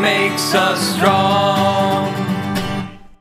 makes 0.00 0.52
us 0.52 0.78
strong. 0.94 2.08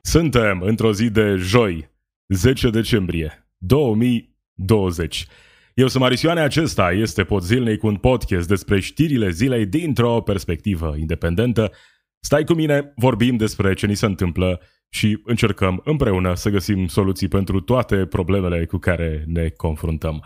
Suntem 0.01 0.61
într-o 0.61 0.93
zi 0.93 1.09
de 1.09 1.35
joi, 1.35 1.91
10 2.27 2.69
decembrie 2.69 3.47
2020. 3.57 5.27
Eu 5.73 5.87
sunt 5.87 6.03
Marisioane, 6.03 6.41
acesta 6.41 6.91
este 6.91 7.23
Pod 7.23 7.41
Zilnei 7.41 7.77
cu 7.77 7.87
un 7.87 7.95
podcast 7.95 8.47
despre 8.47 8.79
știrile 8.79 9.29
zilei 9.29 9.65
dintr-o 9.65 10.21
perspectivă 10.21 10.95
independentă. 10.97 11.71
Stai 12.19 12.43
cu 12.43 12.53
mine, 12.53 12.93
vorbim 12.95 13.37
despre 13.37 13.73
ce 13.73 13.85
ni 13.85 13.95
se 13.95 14.05
întâmplă 14.05 14.61
și 14.89 15.21
încercăm 15.25 15.81
împreună 15.85 16.35
să 16.35 16.49
găsim 16.49 16.87
soluții 16.87 17.27
pentru 17.27 17.59
toate 17.59 18.05
problemele 18.05 18.65
cu 18.65 18.77
care 18.77 19.23
ne 19.27 19.49
confruntăm. 19.49 20.25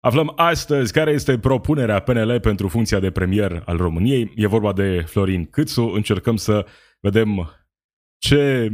Aflăm 0.00 0.32
astăzi 0.36 0.92
care 0.92 1.10
este 1.10 1.38
propunerea 1.38 2.00
PNL 2.00 2.40
pentru 2.40 2.68
funcția 2.68 3.00
de 3.00 3.10
premier 3.10 3.62
al 3.66 3.76
României. 3.76 4.32
E 4.36 4.46
vorba 4.46 4.72
de 4.72 5.00
Florin 5.00 5.46
Câțu. 5.46 5.82
Încercăm 5.82 6.36
să 6.36 6.66
vedem 7.00 7.50
ce 8.18 8.72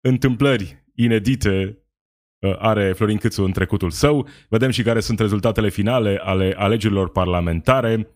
întâmplări 0.00 0.84
inedite 0.94 1.78
uh, 2.38 2.56
are 2.58 2.92
Florin 2.92 3.16
Câțu 3.16 3.42
în 3.42 3.52
trecutul 3.52 3.90
său. 3.90 4.28
Vedem 4.48 4.70
și 4.70 4.82
care 4.82 5.00
sunt 5.00 5.18
rezultatele 5.18 5.68
finale 5.68 6.20
ale 6.22 6.54
alegerilor 6.56 7.10
parlamentare, 7.10 8.14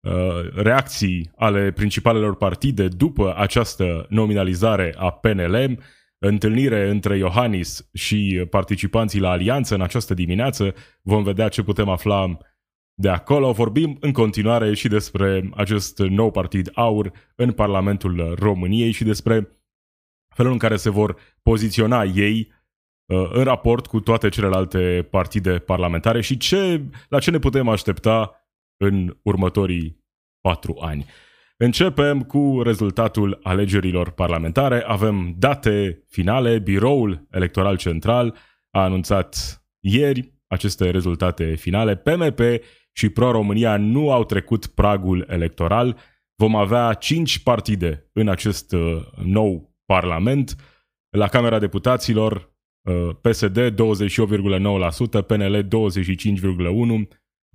uh, 0.00 0.52
reacții 0.54 1.30
ale 1.36 1.72
principalelor 1.72 2.36
partide 2.36 2.88
după 2.88 3.34
această 3.36 4.06
nominalizare 4.08 4.94
a 4.98 5.10
PNL, 5.10 5.78
întâlnire 6.20 6.88
între 6.88 7.16
Iohannis 7.16 7.88
și 7.92 8.46
participanții 8.50 9.20
la 9.20 9.30
alianță 9.30 9.74
în 9.74 9.80
această 9.80 10.14
dimineață. 10.14 10.74
Vom 11.02 11.22
vedea 11.22 11.48
ce 11.48 11.62
putem 11.62 11.88
afla 11.88 12.38
de 12.94 13.08
acolo. 13.08 13.52
Vorbim 13.52 13.96
în 14.00 14.12
continuare 14.12 14.74
și 14.74 14.88
despre 14.88 15.50
acest 15.54 15.98
nou 15.98 16.30
partid 16.30 16.70
AUR 16.74 17.12
în 17.34 17.52
Parlamentul 17.52 18.34
României 18.38 18.92
și 18.92 19.04
despre 19.04 19.60
felul 20.34 20.52
în 20.52 20.58
care 20.58 20.76
se 20.76 20.90
vor 20.90 21.16
poziționa 21.42 22.02
ei 22.02 22.52
uh, 23.06 23.30
în 23.32 23.44
raport 23.44 23.86
cu 23.86 24.00
toate 24.00 24.28
celelalte 24.28 25.08
partide 25.10 25.58
parlamentare 25.58 26.20
și 26.20 26.36
ce, 26.36 26.84
la 27.08 27.18
ce 27.18 27.30
ne 27.30 27.38
putem 27.38 27.68
aștepta 27.68 28.44
în 28.76 29.16
următorii 29.22 30.04
patru 30.40 30.76
ani. 30.80 31.06
Începem 31.62 32.22
cu 32.22 32.60
rezultatul 32.62 33.38
alegerilor 33.42 34.10
parlamentare. 34.10 34.82
Avem 34.86 35.34
date 35.38 36.04
finale. 36.08 36.58
Biroul 36.58 37.26
Electoral 37.30 37.76
Central 37.76 38.36
a 38.70 38.82
anunțat 38.82 39.62
ieri 39.80 40.34
aceste 40.46 40.90
rezultate 40.90 41.54
finale. 41.54 41.96
PMP 41.96 42.40
și 42.92 43.08
Pro-România 43.08 43.76
nu 43.76 44.12
au 44.12 44.24
trecut 44.24 44.66
pragul 44.66 45.26
electoral. 45.28 45.96
Vom 46.34 46.56
avea 46.56 46.92
cinci 46.92 47.38
partide 47.38 48.10
în 48.12 48.28
acest 48.28 48.72
uh, 48.72 49.00
nou 49.24 49.76
parlament. 49.86 50.56
La 51.10 51.28
Camera 51.28 51.58
Deputaților, 51.58 52.54
uh, 52.82 53.08
PSD 53.20 53.58
28,9%, 53.58 53.76
PNL 55.26 55.68
25,1%, 55.68 55.68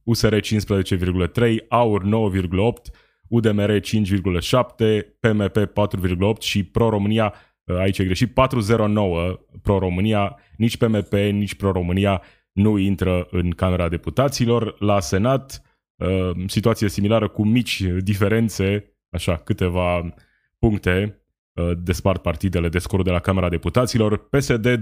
USR 0.03 0.35
15,3%, 0.35 1.67
AUR 1.67 2.03
9,8%, 2.03 3.04
UDMR 3.27 3.79
5,7, 3.79 5.01
PMP 5.19 5.57
4,8 5.57 6.39
și 6.39 6.63
Pro-România, 6.63 7.33
uh, 7.63 7.77
aici 7.77 7.97
e 7.97 8.03
greșit, 8.03 8.33
409 8.33 9.39
Pro-România, 9.61 10.39
nici 10.57 10.77
PMP, 10.77 11.13
nici 11.13 11.55
Pro-România 11.55 12.21
nu 12.51 12.77
intră 12.77 13.27
în 13.31 13.49
Camera 13.49 13.89
Deputaților. 13.89 14.75
La 14.79 14.99
Senat, 14.99 15.61
uh, 15.95 16.31
situație 16.47 16.89
similară 16.89 17.27
cu 17.27 17.45
mici 17.45 17.81
diferențe, 17.81 18.95
așa, 19.09 19.35
câteva 19.35 20.13
puncte 20.59 21.21
uh, 21.53 21.71
despart 21.77 22.21
partidele 22.21 22.69
de 22.69 22.79
scor 22.79 23.01
de 23.01 23.11
la 23.11 23.19
Camera 23.19 23.49
Deputaților. 23.49 24.17
PSD 24.29 24.81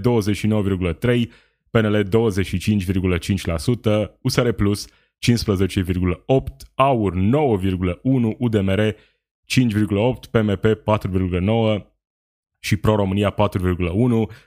PNL 1.70 2.08
25,5%, 2.08 2.08
USR 4.20 4.48
Plus 4.48 4.86
15,8, 5.24 6.66
AUR 6.74 7.14
9,1, 7.14 8.36
UDMR 8.38 8.94
5,8, 9.46 10.30
PMP 10.30 10.64
4,9 10.64 11.84
și 12.58 12.76
Pro-România 12.76 13.34
4,1. 13.34 13.36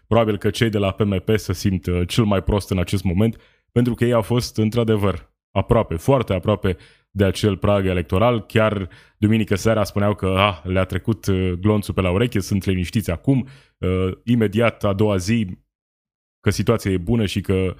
Probabil 0.08 0.38
că 0.38 0.50
cei 0.50 0.70
de 0.70 0.78
la 0.78 0.92
PMP 0.92 1.30
se 1.36 1.54
simt 1.54 1.86
uh, 1.86 2.08
cel 2.08 2.24
mai 2.24 2.44
prost 2.44 2.70
în 2.70 2.80
acest 2.80 3.04
moment, 3.04 3.38
pentru 3.72 3.94
că 3.94 4.06
ei 4.06 4.14
au 4.14 4.22
fost 4.22 4.58
într-adevăr 4.58 5.32
aproape, 5.52 5.96
foarte 5.96 6.34
aproape 6.34 6.78
de 7.12 7.24
acel 7.24 7.58
prag 7.58 7.86
electoral. 7.86 8.46
Chiar 8.46 8.90
duminică 9.18 9.56
seara 9.56 9.84
spuneau 9.84 10.16
că 10.16 10.26
ah, 10.28 10.60
le-a 10.64 10.84
trecut 10.84 11.26
uh, 11.26 11.52
glonțul 11.52 11.94
pe 11.94 12.02
la 12.02 12.12
ureche, 12.12 12.40
sunt 12.40 12.66
liniștiți 12.66 13.12
acum. 13.12 13.48
Uh, 13.78 14.12
imediat 14.24 14.84
a 14.84 14.94
doua 14.94 15.18
zi 15.18 15.48
că 16.40 16.50
situația 16.50 16.92
e 16.92 16.98
bună 16.98 17.26
și 17.26 17.42
că 17.42 17.54
Uh, 17.54 17.74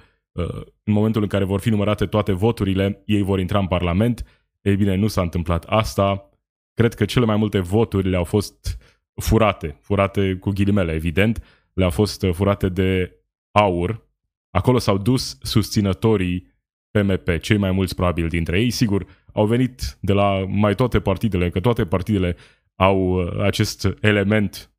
în 0.82 0.92
momentul 0.92 1.22
în 1.22 1.28
care 1.28 1.44
vor 1.44 1.60
fi 1.60 1.70
numărate 1.70 2.06
toate 2.06 2.32
voturile, 2.32 3.02
ei 3.04 3.22
vor 3.22 3.38
intra 3.38 3.58
în 3.58 3.66
Parlament. 3.66 4.24
Ei 4.60 4.76
bine, 4.76 4.94
nu 4.94 5.06
s-a 5.06 5.22
întâmplat 5.22 5.64
asta. 5.64 6.30
Cred 6.74 6.94
că 6.94 7.04
cele 7.04 7.24
mai 7.24 7.36
multe 7.36 7.58
voturi 7.58 8.08
le-au 8.08 8.24
fost 8.24 8.78
furate, 9.20 9.78
furate 9.80 10.34
cu 10.34 10.50
ghilimele, 10.50 10.92
evident, 10.92 11.42
le-au 11.72 11.90
fost 11.90 12.22
uh, 12.22 12.32
furate 12.34 12.68
de 12.68 13.18
aur. 13.58 14.06
Acolo 14.50 14.78
s-au 14.78 14.98
dus 14.98 15.38
susținătorii 15.42 16.56
PMP, 16.90 17.38
cei 17.40 17.56
mai 17.56 17.70
mulți 17.70 17.94
probabil 17.94 18.28
dintre 18.28 18.60
ei. 18.60 18.70
Sigur, 18.70 19.06
au 19.32 19.46
venit 19.46 19.98
de 20.00 20.12
la 20.12 20.44
mai 20.48 20.74
toate 20.74 21.00
partidele, 21.00 21.50
că 21.50 21.60
toate 21.60 21.86
partidele 21.86 22.36
au 22.74 23.22
uh, 23.22 23.40
acest 23.40 23.96
element 24.00 24.72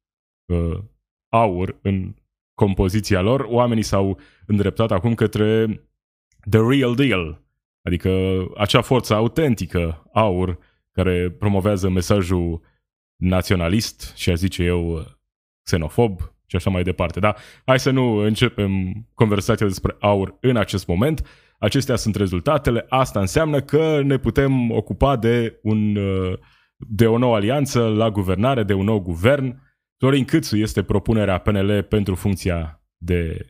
uh, 0.45 0.79
aur 1.29 1.79
în 1.81 2.15
compoziția 2.59 3.21
lor, 3.21 3.45
oamenii 3.49 3.83
s-au 3.83 4.19
îndreptat 4.45 4.91
acum 4.91 5.13
către 5.13 5.65
the 6.49 6.59
real 6.69 6.95
deal, 6.95 7.41
adică 7.81 8.09
acea 8.57 8.81
forță 8.81 9.13
autentică, 9.13 10.09
aur, 10.13 10.57
care 10.91 11.29
promovează 11.29 11.89
mesajul 11.89 12.61
naționalist 13.15 14.13
și, 14.15 14.29
a 14.29 14.33
zice 14.33 14.63
eu, 14.63 15.05
xenofob 15.63 16.19
și 16.45 16.55
așa 16.55 16.69
mai 16.69 16.83
departe. 16.83 17.19
Da, 17.19 17.35
hai 17.65 17.79
să 17.79 17.91
nu 17.91 18.15
începem 18.15 18.71
conversația 19.13 19.65
despre 19.65 19.95
aur 19.99 20.37
în 20.41 20.57
acest 20.57 20.87
moment. 20.87 21.27
Acestea 21.59 21.95
sunt 21.95 22.15
rezultatele. 22.15 22.85
Asta 22.89 23.19
înseamnă 23.19 23.61
că 23.61 24.01
ne 24.01 24.17
putem 24.17 24.71
ocupa 24.71 25.15
de, 25.15 25.59
un, 25.61 25.97
de 26.77 27.07
o 27.07 27.17
nouă 27.17 27.35
alianță 27.35 27.87
la 27.87 28.09
guvernare, 28.09 28.63
de 28.63 28.73
un 28.73 28.85
nou 28.85 28.99
guvern 28.99 29.68
Florin 29.99 30.25
Câțu 30.25 30.57
este 30.57 30.83
propunerea 30.83 31.37
PNL 31.37 31.83
pentru 31.83 32.15
funcția 32.15 32.83
de 32.97 33.47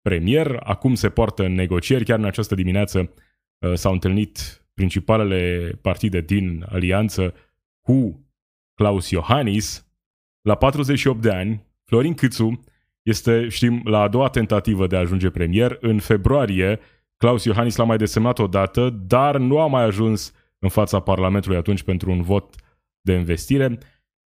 premier. 0.00 0.56
Acum 0.62 0.94
se 0.94 1.10
poartă 1.10 1.48
negocieri. 1.48 2.04
Chiar 2.04 2.18
în 2.18 2.24
această 2.24 2.54
dimineață 2.54 3.12
uh, 3.58 3.74
s-au 3.74 3.92
întâlnit 3.92 4.64
principalele 4.74 5.72
partide 5.82 6.20
din 6.20 6.64
alianță 6.68 7.34
cu 7.80 8.26
Claus 8.74 9.10
Iohannis. 9.10 9.88
La 10.40 10.54
48 10.54 11.20
de 11.20 11.30
ani, 11.30 11.66
Florin 11.84 12.14
Câțu 12.14 12.64
este, 13.02 13.48
știm, 13.48 13.80
la 13.84 14.00
a 14.00 14.08
doua 14.08 14.28
tentativă 14.28 14.86
de 14.86 14.96
a 14.96 14.98
ajunge 14.98 15.30
premier. 15.30 15.78
În 15.80 15.98
februarie, 15.98 16.80
Claus 17.16 17.44
Iohannis 17.44 17.76
l-a 17.76 17.84
mai 17.84 17.96
desemnat 17.96 18.38
odată, 18.38 18.90
dar 18.90 19.36
nu 19.36 19.60
a 19.60 19.66
mai 19.66 19.82
ajuns 19.82 20.32
în 20.58 20.68
fața 20.68 21.00
Parlamentului 21.00 21.56
atunci 21.56 21.82
pentru 21.82 22.10
un 22.10 22.22
vot 22.22 22.54
de 23.00 23.12
investire. 23.12 23.78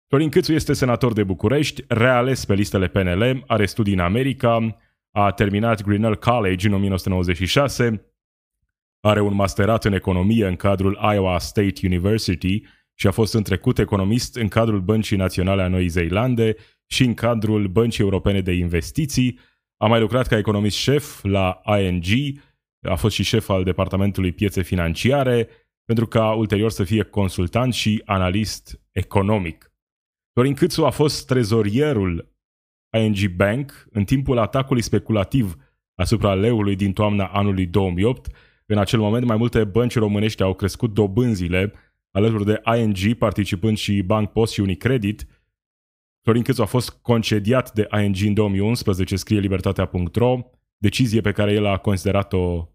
Florin 0.09 0.29
Câțu 0.29 0.53
este 0.53 0.73
senator 0.73 1.13
de 1.13 1.23
București, 1.23 1.83
reales 1.87 2.45
pe 2.45 2.53
listele 2.53 2.87
PNL, 2.87 3.43
are 3.47 3.65
studii 3.65 3.93
în 3.93 3.99
America, 3.99 4.77
a 5.11 5.31
terminat 5.31 5.81
Grinnell 5.81 6.15
College 6.15 6.67
în 6.67 6.73
1996, 6.73 8.13
are 8.99 9.21
un 9.21 9.33
masterat 9.33 9.85
în 9.85 9.93
economie 9.93 10.47
în 10.47 10.55
cadrul 10.55 10.99
Iowa 11.13 11.39
State 11.39 11.73
University 11.83 12.61
și 12.93 13.07
a 13.07 13.11
fost 13.11 13.33
în 13.33 13.43
trecut 13.43 13.79
economist 13.79 14.35
în 14.35 14.47
cadrul 14.47 14.81
Băncii 14.81 15.17
Naționale 15.17 15.61
a 15.61 15.67
Noii 15.67 15.87
Zeelande 15.87 16.55
și 16.85 17.03
în 17.03 17.13
cadrul 17.13 17.67
Băncii 17.67 18.03
Europene 18.03 18.41
de 18.41 18.51
Investiții. 18.51 19.39
A 19.77 19.87
mai 19.87 19.99
lucrat 19.99 20.27
ca 20.27 20.37
economist 20.37 20.77
șef 20.77 21.23
la 21.23 21.61
ING, 21.79 22.05
a 22.81 22.95
fost 22.95 23.15
și 23.15 23.23
șef 23.23 23.49
al 23.49 23.63
Departamentului 23.63 24.31
Piețe 24.31 24.61
Financiare, 24.61 25.47
pentru 25.85 26.07
ca 26.07 26.31
ulterior 26.31 26.71
să 26.71 26.83
fie 26.83 27.03
consultant 27.03 27.73
și 27.73 28.01
analist 28.05 28.81
economic. 28.91 29.68
Florin 30.33 30.53
Câțu 30.53 30.85
a 30.85 30.89
fost 30.89 31.25
trezorierul 31.25 32.33
ING 32.97 33.35
Bank 33.35 33.87
în 33.91 34.03
timpul 34.03 34.37
atacului 34.37 34.81
speculativ 34.81 35.55
asupra 35.95 36.33
leului 36.33 36.75
din 36.75 36.93
toamna 36.93 37.25
anului 37.25 37.65
2008. 37.65 38.35
În 38.65 38.77
acel 38.77 38.99
moment, 38.99 39.25
mai 39.25 39.37
multe 39.37 39.63
bănci 39.63 39.97
românești 39.97 40.43
au 40.43 40.53
crescut 40.53 40.93
dobânzile 40.93 41.73
alături 42.11 42.45
de 42.45 42.61
ING, 42.77 43.17
participând 43.17 43.77
și 43.77 44.01
Bank 44.01 44.31
Post 44.31 44.53
și 44.53 44.59
Unicredit. 44.59 45.27
Florin 46.23 46.43
Câțu 46.43 46.61
a 46.61 46.65
fost 46.65 46.89
concediat 46.89 47.73
de 47.73 47.87
ING 48.03 48.15
în 48.25 48.33
2011, 48.33 49.15
scrie 49.15 49.39
libertatea.ro, 49.39 50.39
decizie 50.77 51.21
pe 51.21 51.31
care 51.31 51.51
el 51.51 51.65
a 51.65 51.77
considerat-o 51.77 52.67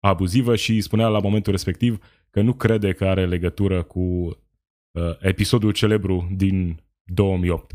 abuzivă 0.00 0.56
și 0.56 0.80
spunea 0.80 1.08
la 1.08 1.20
momentul 1.20 1.52
respectiv 1.52 2.04
că 2.30 2.40
nu 2.40 2.52
crede 2.54 2.92
că 2.92 3.04
are 3.04 3.26
legătură 3.26 3.82
cu 3.82 4.00
uh, 4.00 5.18
episodul 5.20 5.72
celebru 5.72 6.28
din 6.34 6.82
2008. 7.14 7.72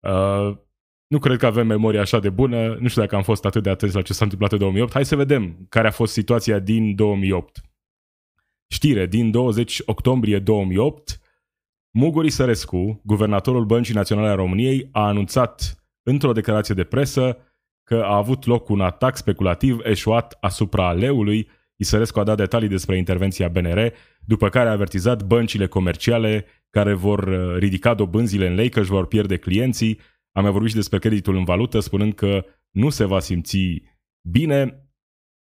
Uh, 0.00 0.56
nu 1.06 1.18
cred 1.18 1.38
că 1.38 1.46
avem 1.46 1.66
memoria 1.66 2.00
așa 2.00 2.18
de 2.18 2.30
bună, 2.30 2.74
nu 2.80 2.88
știu 2.88 3.00
dacă 3.02 3.16
am 3.16 3.22
fost 3.22 3.44
atât 3.44 3.62
de 3.62 3.70
atenți 3.70 3.94
la 3.94 4.02
ce 4.02 4.12
s-a 4.12 4.24
întâmplat 4.24 4.52
în 4.52 4.58
2008. 4.58 4.92
Hai 4.92 5.04
să 5.04 5.16
vedem 5.16 5.66
care 5.68 5.86
a 5.86 5.90
fost 5.90 6.12
situația 6.12 6.58
din 6.58 6.94
2008. 6.94 7.60
Știre, 8.68 9.06
din 9.06 9.30
20 9.30 9.82
octombrie 9.84 10.38
2008, 10.38 11.20
Muguri 11.90 12.30
Sărescu, 12.30 13.00
guvernatorul 13.04 13.64
Băncii 13.64 13.94
Naționale 13.94 14.28
a 14.28 14.34
României, 14.34 14.88
a 14.92 15.06
anunțat 15.06 15.84
într-o 16.02 16.32
declarație 16.32 16.74
de 16.74 16.84
presă 16.84 17.38
că 17.84 18.02
a 18.04 18.16
avut 18.16 18.46
loc 18.46 18.68
un 18.68 18.80
atac 18.80 19.16
speculativ 19.16 19.80
eșuat 19.82 20.36
asupra 20.40 20.92
leului. 20.92 21.48
Isărescu 21.76 22.20
a 22.20 22.24
dat 22.24 22.36
detalii 22.36 22.68
despre 22.68 22.96
intervenția 22.96 23.48
BNR, 23.48 23.92
după 24.24 24.48
care 24.48 24.68
a 24.68 24.72
avertizat 24.72 25.22
băncile 25.22 25.66
comerciale 25.66 26.44
care 26.70 26.92
vor 26.92 27.18
uh, 27.18 27.56
ridica 27.58 27.94
dobânzile 27.94 28.46
în 28.46 28.54
lei 28.54 28.68
că 28.68 28.80
își 28.80 28.90
vor 28.90 29.06
pierde 29.06 29.36
clienții. 29.36 30.00
Am 30.32 30.42
mai 30.42 30.52
vorbit 30.52 30.70
și 30.70 30.76
despre 30.76 30.98
creditul 30.98 31.36
în 31.36 31.44
valută, 31.44 31.80
spunând 31.80 32.14
că 32.14 32.44
nu 32.70 32.90
se 32.90 33.04
va 33.04 33.20
simți 33.20 33.82
bine. 34.28 34.80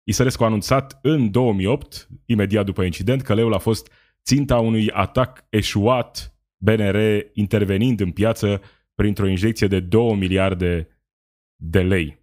Isărescu 0.08 0.44
a 0.44 0.46
anunțat 0.46 1.00
în 1.02 1.32
2008, 1.32 2.10
imediat 2.26 2.66
după 2.66 2.84
incident, 2.84 3.22
că 3.22 3.34
leul 3.34 3.54
a 3.54 3.58
fost 3.58 3.92
ținta 4.24 4.60
unui 4.60 4.92
atac 4.92 5.46
eșuat, 5.50 6.38
BNR 6.58 6.98
intervenind 7.34 8.00
în 8.00 8.12
piață 8.12 8.62
printr-o 8.96 9.28
injecție 9.28 9.68
de 9.68 9.80
2 9.80 10.16
miliarde 10.16 10.88
de 11.56 11.82
lei. 11.82 12.22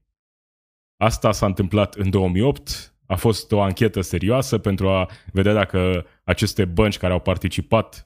Asta 0.96 1.32
s-a 1.32 1.46
întâmplat 1.46 1.94
în 1.94 2.10
2008, 2.10 2.94
a 3.06 3.16
fost 3.16 3.52
o 3.52 3.60
anchetă 3.60 4.00
serioasă 4.00 4.58
pentru 4.58 4.88
a 4.88 5.10
vedea 5.32 5.52
dacă 5.52 6.06
aceste 6.24 6.64
bănci 6.64 6.98
care 6.98 7.12
au 7.12 7.20
participat 7.20 8.04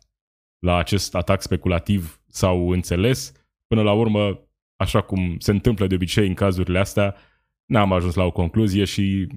la 0.65 0.77
acest 0.77 1.15
atac 1.15 1.43
speculativ 1.43 2.21
s-au 2.27 2.71
înțeles. 2.71 3.33
Până 3.67 3.83
la 3.83 3.93
urmă, 3.93 4.49
așa 4.77 5.01
cum 5.01 5.39
se 5.39 5.51
întâmplă 5.51 5.87
de 5.87 5.95
obicei 5.95 6.27
în 6.27 6.35
cazurile 6.35 6.79
astea, 6.79 7.17
n-am 7.65 7.93
ajuns 7.93 8.15
la 8.15 8.25
o 8.25 8.31
concluzie 8.31 8.85
și 8.85 9.29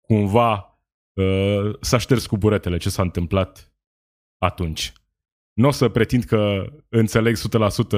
cumva 0.00 0.80
uh, 1.12 1.74
s-a 1.80 1.98
șters 1.98 2.26
cu 2.26 2.36
buretele 2.36 2.76
ce 2.76 2.90
s-a 2.90 3.02
întâmplat 3.02 3.74
atunci. 4.38 4.92
Nu 5.52 5.68
o 5.68 5.70
să 5.70 5.88
pretind 5.88 6.24
că 6.24 6.72
înțeleg 6.88 7.36
100% 7.36 7.40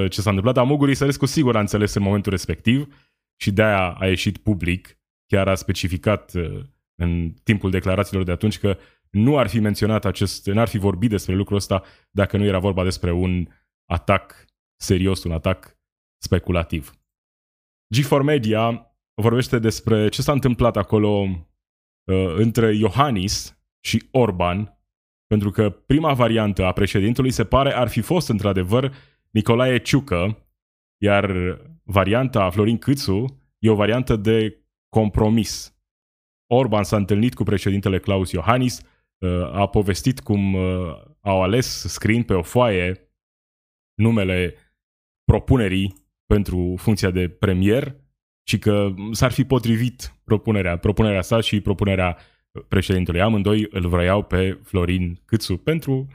ce 0.08 0.20
s-a 0.20 0.30
întâmplat, 0.30 0.54
dar 0.54 0.64
Mugurii 0.64 0.94
Sărescu 0.94 1.26
sigur 1.26 1.56
a 1.56 1.60
înțeles 1.60 1.94
în 1.94 2.02
momentul 2.02 2.32
respectiv 2.32 2.94
și 3.36 3.50
de-aia 3.50 3.90
a 3.90 4.06
ieșit 4.06 4.38
public, 4.38 4.98
chiar 5.26 5.48
a 5.48 5.54
specificat 5.54 6.34
uh, 6.34 6.60
în 6.94 7.34
timpul 7.42 7.70
declarațiilor 7.70 8.24
de 8.24 8.32
atunci 8.32 8.58
că 8.58 8.76
nu 9.12 9.38
ar 9.38 9.48
fi 9.48 9.58
menționat 9.58 10.04
acest, 10.04 10.46
n-ar 10.46 10.68
fi 10.68 10.78
vorbit 10.78 11.10
despre 11.10 11.34
lucrul 11.34 11.56
ăsta 11.56 11.82
dacă 12.10 12.36
nu 12.36 12.44
era 12.44 12.58
vorba 12.58 12.84
despre 12.84 13.12
un 13.12 13.48
atac 13.90 14.44
serios, 14.76 15.24
un 15.24 15.32
atac 15.32 15.76
speculativ. 16.22 16.92
G4 17.96 18.22
Media 18.22 18.86
vorbește 19.14 19.58
despre 19.58 20.08
ce 20.08 20.22
s-a 20.22 20.32
întâmplat 20.32 20.76
acolo 20.76 21.08
uh, 21.18 22.34
între 22.36 22.74
Iohannis 22.74 23.58
și 23.84 24.08
Orban, 24.10 24.78
pentru 25.26 25.50
că 25.50 25.70
prima 25.70 26.12
variantă 26.14 26.64
a 26.64 26.72
președintelui 26.72 27.30
se 27.30 27.44
pare 27.44 27.72
ar 27.74 27.88
fi 27.88 28.00
fost 28.00 28.28
într-adevăr 28.28 28.94
Nicolae 29.30 29.78
Ciucă, 29.78 30.46
iar 31.02 31.32
varianta 31.82 32.50
Florin 32.50 32.78
Câțu 32.78 33.42
e 33.58 33.70
o 33.70 33.74
variantă 33.74 34.16
de 34.16 34.64
compromis. 34.88 35.76
Orban 36.46 36.84
s-a 36.84 36.96
întâlnit 36.96 37.34
cu 37.34 37.42
președintele 37.42 37.98
Claus 37.98 38.30
Iohannis, 38.30 38.78
uh, 38.78 38.91
a 39.52 39.66
povestit 39.66 40.20
cum 40.20 40.54
uh, 40.54 41.02
au 41.20 41.42
ales 41.42 41.84
scriind 41.86 42.24
pe 42.24 42.34
o 42.34 42.42
foaie 42.42 43.12
numele 43.94 44.54
propunerii 45.24 45.94
pentru 46.26 46.74
funcția 46.78 47.10
de 47.10 47.28
premier 47.28 47.96
și 48.48 48.58
că 48.58 48.94
s-ar 49.12 49.32
fi 49.32 49.44
potrivit 49.44 50.14
propunerea, 50.24 50.76
propunerea 50.76 51.22
sa 51.22 51.40
și 51.40 51.60
propunerea 51.60 52.18
președintelui. 52.68 53.20
Amândoi 53.20 53.66
îl 53.70 53.88
vroiau 53.88 54.22
pe 54.22 54.60
Florin 54.62 55.20
Câțu 55.24 55.56
pentru 55.56 56.06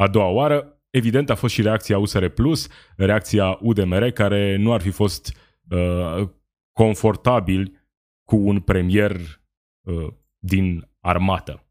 a 0.00 0.08
doua 0.08 0.28
oară. 0.28 0.82
Evident 0.90 1.30
a 1.30 1.34
fost 1.34 1.54
și 1.54 1.62
reacția 1.62 1.98
USR 1.98 2.26
Plus, 2.26 2.68
reacția 2.96 3.58
UDMR, 3.60 4.10
care 4.10 4.56
nu 4.56 4.72
ar 4.72 4.80
fi 4.80 4.90
fost 4.90 5.36
uh, 5.70 6.28
confortabil 6.72 7.88
cu 8.24 8.36
un 8.36 8.60
premier 8.60 9.16
uh, 9.80 10.08
din 10.38 10.88
armată. 11.00 11.66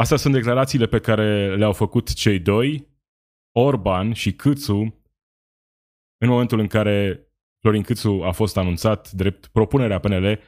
Astea 0.00 0.16
sunt 0.16 0.34
declarațiile 0.34 0.86
pe 0.86 0.98
care 0.98 1.56
le-au 1.56 1.72
făcut 1.72 2.12
cei 2.12 2.38
doi, 2.38 2.88
Orban 3.52 4.12
și 4.12 4.32
Câțu, 4.32 4.94
în 6.18 6.28
momentul 6.28 6.58
în 6.58 6.66
care 6.66 7.26
Florin 7.60 7.82
Câțu 7.82 8.20
a 8.24 8.30
fost 8.30 8.56
anunțat 8.56 9.10
drept 9.10 9.46
propunerea 9.46 9.98
PNL 9.98 10.40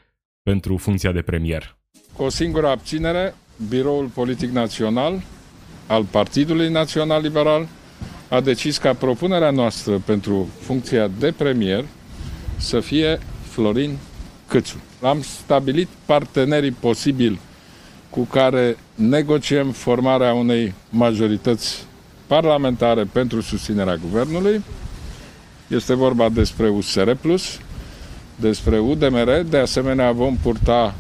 pentru 0.43 0.77
funcția 0.77 1.13
de 1.13 1.23
premier. 1.23 1.77
Cu 2.17 2.23
o 2.23 2.29
singură 2.29 2.69
abținere, 2.69 3.35
Biroul 3.69 4.07
Politic 4.07 4.51
Național 4.51 5.23
al 5.87 6.05
Partidului 6.05 6.69
Național 6.69 7.23
Liberal 7.23 7.69
a 8.29 8.41
decis 8.41 8.79
ca 8.79 8.95
propunerea 8.95 9.51
noastră 9.51 9.99
pentru 9.99 10.49
funcția 10.61 11.09
de 11.09 11.33
premier 11.33 11.85
să 12.57 12.81
fie 12.81 13.19
Florin 13.43 13.99
Câțu. 14.47 14.83
Am 15.03 15.23
stabilit 15.23 15.89
partenerii 16.07 16.73
posibili 16.73 17.41
cu 18.11 18.25
care 18.25 18.77
negociem 19.01 19.71
formarea 19.71 20.33
unei 20.33 20.75
majorități 20.91 21.87
parlamentare 22.27 23.05
pentru 23.05 23.41
susținerea 23.41 23.97
guvernului. 23.97 24.63
Este 25.69 25.95
vorba 25.95 26.29
despre 26.29 26.69
USR+, 26.69 27.11
despre 28.37 28.79
UDMR, 28.79 29.43
de 29.49 29.57
asemenea 29.57 30.13
vom 30.13 30.37
purta 30.37 30.95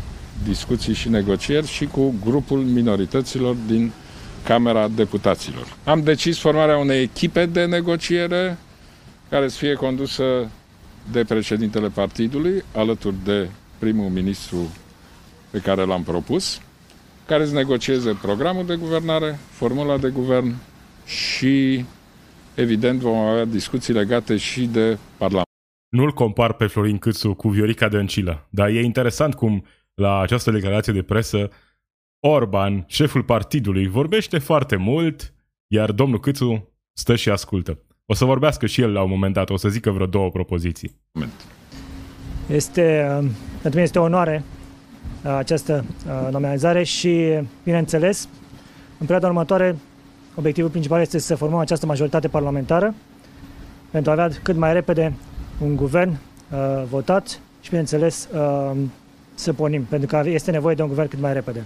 discuții 0.44 0.94
și 0.94 1.08
negocieri 1.08 1.66
și 1.66 1.86
cu 1.86 2.14
grupul 2.24 2.58
minorităților 2.58 3.56
din 3.66 3.92
Camera 4.44 4.88
Deputaților. 4.88 5.76
Am 5.84 6.02
decis 6.02 6.38
formarea 6.38 6.76
unei 6.76 7.02
echipe 7.02 7.46
de 7.46 7.64
negociere 7.64 8.58
care 9.28 9.48
să 9.48 9.56
fie 9.56 9.74
condusă 9.74 10.50
de 11.12 11.24
președintele 11.24 11.88
partidului, 11.88 12.64
alături 12.74 13.14
de 13.24 13.48
primul 13.78 14.08
ministru 14.08 14.70
pe 15.50 15.58
care 15.58 15.84
l-am 15.84 16.02
propus, 16.02 16.60
care 17.30 17.46
să 17.46 17.54
negocieze 17.54 18.18
programul 18.22 18.66
de 18.66 18.76
guvernare, 18.76 19.38
formula 19.50 19.98
de 19.98 20.08
guvern 20.08 20.54
și 21.06 21.84
evident 22.54 23.00
vom 23.00 23.16
avea 23.16 23.44
discuții 23.44 23.92
legate 23.92 24.36
și 24.36 24.66
de 24.66 24.98
Parlament. 25.16 25.46
Nu-l 25.88 26.12
compar 26.12 26.52
pe 26.52 26.66
Florin 26.66 26.98
Câțu 26.98 27.34
cu 27.34 27.48
Viorica 27.48 27.88
Dăncilă, 27.88 28.46
dar 28.50 28.68
e 28.68 28.82
interesant 28.82 29.34
cum 29.34 29.64
la 29.94 30.20
această 30.20 30.50
declarație 30.50 30.92
de 30.92 31.02
presă 31.02 31.48
Orban, 32.26 32.84
șeful 32.86 33.22
partidului, 33.22 33.88
vorbește 33.88 34.38
foarte 34.38 34.76
mult, 34.76 35.34
iar 35.66 35.92
domnul 35.92 36.20
Câțu 36.20 36.68
stă 36.92 37.16
și 37.16 37.30
ascultă. 37.30 37.78
O 38.06 38.14
să 38.14 38.24
vorbească 38.24 38.66
și 38.66 38.80
el 38.80 38.92
la 38.92 39.02
un 39.02 39.10
moment 39.10 39.34
dat, 39.34 39.50
o 39.50 39.56
să 39.56 39.68
zică 39.68 39.90
vreo 39.90 40.06
două 40.06 40.30
propoziții. 40.30 41.00
Este, 42.48 43.06
pentru 43.50 43.70
mine 43.70 43.82
este 43.82 43.98
o 43.98 44.02
onoare 44.02 44.44
uh, 44.46 44.59
această 45.36 45.84
uh, 46.06 46.28
nominalizare 46.30 46.82
și, 46.82 47.38
bineînțeles, 47.64 48.28
în 48.98 49.06
perioada 49.06 49.26
următoare 49.26 49.76
Obiectivul 50.34 50.70
principal 50.70 51.00
este 51.00 51.18
să 51.18 51.34
formăm 51.34 51.58
această 51.58 51.86
majoritate 51.86 52.28
parlamentară 52.28 52.94
pentru 53.90 54.10
a 54.10 54.12
avea 54.12 54.30
cât 54.42 54.56
mai 54.56 54.72
repede 54.72 55.12
un 55.62 55.76
guvern 55.76 56.10
uh, 56.10 56.82
votat 56.90 57.40
și, 57.60 57.68
bineînțeles, 57.68 58.28
uh, 58.34 58.76
să 59.34 59.52
pornim, 59.52 59.82
pentru 59.84 60.08
că 60.08 60.22
este 60.28 60.50
nevoie 60.50 60.74
de 60.74 60.82
un 60.82 60.88
guvern 60.88 61.08
cât 61.08 61.20
mai 61.20 61.32
repede. 61.32 61.64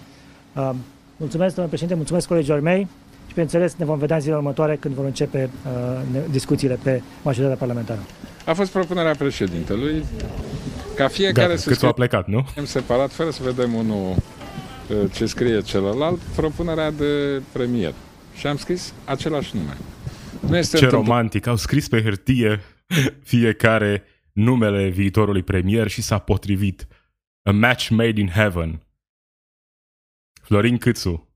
Uh, 0.57 0.71
mulțumesc, 1.17 1.55
domnule 1.55 1.69
președinte, 1.69 1.95
mulțumesc 1.95 2.29
colegilor 2.29 2.61
mei 2.61 2.89
și, 3.35 3.41
bineînțeles, 3.41 3.75
ne 3.79 3.85
vom 3.85 3.99
vedea 3.99 4.17
în 4.17 4.23
zilele 4.23 4.39
următoare 4.41 4.77
când 4.77 4.95
vor 4.95 5.05
începe 5.05 5.51
uh, 5.67 6.21
discuțiile 6.31 6.79
pe 6.83 7.03
majoritatea 7.23 7.59
parlamentară. 7.59 8.01
A 8.47 8.53
fost 8.53 8.71
propunerea 8.73 9.15
președintelui 9.15 10.05
ca 10.97 11.09
fiecare 11.09 11.47
Gata, 11.47 11.61
să 11.61 11.73
scrie... 11.73 11.89
a 11.89 11.93
plecat, 11.93 12.27
nu? 12.27 12.47
separat, 12.65 13.13
fără 13.13 13.31
să 13.31 13.43
vedem 13.43 13.75
unul 13.75 14.15
uh, 14.15 15.11
ce 15.13 15.27
scrie 15.27 15.61
celălalt, 15.61 16.19
propunerea 16.19 16.91
de 16.91 17.43
premier 17.53 17.95
și 18.35 18.47
am 18.47 18.57
scris 18.57 18.95
același 19.05 19.57
nume. 19.57 19.77
Nu 20.49 20.57
este 20.57 20.77
Ce 20.77 20.85
întâmpl- 20.85 21.09
romantic, 21.09 21.47
au 21.47 21.57
scris 21.57 21.89
pe 21.89 22.03
hârtie 22.03 22.61
fiecare 23.33 24.03
numele 24.33 24.89
viitorului 24.89 25.43
premier 25.43 25.89
și 25.89 26.03
s-a 26.03 26.19
potrivit. 26.19 26.87
A 27.43 27.51
match 27.51 27.89
made 27.89 28.21
in 28.21 28.29
heaven. 28.29 28.81
Florin 30.43 30.79
Câțu. 30.79 31.34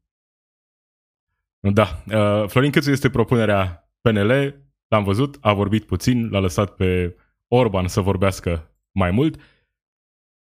Da, 1.60 2.02
uh, 2.06 2.48
Florin 2.48 2.70
Câțu 2.70 2.90
este 2.90 3.10
propunerea 3.10 3.90
PNL, 4.00 4.62
l-am 4.88 5.04
văzut, 5.04 5.38
a 5.40 5.52
vorbit 5.52 5.84
puțin, 5.86 6.28
l-a 6.30 6.38
lăsat 6.38 6.74
pe 6.74 7.16
Orban 7.48 7.88
să 7.88 8.00
vorbească 8.00 8.74
mai 8.92 9.10
mult. 9.10 9.40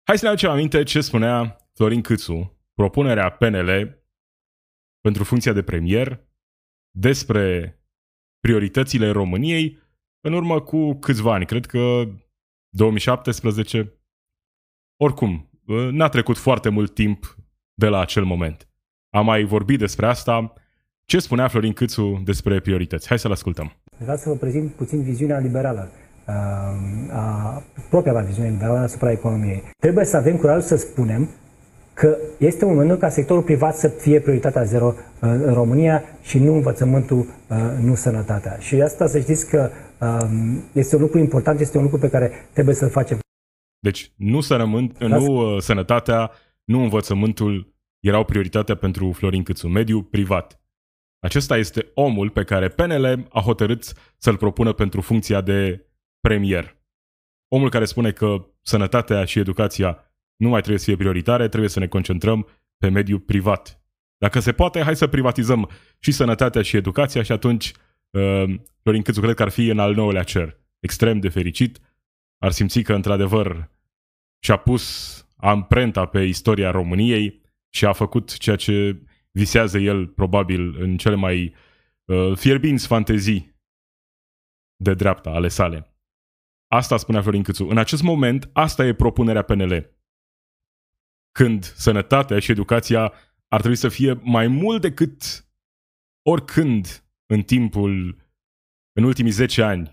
Hai 0.02 0.18
să 0.18 0.24
ne 0.24 0.30
aducem 0.30 0.50
aminte 0.50 0.82
ce 0.82 1.00
spunea 1.00 1.56
Florin 1.74 2.00
Câțu, 2.00 2.58
propunerea 2.74 3.30
PNL 3.30 4.02
pentru 5.00 5.24
funcția 5.24 5.52
de 5.52 5.62
premier 5.62 6.28
despre 6.90 7.72
prioritățile 8.40 9.10
României 9.10 9.78
în 10.20 10.32
urmă 10.32 10.60
cu 10.60 10.94
câțiva 10.94 11.32
ani, 11.32 11.46
cred 11.46 11.66
că 11.66 12.08
2017. 12.68 13.92
Oricum, 14.96 15.50
n-a 15.90 16.08
trecut 16.08 16.36
foarte 16.36 16.68
mult 16.68 16.94
timp 16.94 17.36
de 17.74 17.88
la 17.88 18.00
acel 18.00 18.24
moment. 18.24 18.68
Am 19.10 19.24
mai 19.24 19.44
vorbit 19.44 19.78
despre 19.78 20.06
asta. 20.06 20.52
Ce 21.10 21.18
spunea 21.18 21.48
Florin 21.48 21.72
Câțu 21.72 22.22
despre 22.24 22.60
priorități? 22.60 23.08
Hai 23.08 23.18
să-l 23.18 23.30
ascultăm. 23.30 23.72
Vreau 23.98 24.16
să 24.16 24.28
vă 24.28 24.34
prezint 24.34 24.72
puțin 24.72 25.02
viziunea 25.02 25.38
liberală, 25.38 25.90
a, 26.24 26.32
a, 27.10 27.62
propria 27.90 28.12
mea 28.12 28.22
viziune 28.22 28.48
liberală 28.48 28.78
asupra 28.78 29.10
economiei. 29.10 29.62
Trebuie 29.78 30.04
să 30.04 30.16
avem 30.16 30.36
curajul 30.36 30.62
să 30.62 30.76
spunem 30.76 31.28
că 31.94 32.16
este 32.38 32.64
momentul 32.64 32.96
ca 32.96 33.08
sectorul 33.08 33.42
privat 33.42 33.76
să 33.76 33.88
fie 33.88 34.20
prioritatea 34.20 34.62
zero 34.64 34.94
în, 35.20 35.42
în 35.42 35.54
România 35.54 36.02
și 36.22 36.38
nu 36.38 36.54
învățământul, 36.54 37.26
nu 37.80 37.94
sănătatea. 37.94 38.58
Și 38.58 38.80
asta 38.80 39.06
să 39.06 39.20
știți 39.20 39.48
că 39.48 39.70
este 40.72 40.96
un 40.96 41.02
lucru 41.02 41.18
important, 41.18 41.60
este 41.60 41.76
un 41.76 41.82
lucru 41.82 41.98
pe 41.98 42.10
care 42.10 42.32
trebuie 42.52 42.74
să-l 42.74 42.90
facem. 42.90 43.18
Deci 43.78 44.12
nu, 44.16 44.40
sănământ, 44.40 45.04
nu 45.04 45.54
uh, 45.54 45.60
sănătatea, 45.60 46.30
nu 46.64 46.80
învățământul 46.82 47.74
erau 48.00 48.24
prioritatea 48.24 48.74
pentru 48.74 49.12
Florin 49.12 49.42
Câțu, 49.42 49.68
mediul 49.68 50.02
privat. 50.02 50.60
Acesta 51.20 51.56
este 51.56 51.90
omul 51.94 52.30
pe 52.30 52.44
care 52.44 52.68
PNL 52.68 53.26
a 53.30 53.40
hotărât 53.40 53.92
să-l 54.18 54.36
propună 54.36 54.72
pentru 54.72 55.00
funcția 55.00 55.40
de 55.40 55.86
premier. 56.20 56.76
Omul 57.48 57.70
care 57.70 57.84
spune 57.84 58.12
că 58.12 58.46
sănătatea 58.62 59.24
și 59.24 59.38
educația 59.38 60.12
nu 60.36 60.48
mai 60.48 60.58
trebuie 60.58 60.78
să 60.78 60.84
fie 60.84 60.96
prioritare, 60.96 61.48
trebuie 61.48 61.70
să 61.70 61.78
ne 61.78 61.86
concentrăm 61.86 62.48
pe 62.78 62.88
mediul 62.88 63.20
privat. 63.20 63.82
Dacă 64.16 64.40
se 64.40 64.52
poate, 64.52 64.82
hai 64.82 64.96
să 64.96 65.06
privatizăm 65.06 65.70
și 65.98 66.12
sănătatea 66.12 66.62
și 66.62 66.76
educația 66.76 67.22
și 67.22 67.32
atunci 67.32 67.72
uh, 68.10 68.44
Florin 68.82 69.02
Câțu 69.02 69.20
cred 69.20 69.34
că 69.34 69.42
ar 69.42 69.48
fi 69.48 69.68
în 69.68 69.78
al 69.78 69.94
nouălea 69.94 70.22
cer. 70.22 70.60
Extrem 70.80 71.20
de 71.20 71.28
fericit, 71.28 71.78
ar 72.38 72.50
simți 72.50 72.80
că 72.80 72.94
într-adevăr 72.94 73.70
și-a 74.38 74.56
pus 74.56 75.14
amprenta 75.36 76.06
pe 76.06 76.20
istoria 76.20 76.70
României 76.70 77.40
și 77.68 77.84
a 77.84 77.92
făcut 77.92 78.36
ceea 78.36 78.56
ce 78.56 79.02
visează 79.38 79.78
el 79.78 80.06
probabil 80.06 80.82
în 80.82 80.96
cele 80.96 81.14
mai 81.14 81.54
uh, 82.04 82.36
fierbinți 82.36 82.86
fantezii 82.86 83.56
de 84.76 84.94
dreapta 84.94 85.30
ale 85.30 85.48
sale. 85.48 85.92
Asta 86.70 86.96
spunea 86.96 87.22
Florin 87.22 87.42
Câțu. 87.42 87.64
În 87.64 87.78
acest 87.78 88.02
moment, 88.02 88.50
asta 88.52 88.86
e 88.86 88.94
propunerea 88.94 89.42
PNL. 89.42 89.96
Când 91.32 91.64
sănătatea 91.64 92.38
și 92.38 92.50
educația 92.50 93.12
ar 93.48 93.58
trebui 93.58 93.76
să 93.76 93.88
fie 93.88 94.12
mai 94.12 94.46
mult 94.46 94.80
decât 94.80 95.46
oricând 96.22 97.04
în 97.26 97.42
timpul, 97.42 98.22
în 98.92 99.04
ultimii 99.04 99.30
10 99.30 99.62
ani, 99.62 99.86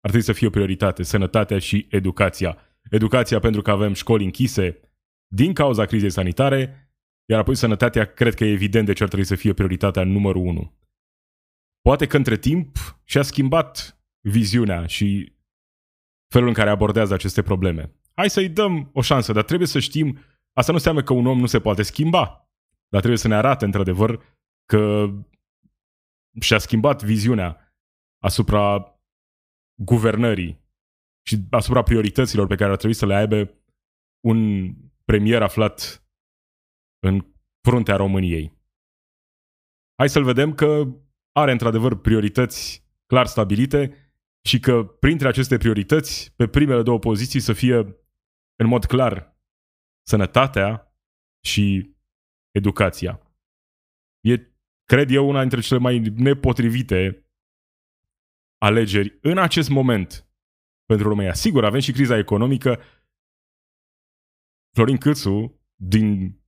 ar 0.00 0.10
trebui 0.10 0.22
să 0.22 0.32
fie 0.32 0.46
o 0.46 0.50
prioritate, 0.50 1.02
sănătatea 1.02 1.58
și 1.58 1.86
educația. 1.90 2.58
Educația 2.90 3.38
pentru 3.38 3.62
că 3.62 3.70
avem 3.70 3.92
școli 3.92 4.24
închise 4.24 4.80
din 5.26 5.52
cauza 5.52 5.84
crizei 5.84 6.10
sanitare, 6.10 6.85
iar 7.28 7.40
apoi 7.40 7.56
sănătatea 7.56 8.04
cred 8.04 8.34
că 8.34 8.44
e 8.44 8.52
evident 8.52 8.86
de 8.86 8.92
ce 8.92 9.02
ar 9.02 9.08
trebui 9.08 9.26
să 9.26 9.34
fie 9.34 9.52
prioritatea 9.52 10.04
numărul 10.04 10.46
1. 10.46 10.78
Poate 11.80 12.06
că 12.06 12.16
între 12.16 12.36
timp 12.36 12.76
și-a 13.04 13.22
schimbat 13.22 14.00
viziunea 14.20 14.86
și 14.86 15.36
felul 16.32 16.48
în 16.48 16.54
care 16.54 16.70
abordează 16.70 17.14
aceste 17.14 17.42
probleme. 17.42 17.94
Hai 18.14 18.30
să-i 18.30 18.48
dăm 18.48 18.90
o 18.92 19.00
șansă, 19.00 19.32
dar 19.32 19.44
trebuie 19.44 19.68
să 19.68 19.78
știm, 19.78 20.18
asta 20.52 20.70
nu 20.70 20.76
înseamnă 20.76 21.02
că 21.02 21.12
un 21.12 21.26
om 21.26 21.38
nu 21.38 21.46
se 21.46 21.60
poate 21.60 21.82
schimba, 21.82 22.50
dar 22.88 23.00
trebuie 23.00 23.18
să 23.18 23.28
ne 23.28 23.34
arate 23.34 23.64
într-adevăr 23.64 24.38
că 24.64 25.10
și-a 26.40 26.58
schimbat 26.58 27.02
viziunea 27.02 27.74
asupra 28.22 28.94
guvernării 29.82 30.64
și 31.26 31.38
asupra 31.50 31.82
priorităților 31.82 32.46
pe 32.46 32.54
care 32.54 32.70
ar 32.70 32.76
trebui 32.76 32.96
să 32.96 33.06
le 33.06 33.14
aibă 33.14 33.54
un 34.20 34.70
premier 35.04 35.42
aflat 35.42 36.05
în 37.06 37.26
fruntea 37.60 37.96
României. 37.96 38.58
Hai 39.94 40.08
să-l 40.08 40.24
vedem 40.24 40.54
că 40.54 40.96
are 41.32 41.52
într-adevăr 41.52 42.00
priorități 42.00 42.84
clar 43.06 43.26
stabilite 43.26 44.10
și 44.46 44.60
că 44.60 44.84
printre 44.84 45.28
aceste 45.28 45.56
priorități, 45.56 46.32
pe 46.36 46.48
primele 46.48 46.82
două 46.82 46.98
poziții 46.98 47.40
să 47.40 47.52
fie 47.52 47.76
în 48.56 48.66
mod 48.66 48.84
clar 48.84 49.38
sănătatea 50.06 50.96
și 51.44 51.94
educația. 52.50 53.20
E, 54.20 54.36
cred 54.84 55.10
eu, 55.10 55.28
una 55.28 55.40
dintre 55.40 55.60
cele 55.60 55.80
mai 55.80 55.98
nepotrivite 55.98 57.26
alegeri 58.58 59.18
în 59.20 59.38
acest 59.38 59.68
moment 59.68 60.28
pentru 60.84 61.08
România. 61.08 61.34
Sigur, 61.34 61.64
avem 61.64 61.80
și 61.80 61.92
criza 61.92 62.18
economică. 62.18 62.80
Florin 64.72 64.98
Câțu, 64.98 65.60
din 65.74 66.40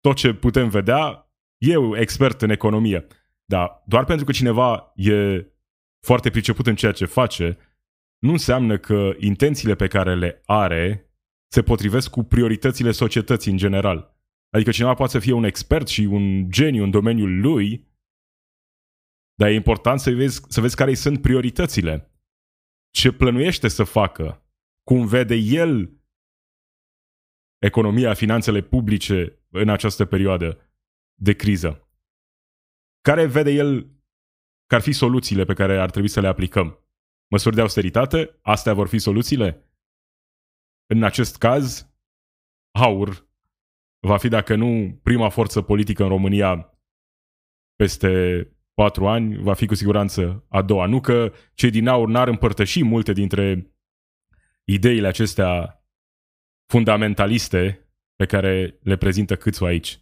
tot 0.00 0.16
ce 0.16 0.34
putem 0.34 0.68
vedea, 0.68 1.32
e 1.58 1.74
expert 2.00 2.42
în 2.42 2.50
economie. 2.50 3.06
Dar 3.44 3.82
doar 3.86 4.04
pentru 4.04 4.24
că 4.24 4.32
cineva 4.32 4.92
e 4.94 5.46
foarte 6.06 6.30
priceput 6.30 6.66
în 6.66 6.74
ceea 6.74 6.92
ce 6.92 7.04
face, 7.04 7.58
nu 8.18 8.30
înseamnă 8.30 8.78
că 8.78 9.10
intențiile 9.18 9.74
pe 9.74 9.86
care 9.86 10.14
le 10.14 10.42
are 10.44 11.12
se 11.52 11.62
potrivesc 11.62 12.10
cu 12.10 12.22
prioritățile 12.22 12.90
societății 12.90 13.50
în 13.50 13.56
general. 13.56 14.16
Adică 14.50 14.70
cineva 14.70 14.94
poate 14.94 15.12
să 15.12 15.18
fie 15.18 15.32
un 15.32 15.44
expert 15.44 15.88
și 15.88 16.00
un 16.00 16.50
geniu 16.50 16.82
în 16.82 16.90
domeniul 16.90 17.40
lui, 17.40 17.86
dar 19.34 19.48
e 19.48 19.54
important 19.54 20.00
să 20.00 20.10
vezi, 20.10 20.42
să 20.48 20.60
vezi 20.60 20.76
care 20.76 20.94
sunt 20.94 21.22
prioritățile. 21.22 22.12
Ce 22.90 23.12
plănuiește 23.12 23.68
să 23.68 23.84
facă, 23.84 24.46
cum 24.82 25.06
vede 25.06 25.34
el 25.34 25.92
economia, 27.58 28.14
finanțele 28.14 28.60
publice 28.60 29.37
în 29.48 29.68
această 29.68 30.04
perioadă 30.04 30.72
de 31.14 31.32
criză. 31.32 31.88
Care 33.00 33.26
vede 33.26 33.50
el 33.50 33.82
că 34.66 34.74
ar 34.74 34.80
fi 34.80 34.92
soluțiile 34.92 35.44
pe 35.44 35.54
care 35.54 35.78
ar 35.78 35.90
trebui 35.90 36.08
să 36.08 36.20
le 36.20 36.28
aplicăm? 36.28 36.78
Măsuri 37.30 37.54
de 37.54 37.60
austeritate? 37.60 38.38
Astea 38.42 38.74
vor 38.74 38.88
fi 38.88 38.98
soluțiile? 38.98 39.72
În 40.86 41.02
acest 41.02 41.36
caz, 41.36 41.92
aur 42.78 43.28
va 44.06 44.16
fi, 44.16 44.28
dacă 44.28 44.54
nu, 44.54 45.00
prima 45.02 45.28
forță 45.28 45.62
politică 45.62 46.02
în 46.02 46.08
România 46.08 46.78
peste 47.76 48.42
patru 48.74 49.06
ani, 49.06 49.36
va 49.36 49.54
fi 49.54 49.66
cu 49.66 49.74
siguranță 49.74 50.46
a 50.48 50.62
doua. 50.62 50.86
Nu 50.86 51.00
că 51.00 51.32
cei 51.54 51.70
din 51.70 51.88
aur 51.88 52.08
n-ar 52.08 52.28
împărtăși 52.28 52.84
multe 52.84 53.12
dintre 53.12 53.72
ideile 54.64 55.06
acestea 55.06 55.82
fundamentaliste 56.72 57.87
pe 58.18 58.26
care 58.26 58.78
le 58.82 58.96
prezintă 58.96 59.36
câțiva 59.36 59.66
aici. 59.66 60.00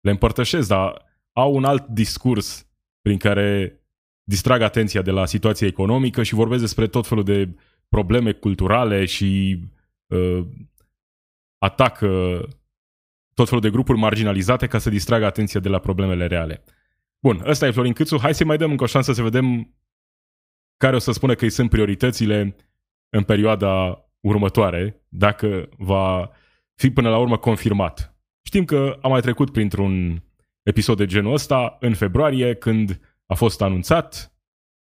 Le 0.00 0.10
împărtășesc, 0.10 0.68
dar 0.68 1.04
au 1.32 1.54
un 1.54 1.64
alt 1.64 1.86
discurs 1.86 2.68
prin 3.00 3.18
care 3.18 3.80
distrag 4.22 4.60
atenția 4.60 5.02
de 5.02 5.10
la 5.10 5.26
situația 5.26 5.66
economică 5.66 6.22
și 6.22 6.34
vorbesc 6.34 6.60
despre 6.60 6.86
tot 6.86 7.06
felul 7.06 7.24
de 7.24 7.54
probleme 7.88 8.32
culturale 8.32 9.04
și 9.04 9.60
uh, 10.06 10.46
atacă 11.58 12.40
tot 13.34 13.46
felul 13.46 13.62
de 13.62 13.70
grupuri 13.70 13.98
marginalizate 13.98 14.66
ca 14.66 14.78
să 14.78 14.90
distragă 14.90 15.24
atenția 15.24 15.60
de 15.60 15.68
la 15.68 15.78
problemele 15.78 16.26
reale. 16.26 16.64
Bun, 17.22 17.42
ăsta 17.44 17.66
e 17.66 17.70
Florin 17.70 17.92
Câțu. 17.92 18.18
Hai 18.18 18.34
să 18.34 18.44
mai 18.44 18.56
dăm 18.56 18.70
încă 18.70 18.82
o 18.82 18.86
șansă 18.86 19.12
să 19.12 19.22
vedem 19.22 19.74
care 20.76 20.96
o 20.96 20.98
să 20.98 21.12
spună 21.12 21.34
că 21.34 21.44
îi 21.44 21.50
sunt 21.50 21.70
prioritățile 21.70 22.56
în 23.08 23.22
perioada 23.22 24.04
următoare, 24.20 25.04
dacă 25.08 25.68
va 25.76 26.30
fi 26.74 26.90
până 26.90 27.08
la 27.08 27.18
urmă 27.18 27.38
confirmat. 27.38 28.16
Știm 28.46 28.64
că 28.64 28.98
a 29.02 29.08
mai 29.08 29.20
trecut 29.20 29.52
printr-un 29.52 30.22
episod 30.62 30.96
de 30.96 31.06
genul 31.06 31.32
ăsta 31.32 31.76
în 31.80 31.94
februarie, 31.94 32.54
când 32.54 33.00
a 33.26 33.34
fost 33.34 33.62
anunțat 33.62 34.34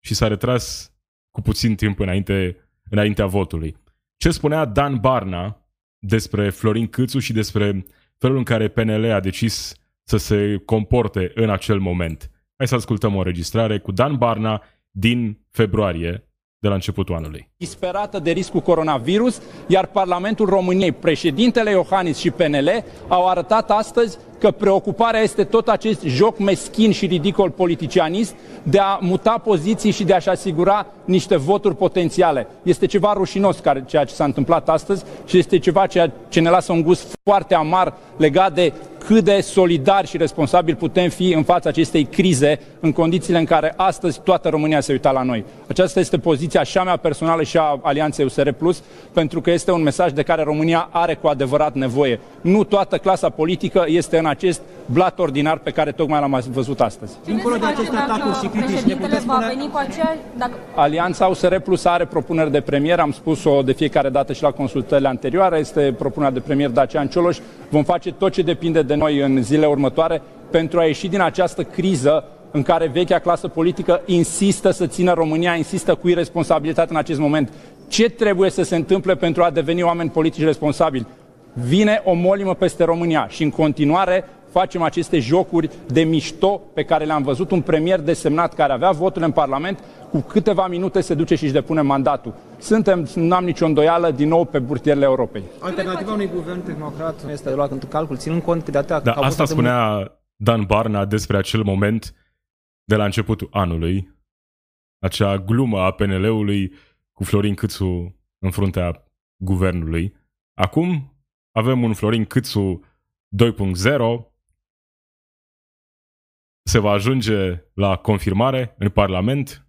și 0.05 0.13
s-a 0.13 0.27
retras 0.27 0.93
cu 1.31 1.41
puțin 1.41 1.75
timp 1.75 1.99
înainte, 1.99 2.57
înaintea 2.89 3.25
votului. 3.25 3.77
Ce 4.17 4.31
spunea 4.31 4.65
Dan 4.65 4.97
Barna 4.97 5.67
despre 5.99 6.49
Florin 6.49 6.87
Câțu 6.87 7.19
și 7.19 7.33
despre 7.33 7.85
felul 8.17 8.37
în 8.37 8.43
care 8.43 8.67
PNL 8.67 9.11
a 9.11 9.19
decis 9.19 9.73
să 10.03 10.17
se 10.17 10.61
comporte 10.65 11.31
în 11.35 11.49
acel 11.49 11.79
moment. 11.79 12.31
Hai 12.55 12.67
să 12.67 12.75
ascultăm 12.75 13.15
o 13.15 13.17
înregistrare 13.17 13.79
cu 13.79 13.91
Dan 13.91 14.17
Barna 14.17 14.63
din 14.91 15.45
februarie 15.51 16.28
de 16.59 16.67
la 16.67 16.73
începutul 16.73 17.15
anului. 17.15 17.49
Disperată 17.57 18.19
de 18.19 18.31
riscul 18.31 18.61
coronavirus, 18.61 19.41
iar 19.67 19.85
Parlamentul 19.85 20.45
României, 20.45 20.91
președintele 20.91 21.71
Iohannis 21.71 22.17
și 22.17 22.31
PNL 22.31 22.83
au 23.07 23.27
arătat 23.27 23.71
astăzi 23.71 24.17
că 24.39 24.51
preocuparea 24.51 25.21
este 25.21 25.43
tot 25.43 25.67
acest 25.67 26.01
joc 26.01 26.39
meschin 26.39 26.91
și 26.91 27.05
ridicol 27.05 27.49
politicianist 27.49 28.35
de 28.63 28.79
a 28.79 28.97
muta 29.01 29.41
poziții 29.43 29.91
și 29.91 30.03
de 30.03 30.13
a-și 30.13 30.29
asigura 30.29 30.85
niște 31.05 31.35
voturi 31.35 31.75
potențiale. 31.75 32.47
Este 32.63 32.85
ceva 32.85 33.13
rușinos 33.13 33.59
care, 33.59 33.83
ceea 33.87 34.03
ce 34.03 34.13
s-a 34.13 34.23
întâmplat 34.23 34.69
astăzi 34.69 35.03
și 35.25 35.37
este 35.37 35.59
ceva 35.59 35.85
ceea 35.85 36.11
ce 36.29 36.39
ne 36.39 36.49
lasă 36.49 36.71
un 36.71 36.81
gust 36.81 37.19
foarte 37.23 37.55
amar 37.55 37.93
legat 38.17 38.53
de 38.53 38.73
cât 39.05 39.23
de 39.23 39.41
solidari 39.41 40.07
și 40.07 40.17
responsabili 40.17 40.77
putem 40.77 41.09
fi 41.09 41.33
în 41.33 41.43
fața 41.43 41.69
acestei 41.69 42.03
crize, 42.03 42.59
în 42.79 42.91
condițiile 42.91 43.39
în 43.39 43.45
care 43.45 43.73
astăzi 43.75 44.21
toată 44.23 44.49
România 44.49 44.79
se 44.79 44.91
uita 44.91 45.11
la 45.11 45.23
noi. 45.23 45.45
Aceasta 45.67 45.99
este 45.99 46.17
poziția 46.17 46.63
și 46.63 46.77
a 46.77 46.83
mea 46.83 46.97
personală 46.97 47.43
și 47.43 47.57
a 47.57 47.79
Alianței 47.81 48.25
USR 48.25 48.49
Plus, 48.49 48.83
pentru 49.13 49.41
că 49.41 49.51
este 49.51 49.71
un 49.71 49.81
mesaj 49.81 50.11
de 50.11 50.21
care 50.21 50.43
România 50.43 50.89
are 50.91 51.15
cu 51.15 51.27
adevărat 51.27 51.73
nevoie. 51.73 52.19
Nu 52.41 52.63
toată 52.63 52.97
clasa 52.97 53.29
politică 53.29 53.83
este 53.87 54.17
în 54.17 54.25
acest 54.29 54.61
blat 54.85 55.19
ordinar 55.19 55.57
pe 55.57 55.71
care 55.71 55.91
tocmai 55.91 56.19
l-am 56.19 56.43
văzut 56.51 56.81
astăzi. 56.81 57.13
Dincolo 57.25 57.55
de 57.55 57.65
aceste 57.65 57.95
atacuri 57.95 58.39
și 58.39 58.47
critici, 58.47 58.85
ne 58.85 58.95
puteți 58.95 59.21
spune... 59.21 59.37
va 59.39 59.47
veni 59.47 59.69
cu 59.71 59.77
aceea... 59.77 60.17
Dacă... 60.37 60.51
Alianța 60.75 61.25
USR 61.25 61.55
Plus 61.55 61.85
are 61.85 62.05
propuneri 62.05 62.51
de 62.51 62.61
premier, 62.61 62.99
am 62.99 63.11
spus-o 63.11 63.61
de 63.61 63.71
fiecare 63.71 64.09
dată 64.09 64.33
și 64.33 64.43
la 64.43 64.51
consultările 64.51 65.07
anterioare, 65.07 65.57
este 65.57 65.95
propunerea 65.97 66.33
de 66.33 66.39
premier 66.39 66.69
Dacian 66.69 67.07
Cioloș. 67.07 67.37
Vom 67.69 67.83
face 67.83 68.11
tot 68.11 68.31
ce 68.31 68.41
depinde 68.41 68.81
de 68.81 68.95
noi 68.95 69.19
în 69.19 69.43
zilele 69.43 69.67
următoare 69.67 70.21
pentru 70.51 70.79
a 70.79 70.83
ieși 70.83 71.07
din 71.07 71.21
această 71.21 71.63
criză 71.63 72.23
în 72.51 72.63
care 72.63 72.87
vechea 72.87 73.19
clasă 73.19 73.47
politică 73.47 74.01
insistă 74.05 74.71
să 74.71 74.87
țină 74.87 75.13
România, 75.13 75.55
insistă 75.55 75.95
cu 75.95 76.07
irresponsabilitate 76.07 76.91
în 76.91 76.97
acest 76.97 77.19
moment. 77.19 77.51
Ce 77.87 78.09
trebuie 78.09 78.49
să 78.49 78.63
se 78.63 78.75
întâmple 78.75 79.15
pentru 79.15 79.43
a 79.43 79.49
deveni 79.49 79.83
oameni 79.83 80.09
politici 80.09 80.43
responsabili? 80.43 81.05
Vine 81.65 82.01
o 82.05 82.13
molimă 82.13 82.53
peste 82.53 82.83
România 82.83 83.27
și 83.27 83.43
în 83.43 83.49
continuare 83.49 84.23
facem 84.51 84.81
aceste 84.81 85.19
jocuri 85.19 85.69
de 85.87 86.01
mișto 86.01 86.61
pe 86.73 86.83
care 86.83 87.05
le-am 87.05 87.23
văzut 87.23 87.51
un 87.51 87.61
premier 87.61 87.99
desemnat 87.99 88.53
care 88.53 88.73
avea 88.73 88.91
votul 88.91 89.21
în 89.23 89.31
Parlament, 89.31 89.83
cu 90.09 90.21
câteva 90.21 90.67
minute 90.67 91.01
se 91.01 91.13
duce 91.13 91.35
și 91.35 91.43
își 91.43 91.53
depune 91.53 91.81
mandatul. 91.81 92.33
Suntem, 92.57 93.07
nu 93.15 93.35
am 93.35 93.43
nicio 93.43 93.65
îndoială, 93.65 94.11
din 94.11 94.27
nou 94.27 94.45
pe 94.45 94.59
burtierele 94.59 95.05
Europei. 95.05 95.43
Alternativa 95.59 96.13
unui 96.13 96.29
guvern 96.33 96.63
tehnocrat 96.63 97.23
nu 97.23 97.31
este 97.31 97.53
luat 97.53 97.71
în 97.71 97.79
calcul, 97.79 98.17
ținând 98.17 98.41
cont 98.41 98.63
că 98.63 98.71
de 98.71 98.77
atât... 98.77 99.03
Da, 99.03 99.11
asta 99.11 99.45
spunea 99.45 100.11
Dan 100.35 100.63
Barna 100.63 101.05
despre 101.05 101.37
acel 101.37 101.63
moment 101.63 102.15
de 102.83 102.95
la 102.95 103.05
începutul 103.05 103.49
anului, 103.51 104.17
acea 104.99 105.37
glumă 105.37 105.79
a 105.79 105.91
PNL-ului 105.91 106.73
cu 107.13 107.23
Florin 107.23 107.53
Câțu 107.53 108.15
în 108.39 108.51
fruntea 108.51 109.03
guvernului. 109.43 110.15
Acum 110.53 111.13
avem 111.51 111.83
un 111.83 111.93
Florin 111.93 112.25
Câțu 112.25 112.83
2.0 113.43 114.29
se 116.69 116.79
va 116.79 116.91
ajunge 116.91 117.63
la 117.73 117.97
confirmare 117.97 118.75
în 118.77 118.89
Parlament. 118.89 119.67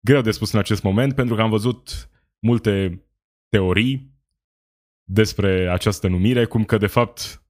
Greu 0.00 0.20
de 0.20 0.30
spus 0.30 0.52
în 0.52 0.58
acest 0.58 0.82
moment, 0.82 1.14
pentru 1.14 1.34
că 1.34 1.42
am 1.42 1.50
văzut 1.50 2.10
multe 2.38 3.04
teorii 3.48 4.12
despre 5.04 5.68
această 5.70 6.08
numire, 6.08 6.44
cum 6.44 6.64
că 6.64 6.76
de 6.76 6.86
fapt 6.86 7.44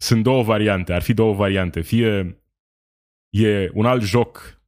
sunt 0.00 0.22
două 0.22 0.42
variante, 0.42 0.92
ar 0.92 1.02
fi 1.02 1.14
două 1.14 1.34
variante. 1.34 1.80
Fie 1.80 2.42
e 3.28 3.70
un 3.74 3.86
alt 3.86 4.02
joc 4.02 4.62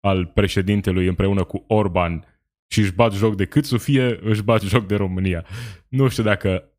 al 0.00 0.26
președintelui 0.26 1.06
împreună 1.06 1.44
cu 1.44 1.64
Orban 1.66 2.37
și 2.68 2.80
își 2.80 2.92
bat 2.92 3.12
joc 3.12 3.36
de 3.36 3.46
Câțu, 3.46 3.78
fie 3.78 4.18
își 4.22 4.42
bat 4.42 4.60
joc 4.60 4.86
de 4.86 4.96
România. 4.96 5.46
Nu 5.88 6.08
știu 6.08 6.22
dacă 6.22 6.72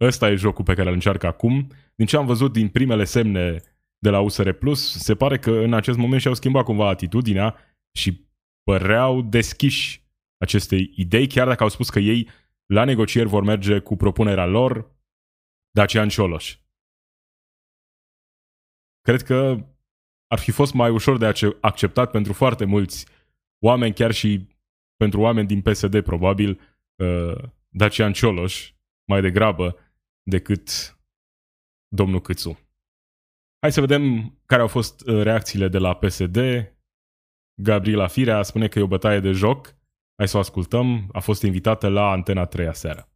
ăsta 0.00 0.30
e 0.30 0.34
jocul 0.34 0.64
pe 0.64 0.74
care 0.74 0.88
îl 0.88 0.94
încearcă 0.94 1.26
acum. 1.26 1.68
Din 1.94 2.06
ce 2.06 2.16
am 2.16 2.26
văzut 2.26 2.52
din 2.52 2.68
primele 2.68 3.04
semne 3.04 3.60
de 3.98 4.10
la 4.10 4.20
USR 4.20 4.50
Plus, 4.50 4.96
se 4.98 5.14
pare 5.14 5.38
că 5.38 5.50
în 5.50 5.72
acest 5.74 5.98
moment 5.98 6.20
și-au 6.20 6.34
schimbat 6.34 6.64
cumva 6.64 6.88
atitudinea 6.88 7.56
și 7.92 8.28
păreau 8.62 9.22
deschiși 9.22 10.02
acestei 10.36 10.92
idei, 10.96 11.26
chiar 11.26 11.46
dacă 11.46 11.62
au 11.62 11.68
spus 11.68 11.90
că 11.90 11.98
ei 11.98 12.28
la 12.66 12.84
negocieri 12.84 13.28
vor 13.28 13.42
merge 13.42 13.78
cu 13.78 13.96
propunerea 13.96 14.46
lor 14.46 14.90
Dacian 15.70 16.08
Cioloș. 16.08 16.56
Cred 19.00 19.22
că 19.22 19.66
ar 20.26 20.38
fi 20.38 20.50
fost 20.50 20.72
mai 20.72 20.90
ușor 20.90 21.18
de 21.18 21.32
acceptat 21.60 22.10
pentru 22.10 22.32
foarte 22.32 22.64
mulți 22.64 23.06
oameni, 23.58 23.94
chiar 23.94 24.12
și 24.12 24.46
pentru 25.02 25.20
oameni 25.20 25.46
din 25.46 25.60
PSD, 25.60 26.00
probabil, 26.00 26.60
uh, 26.96 27.42
Dacian 27.68 28.12
Cioloș, 28.12 28.72
mai 29.08 29.20
degrabă 29.20 29.76
decât 30.22 30.96
domnul 31.88 32.20
Câțu. 32.20 32.58
Hai 33.60 33.72
să 33.72 33.80
vedem 33.80 34.34
care 34.46 34.60
au 34.60 34.66
fost 34.66 35.06
uh, 35.06 35.22
reacțiile 35.22 35.68
de 35.68 35.78
la 35.78 35.94
PSD. 35.94 36.38
Gabriela 37.62 38.06
Firea 38.06 38.42
spune 38.42 38.68
că 38.68 38.78
e 38.78 38.82
o 38.82 38.86
bătaie 38.86 39.20
de 39.20 39.30
joc. 39.30 39.74
Hai 40.16 40.28
să 40.28 40.36
o 40.36 40.40
ascultăm. 40.40 41.08
A 41.12 41.20
fost 41.20 41.42
invitată 41.42 41.88
la 41.88 42.10
Antena 42.10 42.44
3 42.44 42.74
seară. 42.74 43.08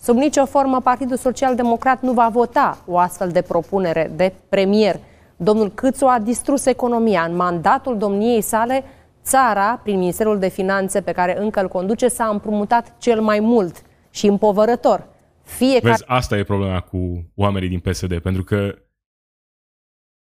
Sub 0.00 0.16
nicio 0.16 0.46
formă, 0.46 0.80
Partidul 0.80 1.16
Social 1.16 1.54
Democrat 1.54 2.02
nu 2.02 2.12
va 2.12 2.28
vota 2.28 2.84
o 2.86 2.98
astfel 2.98 3.30
de 3.30 3.42
propunere 3.42 4.12
de 4.16 4.34
premier. 4.48 5.00
Domnul 5.36 5.70
Câțu 5.70 6.06
a 6.06 6.18
distrus 6.18 6.66
economia. 6.66 7.22
În 7.22 7.36
mandatul 7.36 7.98
domniei 7.98 8.40
sale, 8.40 8.84
țara, 9.28 9.76
prin 9.76 9.98
Ministerul 9.98 10.38
de 10.38 10.48
Finanțe 10.48 11.02
pe 11.02 11.12
care 11.12 11.38
încă 11.38 11.60
îl 11.60 11.68
conduce, 11.68 12.08
s-a 12.08 12.28
împrumutat 12.28 12.98
cel 12.98 13.20
mai 13.20 13.40
mult 13.40 13.82
și 14.10 14.26
împovărător. 14.26 15.08
Fiecare... 15.42 15.90
Vezi, 15.90 16.04
asta 16.06 16.36
e 16.36 16.42
problema 16.42 16.80
cu 16.80 17.30
oamenii 17.34 17.68
din 17.68 17.80
PSD, 17.80 18.18
pentru 18.18 18.44
că 18.44 18.78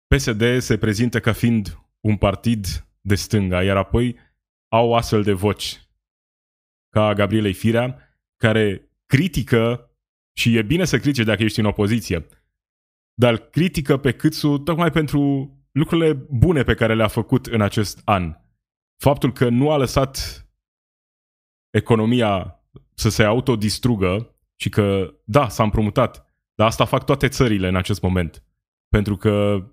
PSD 0.06 0.58
se 0.58 0.78
prezintă 0.78 1.20
ca 1.20 1.32
fiind 1.32 1.78
un 2.00 2.16
partid 2.16 2.66
de 3.00 3.14
stânga, 3.14 3.62
iar 3.62 3.76
apoi 3.76 4.16
au 4.68 4.94
astfel 4.94 5.22
de 5.22 5.32
voci 5.32 5.88
ca 6.88 7.12
Gabrielei 7.12 7.52
Firea, 7.52 7.96
care 8.36 8.90
critică 9.06 9.90
și 10.38 10.56
e 10.56 10.62
bine 10.62 10.84
să 10.84 10.98
critice 10.98 11.24
dacă 11.24 11.42
ești 11.42 11.60
în 11.60 11.64
opoziție, 11.64 12.26
dar 13.14 13.36
critică 13.36 13.96
pe 13.96 14.12
Câțu 14.12 14.58
tocmai 14.58 14.90
pentru 14.90 15.52
lucrurile 15.72 16.12
bune 16.12 16.62
pe 16.62 16.74
care 16.74 16.94
le-a 16.94 17.08
făcut 17.08 17.46
în 17.46 17.60
acest 17.60 18.00
an. 18.04 18.36
Faptul 18.98 19.32
că 19.32 19.48
nu 19.48 19.70
a 19.70 19.76
lăsat 19.76 20.46
economia 21.70 22.62
să 22.94 23.08
se 23.08 23.22
autodistrugă 23.22 24.34
și 24.56 24.68
că, 24.68 25.14
da, 25.24 25.48
s-a 25.48 25.62
împrumutat, 25.62 26.26
dar 26.54 26.66
asta 26.66 26.84
fac 26.84 27.04
toate 27.04 27.28
țările 27.28 27.68
în 27.68 27.76
acest 27.76 28.02
moment. 28.02 28.44
Pentru 28.88 29.16
că 29.16 29.64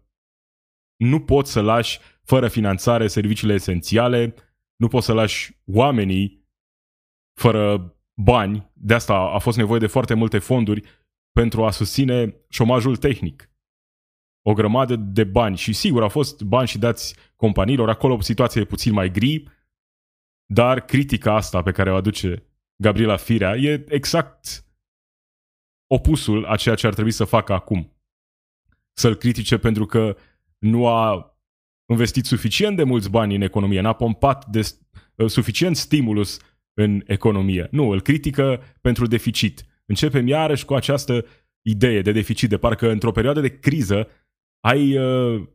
nu 0.96 1.22
poți 1.22 1.52
să 1.52 1.62
lași 1.62 2.00
fără 2.24 2.48
finanțare 2.48 3.08
serviciile 3.08 3.54
esențiale, 3.54 4.36
nu 4.76 4.88
poți 4.88 5.06
să 5.06 5.14
lași 5.14 5.58
oamenii 5.66 6.48
fără 7.34 7.96
bani. 8.14 8.72
De 8.74 8.94
asta 8.94 9.14
a 9.14 9.38
fost 9.38 9.58
nevoie 9.58 9.80
de 9.80 9.88
foarte 9.88 10.14
multe 10.14 10.40
fonduri 10.40 10.82
pentru 11.32 11.66
a 11.66 11.72
susține 11.72 12.36
șomajul 12.50 12.98
tehnic. 12.98 13.50
O 14.48 14.54
grămadă 14.54 14.96
de 14.96 15.24
bani 15.24 15.58
și 15.58 15.74
sigur 15.74 16.02
au 16.02 16.10
fost 16.10 16.42
bani 16.42 16.68
și 16.68 16.78
dați 16.78 17.16
companiilor, 17.36 17.90
acolo 17.90 18.22
situația 18.22 18.62
e 18.62 18.66
puțin 18.66 18.94
mai 18.94 19.12
gri, 19.12 19.44
dar 20.46 20.80
critica 20.80 21.36
asta 21.36 21.62
pe 21.62 21.72
care 21.72 21.92
o 21.92 21.96
aduce 21.96 22.44
Gabriela 22.76 23.18
Firea 23.18 23.56
e 23.56 23.86
exact 23.88 24.66
opusul 25.88 26.46
a 26.46 26.56
ceea 26.56 26.76
ce 26.76 26.88
ar 26.88 26.94
trebui 26.94 27.12
să 27.12 27.24
facă 27.24 27.54
acum. 27.54 28.00
Să-l 28.94 29.16
critique 29.16 29.58
pentru 29.58 29.86
că 29.86 30.18
nu 30.58 30.88
a 30.88 31.36
investit 31.86 32.26
suficient 32.26 32.76
de 32.76 32.84
mulți 32.84 33.10
bani 33.10 33.36
în 33.36 33.42
economie, 33.42 33.82
n-a 33.82 33.94
pompat 33.94 34.46
de, 34.46 34.72
uh, 35.16 35.30
suficient 35.30 35.76
stimulus 35.76 36.40
în 36.74 37.04
economie. 37.06 37.68
Nu, 37.72 37.90
îl 37.90 38.02
critică 38.02 38.62
pentru 38.82 39.08
deficit. 39.08 39.66
Începem 39.86 40.28
iarăși 40.28 40.66
cu 40.66 40.74
această 40.74 41.26
idee 41.62 42.02
de 42.02 42.12
deficit, 42.12 42.50
de 42.50 42.58
parcă 42.58 42.90
într-o 42.90 43.12
perioadă 43.12 43.42
de 43.42 43.60
criză 43.60 44.08
ai 44.66 44.98
uh, 44.98 45.48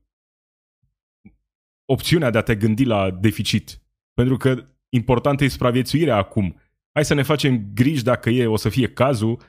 opțiunea 1.84 2.30
de 2.30 2.38
a 2.38 2.42
te 2.42 2.56
gândi 2.56 2.84
la 2.84 3.10
deficit. 3.10 3.82
Pentru 4.14 4.36
că 4.36 4.68
importantă 4.88 5.44
e 5.44 5.48
supraviețuirea 5.48 6.16
acum. 6.16 6.60
Hai 6.92 7.04
să 7.04 7.14
ne 7.14 7.22
facem 7.22 7.72
griji 7.74 8.02
dacă 8.02 8.30
e, 8.30 8.46
o 8.46 8.56
să 8.56 8.68
fie 8.68 8.92
cazul 8.92 9.42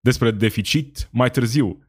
despre 0.00 0.30
deficit 0.30 1.08
mai 1.12 1.30
târziu. 1.30 1.84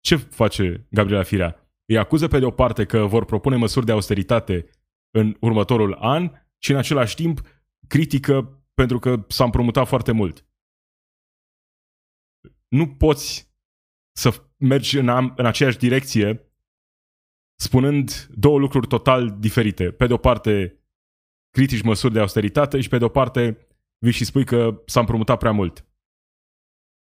Ce 0.00 0.16
face 0.16 0.86
Gabriela 0.90 1.22
Firea? 1.22 1.72
Îi 1.84 1.98
acuză 1.98 2.28
pe 2.28 2.38
de 2.38 2.44
o 2.44 2.50
parte 2.50 2.84
că 2.84 3.06
vor 3.06 3.24
propune 3.24 3.56
măsuri 3.56 3.86
de 3.86 3.92
austeritate 3.92 4.68
în 5.10 5.36
următorul 5.40 5.94
an 5.94 6.30
și 6.58 6.70
în 6.70 6.76
același 6.76 7.14
timp 7.14 7.40
critică 7.86 8.62
pentru 8.74 8.98
că 8.98 9.24
s-a 9.28 9.44
împrumutat 9.44 9.86
foarte 9.86 10.12
mult. 10.12 10.46
Nu 12.68 12.88
poți 12.88 13.52
să 14.12 14.47
mergi 14.58 14.98
în, 14.98 15.08
am, 15.08 15.32
în 15.36 15.46
aceeași 15.46 15.78
direcție 15.78 16.52
spunând 17.60 18.28
două 18.34 18.58
lucruri 18.58 18.86
total 18.86 19.36
diferite. 19.38 19.90
Pe 19.90 20.06
de 20.06 20.12
o 20.12 20.16
parte, 20.16 20.80
critici 21.50 21.82
măsuri 21.82 22.12
de 22.12 22.20
austeritate 22.20 22.80
și 22.80 22.88
pe 22.88 22.98
de 22.98 23.04
o 23.04 23.08
parte 23.08 23.66
vii 23.98 24.12
și 24.12 24.24
spui 24.24 24.44
că 24.44 24.82
s-a 24.86 25.00
împrumutat 25.00 25.38
prea 25.38 25.52
mult. 25.52 25.84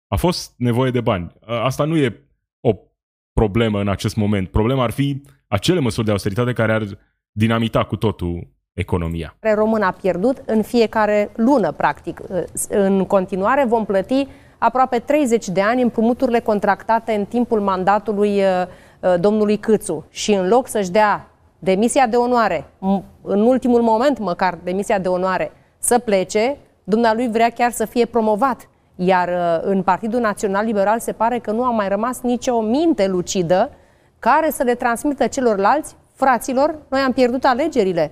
A 0.07 0.15
fost 0.15 0.53
nevoie 0.57 0.91
de 0.91 1.01
bani. 1.01 1.33
Asta 1.45 1.83
nu 1.83 1.97
e 1.97 2.29
o 2.59 2.75
problemă 3.33 3.79
în 3.79 3.87
acest 3.87 4.15
moment. 4.15 4.49
Problema 4.49 4.83
ar 4.83 4.91
fi 4.91 5.21
acele 5.47 5.79
măsuri 5.79 6.05
de 6.05 6.11
austeritate 6.11 6.53
care 6.53 6.73
ar 6.73 6.83
dinamita 7.31 7.85
cu 7.85 7.95
totul 7.95 8.47
economia. 8.73 9.37
Român 9.39 9.81
a 9.81 9.91
pierdut 9.91 10.37
în 10.45 10.61
fiecare 10.61 11.31
lună, 11.35 11.71
practic. 11.71 12.21
În 12.69 13.05
continuare 13.05 13.65
vom 13.65 13.85
plăti 13.85 14.27
aproape 14.63 14.99
30 14.99 15.49
de 15.49 15.61
ani 15.61 15.81
împrumuturile 15.81 16.39
contractate 16.39 17.13
în 17.13 17.25
timpul 17.25 17.59
mandatului 17.59 18.39
uh, 18.39 18.45
uh, 18.99 19.19
domnului 19.19 19.57
Câțu. 19.57 20.05
Și 20.09 20.33
în 20.33 20.47
loc 20.47 20.67
să-și 20.67 20.91
dea 20.91 21.27
demisia 21.59 22.07
de 22.07 22.15
onoare, 22.15 22.65
în 23.21 23.41
ultimul 23.41 23.81
moment 23.81 24.19
măcar 24.19 24.57
demisia 24.63 24.99
de 24.99 25.07
onoare, 25.07 25.51
să 25.79 25.99
plece, 25.99 26.57
dumnealui 26.83 27.29
vrea 27.29 27.49
chiar 27.49 27.71
să 27.71 27.85
fie 27.85 28.05
promovat. 28.05 28.69
Iar 28.95 29.27
uh, 29.27 29.69
în 29.69 29.83
Partidul 29.83 30.19
Național 30.19 30.65
Liberal 30.65 30.99
se 30.99 31.11
pare 31.11 31.39
că 31.39 31.51
nu 31.51 31.63
a 31.63 31.69
mai 31.69 31.87
rămas 31.87 32.21
nicio 32.21 32.61
minte 32.61 33.07
lucidă 33.07 33.69
care 34.19 34.49
să 34.49 34.63
le 34.63 34.75
transmită 34.75 35.27
celorlalți, 35.27 35.95
fraților, 36.13 36.75
noi 36.87 36.99
am 36.99 37.11
pierdut 37.11 37.45
alegerile. 37.45 38.11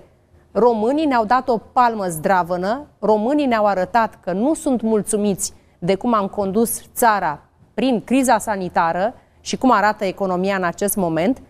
Românii 0.51 1.05
ne-au 1.05 1.25
dat 1.25 1.49
o 1.49 1.57
palmă 1.57 2.05
zdravănă, 2.07 2.88
românii 2.99 3.45
ne-au 3.45 3.65
arătat 3.65 4.17
că 4.23 4.31
nu 4.31 4.53
sunt 4.53 4.81
mulțumiți 4.81 5.57
de 5.79 5.95
cum 5.95 6.13
am 6.13 6.27
condus 6.27 6.81
țara 6.95 7.39
prin 7.73 8.01
criza 8.03 8.37
sanitară 8.37 9.13
și 9.41 9.57
cum 9.57 9.71
arată 9.71 10.05
economia 10.05 10.55
în 10.55 10.63
acest 10.63 10.95
moment. 10.95 11.41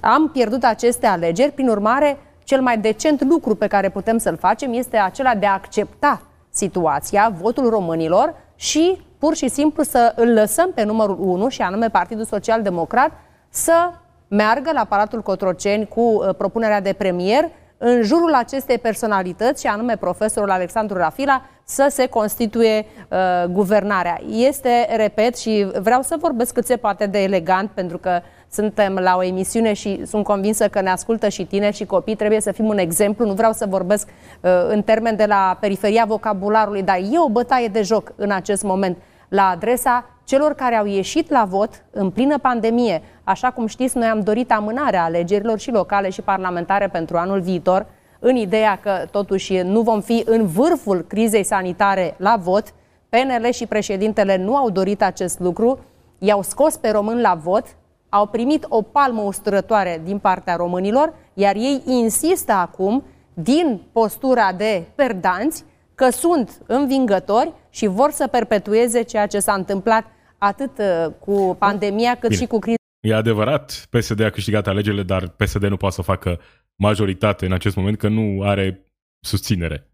Am 0.00 0.28
pierdut 0.28 0.64
aceste 0.64 1.06
alegeri, 1.06 1.52
prin 1.52 1.68
urmare, 1.68 2.18
cel 2.44 2.60
mai 2.60 2.78
decent 2.78 3.24
lucru 3.24 3.54
pe 3.54 3.66
care 3.66 3.88
putem 3.88 4.18
să-l 4.18 4.36
facem 4.36 4.72
este 4.72 4.96
acela 4.96 5.34
de 5.34 5.46
a 5.46 5.52
accepta 5.52 6.22
situația, 6.50 7.32
votul 7.40 7.68
românilor 7.68 8.34
și 8.54 9.00
pur 9.18 9.34
și 9.34 9.48
simplu 9.48 9.82
să 9.82 10.12
îl 10.16 10.32
lăsăm 10.32 10.72
pe 10.72 10.84
numărul 10.84 11.16
1, 11.20 11.48
și 11.48 11.62
anume 11.62 11.88
Partidul 11.88 12.24
Social 12.24 12.62
Democrat, 12.62 13.10
să 13.48 13.90
meargă 14.28 14.70
la 14.72 14.84
Palatul 14.84 15.22
Cotroceni 15.22 15.88
cu 15.88 16.00
uh, 16.00 16.34
propunerea 16.34 16.80
de 16.80 16.92
premier 16.92 17.50
în 17.82 18.02
jurul 18.02 18.34
acestei 18.34 18.78
personalități, 18.78 19.60
și 19.60 19.66
anume 19.66 19.96
profesorul 19.96 20.50
Alexandru 20.50 20.96
Rafila, 20.96 21.42
să 21.64 21.86
se 21.90 22.06
constituie 22.06 22.86
uh, 23.08 23.44
guvernarea. 23.50 24.20
Este, 24.28 24.88
repet, 24.96 25.36
și 25.36 25.66
vreau 25.80 26.02
să 26.02 26.16
vorbesc 26.18 26.54
cât 26.54 26.66
se 26.66 26.76
poate 26.76 27.06
de 27.06 27.22
elegant, 27.22 27.70
pentru 27.70 27.98
că 27.98 28.20
suntem 28.50 28.94
la 28.94 29.16
o 29.16 29.22
emisiune 29.22 29.72
și 29.72 30.06
sunt 30.06 30.24
convinsă 30.24 30.68
că 30.68 30.80
ne 30.80 30.90
ascultă 30.90 31.28
și 31.28 31.44
tineri 31.44 31.76
și 31.76 31.84
copii, 31.84 32.16
trebuie 32.16 32.40
să 32.40 32.52
fim 32.52 32.66
un 32.66 32.78
exemplu. 32.78 33.26
Nu 33.26 33.32
vreau 33.32 33.52
să 33.52 33.66
vorbesc 33.68 34.08
uh, 34.08 34.50
în 34.68 34.82
termen 34.82 35.16
de 35.16 35.24
la 35.24 35.56
periferia 35.60 36.04
vocabularului, 36.04 36.82
dar 36.82 36.96
e 36.96 37.18
o 37.24 37.28
bătaie 37.28 37.68
de 37.68 37.82
joc 37.82 38.12
în 38.16 38.30
acest 38.30 38.62
moment 38.62 38.96
la 39.28 39.48
adresa 39.48 40.04
celor 40.30 40.54
care 40.54 40.74
au 40.74 40.86
ieșit 40.86 41.30
la 41.30 41.44
vot 41.44 41.84
în 41.90 42.10
plină 42.10 42.38
pandemie. 42.38 43.02
Așa 43.24 43.50
cum 43.50 43.66
știți, 43.66 43.96
noi 43.96 44.06
am 44.06 44.20
dorit 44.20 44.52
amânarea 44.52 45.04
alegerilor 45.04 45.58
și 45.58 45.70
locale 45.70 46.10
și 46.10 46.22
parlamentare 46.22 46.88
pentru 46.88 47.16
anul 47.16 47.40
viitor, 47.40 47.86
în 48.18 48.36
ideea 48.36 48.78
că 48.82 49.04
totuși 49.10 49.56
nu 49.56 49.80
vom 49.80 50.00
fi 50.00 50.22
în 50.26 50.46
vârful 50.46 51.00
crizei 51.00 51.44
sanitare 51.44 52.14
la 52.18 52.36
vot. 52.36 52.74
PNL 53.08 53.50
și 53.50 53.66
președintele 53.66 54.36
nu 54.36 54.56
au 54.56 54.70
dorit 54.70 55.02
acest 55.02 55.38
lucru, 55.38 55.78
i-au 56.18 56.42
scos 56.42 56.76
pe 56.76 56.90
români 56.90 57.20
la 57.20 57.34
vot, 57.42 57.64
au 58.08 58.26
primit 58.26 58.66
o 58.68 58.82
palmă 58.82 59.20
usturătoare 59.20 60.00
din 60.04 60.18
partea 60.18 60.56
românilor, 60.56 61.14
iar 61.34 61.54
ei 61.54 61.82
insistă 61.86 62.52
acum, 62.52 63.04
din 63.34 63.80
postura 63.92 64.52
de 64.56 64.82
perdanți, 64.94 65.64
că 65.94 66.10
sunt 66.10 66.62
învingători 66.66 67.52
și 67.70 67.86
vor 67.86 68.10
să 68.10 68.26
perpetueze 68.26 69.02
ceea 69.02 69.26
ce 69.26 69.38
s-a 69.38 69.52
întâmplat 69.52 70.04
atât 70.40 70.78
uh, 70.78 71.14
cu 71.20 71.56
pandemia 71.58 72.14
cât 72.14 72.28
Bine. 72.28 72.40
și 72.40 72.46
cu 72.46 72.58
criza. 72.58 72.78
E 73.00 73.14
adevărat, 73.14 73.86
PSD 73.90 74.20
a 74.20 74.30
câștigat 74.30 74.66
alegerile, 74.66 75.02
dar 75.02 75.28
PSD 75.28 75.62
nu 75.62 75.76
poate 75.76 75.94
să 75.94 76.02
facă 76.02 76.40
majoritate 76.74 77.46
în 77.46 77.52
acest 77.52 77.76
moment 77.76 77.98
că 77.98 78.08
nu 78.08 78.42
are 78.42 78.84
susținere. 79.24 79.90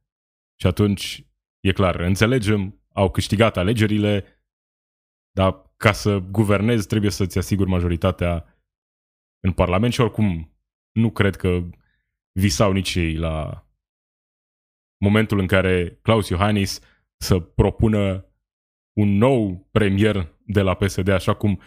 Și 0.61 0.67
atunci, 0.67 1.27
e 1.61 1.73
clar, 1.73 2.01
înțelegem, 2.01 2.81
au 2.93 3.11
câștigat 3.11 3.57
alegerile, 3.57 4.25
dar 5.31 5.73
ca 5.77 5.93
să 5.93 6.19
guvernezi 6.19 6.87
trebuie 6.87 7.11
să-ți 7.11 7.39
asiguri 7.39 7.71
majoritatea 7.71 8.61
în 9.41 9.53
Parlament 9.53 9.93
și 9.93 10.01
oricum 10.01 10.57
nu 10.93 11.11
cred 11.11 11.37
că 11.37 11.63
visau 12.33 12.73
nici 12.73 12.95
ei 12.95 13.15
la 13.15 13.67
momentul 15.05 15.39
în 15.39 15.47
care 15.47 15.99
Claus 16.03 16.29
Iohannis 16.29 16.81
să 17.17 17.39
propună 17.39 18.26
un 18.97 19.17
nou 19.17 19.69
premier 19.71 20.33
de 20.45 20.61
la 20.61 20.75
PSD, 20.75 21.09
așa 21.09 21.35
cum 21.35 21.61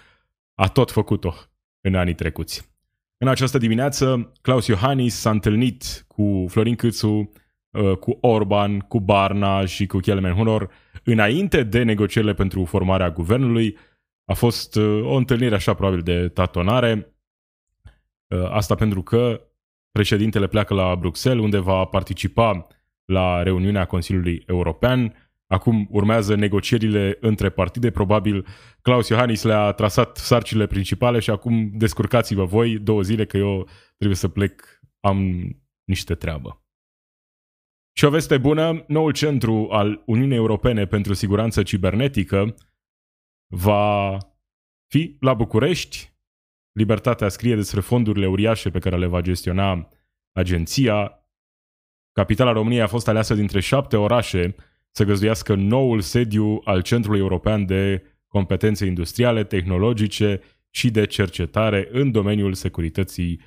a 0.55 0.67
tot 0.67 0.91
făcut-o 0.91 1.33
în 1.81 1.95
anii 1.95 2.13
trecuți. 2.13 2.69
În 3.17 3.27
această 3.27 3.57
dimineață, 3.57 4.31
Claus 4.41 4.67
Iohannis 4.67 5.15
s-a 5.15 5.29
întâlnit 5.29 6.05
cu 6.07 6.45
Florin 6.49 6.75
Câțu, 6.75 7.31
uh, 7.69 7.97
cu 7.97 8.17
Orban, 8.21 8.79
cu 8.79 8.99
Barna 8.99 9.65
și 9.65 9.85
cu 9.85 9.97
Kelemen 9.97 10.33
Hunor 10.33 10.69
înainte 11.03 11.63
de 11.63 11.83
negocierile 11.83 12.33
pentru 12.33 12.65
formarea 12.65 13.09
guvernului. 13.09 13.77
A 14.25 14.33
fost 14.33 14.75
uh, 14.75 15.01
o 15.03 15.13
întâlnire 15.15 15.55
așa 15.55 15.73
probabil 15.73 16.01
de 16.01 16.27
tatonare. 16.27 17.13
Uh, 18.27 18.49
asta 18.51 18.75
pentru 18.75 19.01
că 19.01 19.41
președintele 19.91 20.47
pleacă 20.47 20.73
la 20.73 20.95
Bruxelles, 20.95 21.43
unde 21.43 21.57
va 21.57 21.85
participa 21.85 22.67
la 23.05 23.43
reuniunea 23.43 23.85
Consiliului 23.85 24.43
European. 24.47 25.28
Acum 25.51 25.87
urmează 25.91 26.35
negocierile 26.35 27.17
între 27.19 27.49
partide. 27.49 27.91
Probabil 27.91 28.47
Claus 28.81 29.07
Iohannis 29.07 29.43
le-a 29.43 29.71
trasat 29.71 30.17
sarcile 30.17 30.67
principale 30.67 31.19
și 31.19 31.29
acum 31.29 31.69
descurcați-vă 31.73 32.45
voi 32.45 32.79
două 32.79 33.01
zile 33.01 33.25
că 33.25 33.37
eu 33.37 33.69
trebuie 33.95 34.17
să 34.17 34.27
plec, 34.27 34.81
am 34.99 35.49
niște 35.83 36.15
treabă. 36.15 36.63
Și 37.97 38.05
o 38.05 38.09
veste 38.09 38.37
bună, 38.37 38.83
noul 38.87 39.11
centru 39.11 39.67
al 39.71 40.03
Uniunii 40.05 40.35
Europene 40.35 40.85
pentru 40.85 41.13
Siguranță 41.13 41.63
Cibernetică 41.63 42.55
va 43.55 44.17
fi 44.87 45.17
la 45.19 45.33
București. 45.33 46.13
Libertatea 46.71 47.29
scrie 47.29 47.55
despre 47.55 47.79
fondurile 47.79 48.27
uriașe 48.27 48.69
pe 48.69 48.79
care 48.79 48.97
le 48.97 49.05
va 49.05 49.21
gestiona 49.21 49.89
agenția. 50.31 51.23
Capitala 52.11 52.51
României 52.51 52.81
a 52.81 52.87
fost 52.87 53.07
aleasă 53.07 53.33
dintre 53.33 53.59
șapte 53.59 53.97
orașe 53.97 54.55
să 54.91 55.03
găzduiască 55.03 55.55
noul 55.55 56.01
sediu 56.01 56.61
al 56.63 56.81
Centrului 56.81 57.19
European 57.19 57.65
de 57.65 58.03
Competențe 58.27 58.85
Industriale, 58.85 59.43
Tehnologice 59.43 60.41
și 60.69 60.91
de 60.91 61.05
Cercetare 61.05 61.87
în 61.91 62.11
domeniul 62.11 62.53
securității 62.53 63.41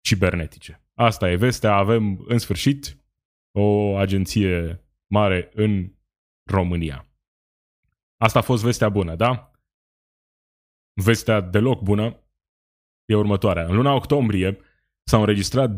cibernetice. 0.00 0.82
Asta 0.94 1.30
e 1.30 1.36
vestea, 1.36 1.74
avem 1.74 2.24
în 2.26 2.38
sfârșit 2.38 2.98
o 3.50 3.96
agenție 3.96 4.84
mare 5.06 5.50
în 5.54 5.92
România. 6.50 7.06
Asta 8.16 8.38
a 8.38 8.42
fost 8.42 8.62
vestea 8.62 8.88
bună, 8.88 9.16
da? 9.16 9.50
Vestea 10.92 11.40
deloc 11.40 11.82
bună 11.82 12.22
e 13.04 13.14
următoarea. 13.14 13.64
În 13.64 13.76
luna 13.76 13.94
octombrie 13.94 14.58
s-au 15.04 15.20
înregistrat 15.20 15.70
27.491 15.70 15.76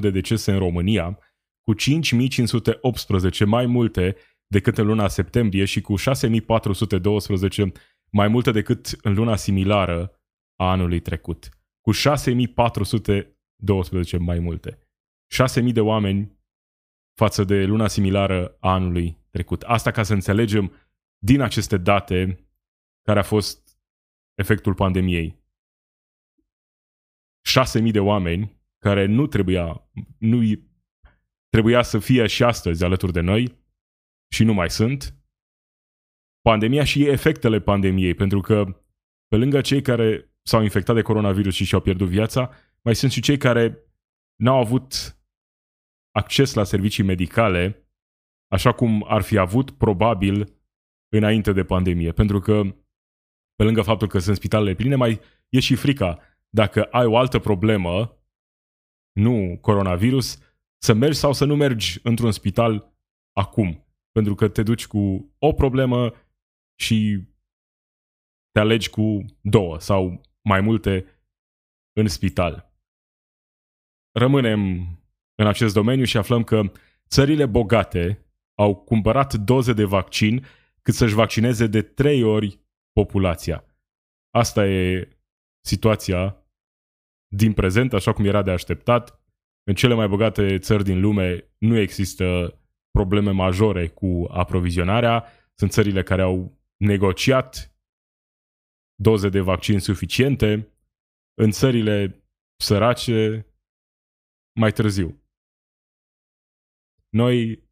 de 0.00 0.10
decese 0.10 0.52
în 0.52 0.58
România, 0.58 1.18
cu 1.66 1.74
5.518 1.74 3.46
mai 3.46 3.66
multe 3.66 4.16
decât 4.46 4.78
în 4.78 4.86
luna 4.86 5.08
septembrie 5.08 5.64
și 5.64 5.80
cu 5.80 5.94
6.412 5.98 6.04
mai 8.10 8.28
multe 8.28 8.50
decât 8.50 8.86
în 9.02 9.14
luna 9.14 9.36
similară 9.36 10.20
a 10.56 10.70
anului 10.70 11.00
trecut. 11.00 11.48
Cu 11.80 11.94
6.412 11.94 11.98
mai 14.18 14.38
multe. 14.38 14.78
6.000 15.62 15.72
de 15.72 15.80
oameni 15.80 16.38
față 17.14 17.44
de 17.44 17.64
luna 17.64 17.88
similară 17.88 18.56
a 18.60 18.72
anului 18.72 19.18
trecut. 19.30 19.62
Asta 19.62 19.90
ca 19.90 20.02
să 20.02 20.12
înțelegem 20.12 20.72
din 21.18 21.40
aceste 21.40 21.76
date 21.76 22.48
care 23.02 23.18
a 23.18 23.22
fost 23.22 23.78
efectul 24.34 24.74
pandemiei. 24.74 25.44
6.000 27.82 27.90
de 27.90 28.00
oameni 28.00 28.60
care 28.78 29.06
nu 29.06 29.26
trebuia, 29.26 29.88
nu 30.18 30.42
trebuia 31.56 31.82
să 31.82 31.98
fie 31.98 32.26
și 32.26 32.42
astăzi 32.42 32.84
alături 32.84 33.12
de 33.12 33.20
noi 33.20 33.58
și 34.32 34.44
nu 34.44 34.54
mai 34.54 34.70
sunt. 34.70 35.14
Pandemia 36.40 36.84
și 36.84 37.06
efectele 37.06 37.60
pandemiei, 37.60 38.14
pentru 38.14 38.40
că 38.40 38.64
pe 39.28 39.36
lângă 39.36 39.60
cei 39.60 39.82
care 39.82 40.34
s-au 40.42 40.62
infectat 40.62 40.94
de 40.94 41.02
coronavirus 41.02 41.54
și 41.54 41.64
și-au 41.64 41.80
pierdut 41.80 42.08
viața, 42.08 42.50
mai 42.82 42.94
sunt 42.94 43.12
și 43.12 43.20
cei 43.20 43.36
care 43.38 43.78
n-au 44.36 44.58
avut 44.58 45.18
acces 46.10 46.54
la 46.54 46.64
servicii 46.64 47.04
medicale 47.04 47.88
așa 48.52 48.72
cum 48.72 49.04
ar 49.08 49.22
fi 49.22 49.38
avut 49.38 49.70
probabil 49.70 50.60
înainte 51.08 51.52
de 51.52 51.64
pandemie. 51.64 52.12
Pentru 52.12 52.40
că, 52.40 52.62
pe 53.54 53.62
lângă 53.64 53.82
faptul 53.82 54.08
că 54.08 54.18
sunt 54.18 54.36
spitalele 54.36 54.74
pline, 54.74 54.94
mai 54.94 55.20
e 55.48 55.60
și 55.60 55.74
frica. 55.74 56.18
Dacă 56.48 56.82
ai 56.82 57.06
o 57.06 57.16
altă 57.16 57.38
problemă, 57.38 58.18
nu 59.12 59.58
coronavirus, 59.60 60.45
să 60.78 60.92
mergi 60.92 61.18
sau 61.18 61.32
să 61.32 61.44
nu 61.44 61.56
mergi 61.56 62.00
într-un 62.02 62.32
spital 62.32 62.94
acum. 63.32 63.86
Pentru 64.12 64.34
că 64.34 64.48
te 64.48 64.62
duci 64.62 64.86
cu 64.86 65.34
o 65.38 65.52
problemă 65.52 66.14
și 66.80 67.28
te 68.50 68.60
alegi 68.60 68.90
cu 68.90 69.24
două 69.40 69.80
sau 69.80 70.20
mai 70.42 70.60
multe 70.60 71.06
în 71.92 72.08
spital. 72.08 72.74
Rămânem 74.18 74.60
în 75.34 75.46
acest 75.46 75.74
domeniu 75.74 76.04
și 76.04 76.16
aflăm 76.16 76.44
că 76.44 76.72
țările 77.08 77.46
bogate 77.46 78.26
au 78.54 78.76
cumpărat 78.76 79.34
doze 79.34 79.72
de 79.72 79.84
vaccin 79.84 80.46
cât 80.82 80.94
să-și 80.94 81.14
vaccineze 81.14 81.66
de 81.66 81.82
trei 81.82 82.22
ori 82.22 82.60
populația. 82.92 83.64
Asta 84.30 84.66
e 84.66 85.08
situația 85.64 86.46
din 87.34 87.52
prezent, 87.52 87.92
așa 87.92 88.12
cum 88.12 88.24
era 88.24 88.42
de 88.42 88.50
așteptat. 88.50 89.20
În 89.68 89.74
cele 89.74 89.94
mai 89.94 90.08
bogate 90.08 90.58
țări 90.58 90.84
din 90.84 91.00
lume 91.00 91.50
nu 91.58 91.78
există 91.78 92.58
probleme 92.90 93.30
majore 93.30 93.88
cu 93.88 94.26
aprovizionarea. 94.30 95.24
Sunt 95.54 95.70
țările 95.70 96.02
care 96.02 96.22
au 96.22 96.58
negociat 96.76 97.76
doze 98.94 99.28
de 99.28 99.40
vaccin 99.40 99.78
suficiente. 99.78 100.72
În 101.34 101.50
țările 101.50 102.24
sărace, 102.56 103.46
mai 104.58 104.72
târziu. 104.72 105.22
Noi 107.08 107.64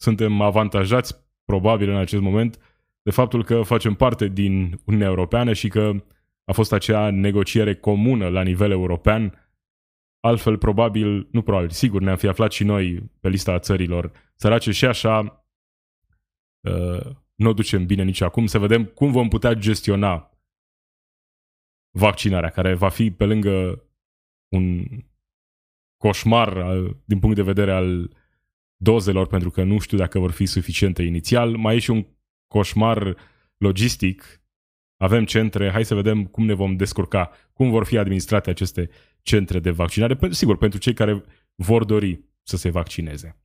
suntem 0.00 0.40
avantajați, 0.40 1.14
probabil 1.44 1.88
în 1.88 1.96
acest 1.96 2.22
moment, 2.22 2.58
de 3.02 3.10
faptul 3.10 3.44
că 3.44 3.62
facem 3.62 3.94
parte 3.94 4.28
din 4.28 4.80
Uniunea 4.84 5.08
Europeană 5.08 5.52
și 5.52 5.68
că 5.68 6.04
a 6.44 6.52
fost 6.52 6.72
acea 6.72 7.10
negociere 7.10 7.74
comună 7.74 8.28
la 8.28 8.42
nivel 8.42 8.70
european. 8.70 9.43
Altfel, 10.24 10.58
probabil, 10.58 11.28
nu 11.30 11.42
probabil, 11.42 11.70
sigur, 11.70 12.00
ne-am 12.00 12.16
fi 12.16 12.26
aflat 12.26 12.52
și 12.52 12.64
noi 12.64 13.10
pe 13.20 13.28
lista 13.28 13.58
țărilor 13.58 14.12
sărace 14.34 14.70
și 14.70 14.84
așa 14.84 15.46
uh, 16.60 17.06
nu 17.34 17.48
o 17.48 17.52
ducem 17.52 17.86
bine 17.86 18.02
nici 18.02 18.20
acum. 18.20 18.46
Să 18.46 18.58
vedem 18.58 18.84
cum 18.84 19.12
vom 19.12 19.28
putea 19.28 19.54
gestiona 19.54 20.38
vaccinarea, 21.90 22.50
care 22.50 22.74
va 22.74 22.88
fi 22.88 23.10
pe 23.10 23.24
lângă 23.24 23.84
un 24.48 24.84
coșmar 25.96 26.56
uh, 26.56 26.96
din 27.04 27.18
punct 27.18 27.36
de 27.36 27.42
vedere 27.42 27.72
al 27.72 28.16
dozelor, 28.76 29.26
pentru 29.26 29.50
că 29.50 29.62
nu 29.62 29.78
știu 29.78 29.98
dacă 29.98 30.18
vor 30.18 30.30
fi 30.30 30.46
suficiente 30.46 31.02
inițial. 31.02 31.56
Mai 31.56 31.76
e 31.76 31.78
și 31.78 31.90
un 31.90 32.06
coșmar 32.46 33.16
logistic. 33.56 34.42
Avem 34.96 35.24
centre, 35.24 35.70
hai 35.70 35.84
să 35.84 35.94
vedem 35.94 36.24
cum 36.24 36.44
ne 36.44 36.52
vom 36.52 36.76
descurca, 36.76 37.30
cum 37.52 37.70
vor 37.70 37.84
fi 37.84 37.98
administrate 37.98 38.50
aceste 38.50 38.90
centre 39.22 39.58
de 39.58 39.70
vaccinare, 39.70 40.18
sigur, 40.30 40.56
pentru 40.56 40.78
cei 40.78 40.94
care 40.94 41.24
vor 41.54 41.84
dori 41.84 42.24
să 42.42 42.56
se 42.56 42.70
vaccineze. 42.70 43.38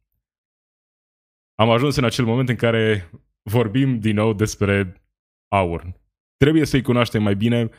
Am 1.55 1.69
ajuns 1.69 1.95
în 1.95 2.03
acel 2.03 2.25
moment 2.25 2.49
în 2.49 2.55
care 2.55 3.09
vorbim 3.41 3.99
din 3.99 4.15
nou 4.15 4.33
despre 4.33 5.01
aur. 5.47 5.93
Trebuie 6.37 6.65
să-i 6.65 6.81
cunoaștem 6.81 7.23
mai 7.23 7.35
bine. 7.35 7.69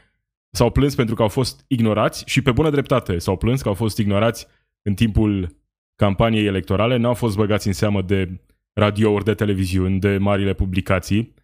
S-au 0.50 0.70
plâns 0.70 0.94
pentru 0.94 1.14
că 1.14 1.22
au 1.22 1.28
fost 1.28 1.64
ignorați 1.68 2.24
și 2.26 2.42
pe 2.42 2.52
bună 2.52 2.70
dreptate 2.70 3.18
s-au 3.18 3.36
plâns 3.36 3.62
că 3.62 3.68
au 3.68 3.74
fost 3.74 3.98
ignorați 3.98 4.46
în 4.82 4.94
timpul 4.94 5.56
campaniei 5.94 6.46
electorale, 6.46 6.96
n-au 6.96 7.14
fost 7.14 7.36
băgați 7.36 7.66
în 7.66 7.72
seamă 7.72 8.02
de 8.02 8.40
radiouri, 8.72 9.24
de 9.24 9.34
televiziuni, 9.34 10.00
de 10.00 10.18
marile 10.18 10.54
publicații. 10.54 11.34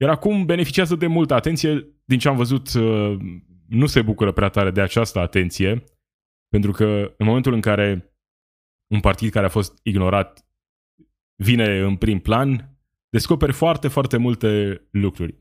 Iar 0.00 0.10
acum 0.10 0.44
beneficiază 0.44 0.96
de 0.96 1.06
multă 1.06 1.34
atenție. 1.34 1.88
Din 2.04 2.18
ce 2.18 2.28
am 2.28 2.36
văzut, 2.36 2.72
uh, 2.74 3.16
nu 3.68 3.86
se 3.86 4.02
bucură 4.02 4.32
prea 4.32 4.48
tare 4.48 4.70
de 4.70 4.80
această 4.80 5.18
atenție, 5.18 5.84
pentru 6.48 6.70
că 6.70 7.14
în 7.16 7.26
momentul 7.26 7.52
în 7.52 7.60
care 7.60 8.14
un 8.92 9.00
partid 9.00 9.30
care 9.30 9.46
a 9.46 9.48
fost 9.48 9.78
ignorat 9.82 10.46
vine 11.36 11.78
în 11.78 11.96
prim 11.96 12.18
plan, 12.18 12.78
descoperi 13.08 13.52
foarte, 13.52 13.88
foarte 13.88 14.16
multe 14.16 14.82
lucruri. 14.90 15.32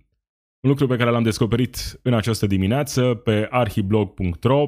Un 0.59 0.69
lucru 0.69 0.87
pe 0.87 0.95
care 0.95 1.09
l-am 1.09 1.23
descoperit 1.23 1.99
în 2.03 2.13
această 2.13 2.47
dimineață 2.47 3.15
pe 3.15 3.47
arhiblog.ro 3.49 4.65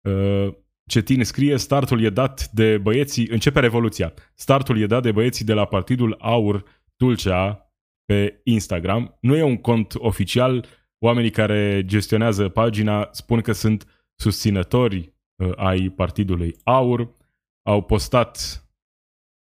uh, 0.00 0.54
Cetin 0.90 1.24
scrie, 1.24 1.56
startul 1.56 2.02
e 2.02 2.10
dat 2.10 2.50
de 2.52 2.78
băieții, 2.78 3.28
începe 3.28 3.60
revoluția. 3.60 4.14
Startul 4.34 4.80
e 4.80 4.86
dat 4.86 5.02
de 5.02 5.12
băieții 5.12 5.44
de 5.44 5.52
la 5.52 5.64
Partidul 5.64 6.16
Aur 6.18 6.64
Tulcea 6.96 7.69
pe 8.10 8.40
Instagram. 8.44 9.18
Nu 9.20 9.36
e 9.36 9.42
un 9.42 9.56
cont 9.56 9.94
oficial. 9.94 10.66
Oamenii 10.98 11.30
care 11.30 11.84
gestionează 11.84 12.48
pagina 12.48 13.08
spun 13.12 13.40
că 13.40 13.52
sunt 13.52 14.10
susținători 14.20 15.14
uh, 15.36 15.52
ai 15.56 15.88
Partidului 15.88 16.56
Aur. 16.64 17.16
Au 17.62 17.82
postat 17.82 18.64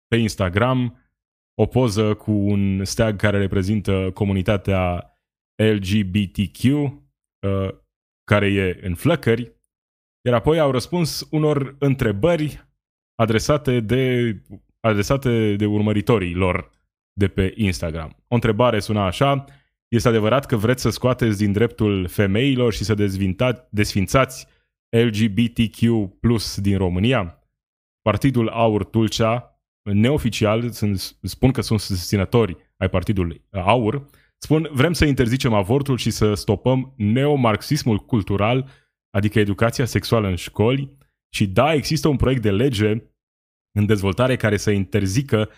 pe 0.08 0.16
Instagram 0.16 1.00
o 1.62 1.66
poză 1.66 2.14
cu 2.14 2.32
un 2.32 2.86
steag 2.86 3.16
care 3.16 3.38
reprezintă 3.38 4.12
comunitatea 4.14 5.14
LGBTQ, 5.56 6.64
uh, 6.64 7.70
care 8.24 8.48
e 8.54 8.80
în 8.82 8.96
flăcări 8.96 9.56
iar 10.26 10.34
apoi 10.34 10.60
au 10.60 10.72
răspuns 10.72 11.28
unor 11.32 11.76
întrebări 11.80 12.68
adresate 13.16 13.80
de, 13.80 14.36
adresate 14.80 15.56
de 15.56 15.66
urmăritorii 15.66 16.34
lor 16.34 16.75
de 17.18 17.28
pe 17.28 17.54
Instagram. 17.56 18.24
O 18.28 18.36
întrebare 18.36 18.80
suna 18.80 19.06
așa, 19.06 19.46
este 19.88 20.08
adevărat 20.08 20.46
că 20.46 20.56
vreți 20.56 20.82
să 20.82 20.90
scoateți 20.90 21.38
din 21.38 21.52
dreptul 21.52 22.08
femeilor 22.08 22.74
și 22.74 22.84
să 22.84 22.94
desfințați 23.70 24.48
LGBTQ 24.90 25.80
plus 26.20 26.60
din 26.60 26.78
România? 26.78 27.40
Partidul 28.02 28.50
Aur 28.50 28.86
Tulcea, 28.86 29.60
neoficial, 29.82 30.70
sunt, 30.70 31.18
spun 31.22 31.52
că 31.52 31.62
sunt 31.62 31.80
susținători 31.80 32.58
ai 32.78 32.90
Partidului 32.90 33.46
Aur, 33.52 34.06
spun 34.38 34.70
vrem 34.72 34.94
să 34.94 35.06
interzicem 35.06 35.54
avortul 35.54 35.98
și 35.98 36.10
să 36.10 36.34
stopăm 36.34 36.94
neomarxismul 36.98 37.98
cultural 37.98 38.70
adică 39.16 39.40
educația 39.40 39.86
sexuală 39.86 40.28
în 40.28 40.36
școli 40.36 40.98
și 41.30 41.48
da, 41.48 41.74
există 41.74 42.08
un 42.08 42.16
proiect 42.16 42.42
de 42.42 42.52
lege 42.52 43.04
în 43.72 43.86
dezvoltare 43.86 44.36
care 44.36 44.58
să 44.58 44.72
interzică 44.72 45.50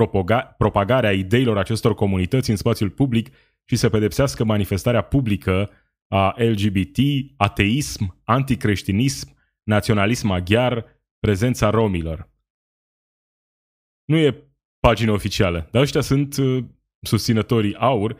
propaga- 0.00 0.54
propagarea 0.56 1.12
ideilor 1.12 1.58
acestor 1.58 1.94
comunități 1.94 2.50
în 2.50 2.56
spațiul 2.56 2.90
public 2.90 3.28
și 3.64 3.76
să 3.76 3.88
pedepsească 3.88 4.44
manifestarea 4.44 5.02
publică 5.02 5.70
a 6.08 6.34
LGBT, 6.36 6.98
ateism, 7.36 8.20
anticreștinism, 8.24 9.36
naționalism 9.62 10.26
maghiar, 10.26 10.84
prezența 11.18 11.70
romilor. 11.70 12.30
Nu 14.04 14.16
e 14.16 14.50
pagină 14.78 15.12
oficială, 15.12 15.68
dar 15.70 15.82
ăștia 15.82 16.00
sunt 16.00 16.36
uh, 16.36 16.64
susținătorii 17.00 17.74
aur 17.74 18.16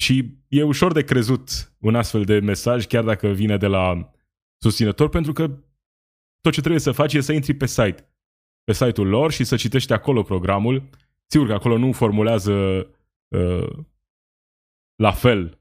și 0.00 0.38
e 0.48 0.62
ușor 0.62 0.92
de 0.92 1.04
crezut 1.04 1.74
un 1.78 1.94
astfel 1.94 2.24
de 2.24 2.38
mesaj, 2.38 2.86
chiar 2.86 3.04
dacă 3.04 3.28
vine 3.28 3.56
de 3.56 3.66
la 3.66 4.10
susținător, 4.62 5.08
pentru 5.08 5.32
că 5.32 5.46
tot 6.40 6.52
ce 6.52 6.60
trebuie 6.60 6.80
să 6.80 6.92
faci 6.92 7.14
e 7.14 7.20
să 7.20 7.32
intri 7.32 7.54
pe 7.54 7.66
site, 7.66 8.13
pe 8.64 8.72
site-ul 8.72 9.08
lor 9.08 9.32
și 9.32 9.44
să 9.44 9.56
citești 9.56 9.92
acolo 9.92 10.22
programul. 10.22 10.88
Sigur 11.26 11.46
că 11.46 11.52
acolo 11.52 11.78
nu 11.78 11.92
formulează 11.92 12.52
uh, 13.28 13.84
la 14.94 15.12
fel 15.12 15.58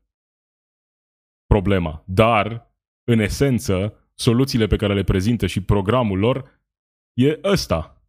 problema, 1.46 2.04
dar, 2.08 2.76
în 3.04 3.20
esență, 3.20 3.98
soluțiile 4.14 4.68
pe 4.68 4.76
care 4.76 4.94
le 4.94 5.04
prezintă 5.04 5.48
și 5.48 5.64
programul 5.64 6.20
lor 6.20 6.62
e 7.14 7.40
ăsta. 7.44 8.04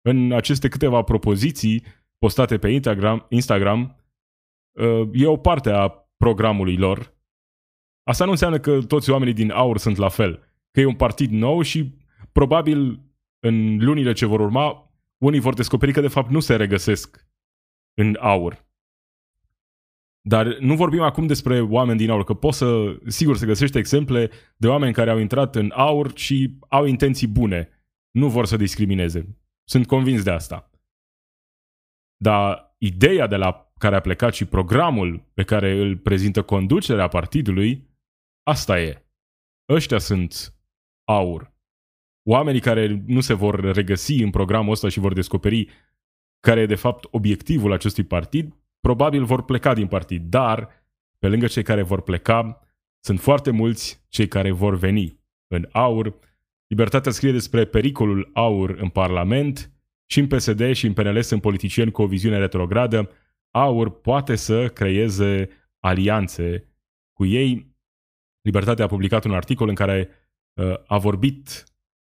În 0.00 0.32
aceste 0.32 0.68
câteva 0.68 1.02
propoziții 1.02 1.84
postate 2.18 2.58
pe 2.58 2.68
Instagram, 2.68 3.26
Instagram 3.28 3.96
e 5.12 5.26
o 5.26 5.36
parte 5.36 5.70
a 5.70 5.88
programului 6.16 6.76
lor. 6.76 7.16
Asta 8.02 8.24
nu 8.24 8.30
înseamnă 8.30 8.58
că 8.58 8.82
toți 8.82 9.10
oamenii 9.10 9.34
din 9.34 9.50
aur 9.50 9.78
sunt 9.78 9.96
la 9.96 10.08
fel. 10.08 10.36
Că 10.70 10.80
e 10.80 10.84
un 10.84 10.96
partid 10.96 11.30
nou 11.30 11.62
și 11.62 11.94
probabil 12.32 13.00
în 13.40 13.84
lunile 13.84 14.12
ce 14.12 14.26
vor 14.26 14.40
urma, 14.40 14.92
unii 15.18 15.40
vor 15.40 15.54
descoperi 15.54 15.92
că 15.92 16.00
de 16.00 16.08
fapt 16.08 16.30
nu 16.30 16.40
se 16.40 16.56
regăsesc 16.56 17.26
în 17.94 18.16
aur. 18.20 18.66
Dar 20.20 20.58
nu 20.58 20.74
vorbim 20.74 21.00
acum 21.00 21.26
despre 21.26 21.60
oameni 21.60 21.98
din 21.98 22.10
aur, 22.10 22.24
că 22.24 22.34
poți 22.34 22.58
să, 22.58 22.98
sigur, 23.06 23.36
să 23.36 23.46
găsești 23.46 23.78
exemple 23.78 24.30
de 24.56 24.68
oameni 24.68 24.92
care 24.92 25.10
au 25.10 25.18
intrat 25.18 25.54
în 25.54 25.72
aur 25.74 26.16
și 26.16 26.58
au 26.68 26.84
intenții 26.84 27.28
bune. 27.28 27.68
Nu 28.10 28.28
vor 28.28 28.46
să 28.46 28.56
discrimineze. 28.56 29.36
Sunt 29.64 29.86
convins 29.86 30.22
de 30.22 30.30
asta. 30.30 30.70
Dar 32.16 32.74
ideea 32.78 33.26
de 33.26 33.36
la 33.36 33.72
care 33.78 33.96
a 33.96 34.00
plecat 34.00 34.34
și 34.34 34.44
programul 34.44 35.30
pe 35.34 35.44
care 35.44 35.80
îl 35.80 35.96
prezintă 35.96 36.42
conducerea 36.42 37.08
partidului, 37.08 37.88
asta 38.42 38.80
e. 38.80 39.06
Ăștia 39.68 39.98
sunt 39.98 40.54
aur. 41.04 41.56
Oamenii 42.30 42.60
care 42.60 43.02
nu 43.06 43.20
se 43.20 43.34
vor 43.34 43.60
regăsi 43.60 44.22
în 44.22 44.30
programul 44.30 44.72
ăsta 44.72 44.88
și 44.88 44.98
vor 44.98 45.12
descoperi 45.12 45.68
care 46.40 46.60
e 46.60 46.66
de 46.66 46.74
fapt 46.74 47.06
obiectivul 47.10 47.72
acestui 47.72 48.04
partid, 48.04 48.54
probabil 48.80 49.24
vor 49.24 49.44
pleca 49.44 49.74
din 49.74 49.86
partid, 49.86 50.22
dar 50.22 50.68
pe 51.18 51.28
lângă 51.28 51.46
cei 51.46 51.62
care 51.62 51.82
vor 51.82 52.00
pleca, 52.00 52.62
Sunt 53.00 53.20
foarte 53.20 53.50
mulți 53.50 54.04
cei 54.08 54.28
care 54.28 54.50
vor 54.50 54.76
veni 54.76 55.20
în 55.46 55.68
aur. 55.72 56.18
Libertatea 56.66 57.12
scrie 57.12 57.32
despre 57.32 57.64
pericolul 57.64 58.30
aur 58.34 58.70
în 58.70 58.88
Parlament 58.88 59.72
și 60.06 60.18
în 60.18 60.26
PSD 60.26 60.72
și 60.72 60.86
în 60.86 60.92
PNL 60.92 61.22
sunt 61.22 61.40
politicieni 61.40 61.90
cu 61.90 62.02
o 62.02 62.06
viziune 62.06 62.38
retrogradă. 62.38 63.10
Aur 63.50 64.00
poate 64.00 64.36
să 64.36 64.68
creeze 64.68 65.48
alianțe 65.78 66.68
cu 67.12 67.24
ei. 67.24 67.76
Libertatea 68.40 68.84
a 68.84 68.88
publicat 68.88 69.24
un 69.24 69.34
articol 69.34 69.68
în 69.68 69.74
care 69.74 70.08
uh, 70.54 70.74
a 70.86 70.98
vorbit 70.98 71.67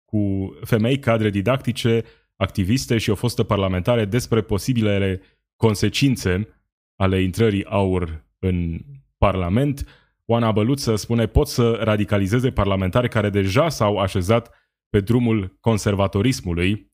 cu 0.09 0.53
femei 0.63 0.99
cadre 0.99 1.29
didactice, 1.29 2.03
activiste 2.35 2.97
și 2.97 3.09
o 3.09 3.15
fostă 3.15 3.43
parlamentare 3.43 4.05
despre 4.05 4.41
posibilele 4.41 5.21
consecințe 5.55 6.47
ale 6.95 7.21
intrării 7.21 7.65
aur 7.65 8.25
în 8.39 8.79
Parlament. 9.17 9.87
Oana 10.25 10.51
Băluță 10.51 10.95
spune 10.95 11.27
pot 11.27 11.47
să 11.47 11.71
radicalizeze 11.71 12.51
parlamentari 12.51 13.09
care 13.09 13.29
deja 13.29 13.69
s-au 13.69 13.97
așezat 13.97 14.53
pe 14.89 14.99
drumul 14.99 15.57
conservatorismului. 15.59 16.93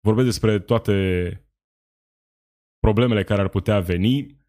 Vorbesc 0.00 0.26
despre 0.26 0.58
toate 0.58 1.36
problemele 2.78 3.24
care 3.24 3.40
ar 3.40 3.48
putea 3.48 3.80
veni, 3.80 4.40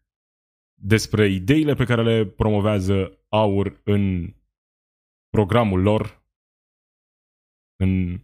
despre 0.74 1.26
ideile 1.26 1.74
pe 1.74 1.84
care 1.84 2.02
le 2.02 2.26
promovează 2.26 3.24
aur 3.28 3.80
în 3.84 4.34
programul 5.30 5.82
lor, 5.82 6.23
în 7.76 8.20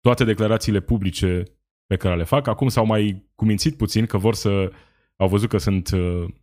toate 0.00 0.24
declarațiile 0.24 0.80
publice 0.80 1.42
pe 1.86 1.96
care 1.96 2.16
le 2.16 2.24
fac. 2.24 2.46
Acum 2.46 2.68
s-au 2.68 2.86
mai 2.86 3.30
cumințit 3.34 3.76
puțin 3.76 4.06
că 4.06 4.18
vor 4.18 4.34
să... 4.34 4.72
au 5.16 5.28
văzut 5.28 5.48
că 5.48 5.58
sunt 5.58 5.90
uh, 5.90 6.34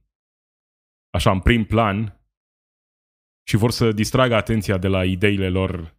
așa 1.09 1.31
în 1.31 1.39
prim 1.39 1.65
plan 1.65 2.19
și 3.47 3.55
vor 3.55 3.71
să 3.71 3.91
distragă 3.91 4.35
atenția 4.35 4.77
de 4.77 4.87
la 4.87 5.05
ideile 5.05 5.49
lor 5.49 5.97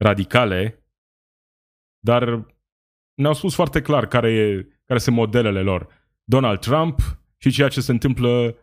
radicale, 0.00 0.84
dar 2.04 2.46
ne-au 3.14 3.34
spus 3.34 3.54
foarte 3.54 3.82
clar 3.82 4.06
care, 4.06 4.32
e, 4.32 4.66
care 4.84 4.98
sunt 4.98 5.16
modelele 5.16 5.62
lor. 5.62 6.08
Donald 6.24 6.58
Trump 6.58 6.98
și 7.36 7.50
ceea 7.50 7.68
ce 7.68 7.80
se 7.80 7.92
întâmplă 7.92 8.56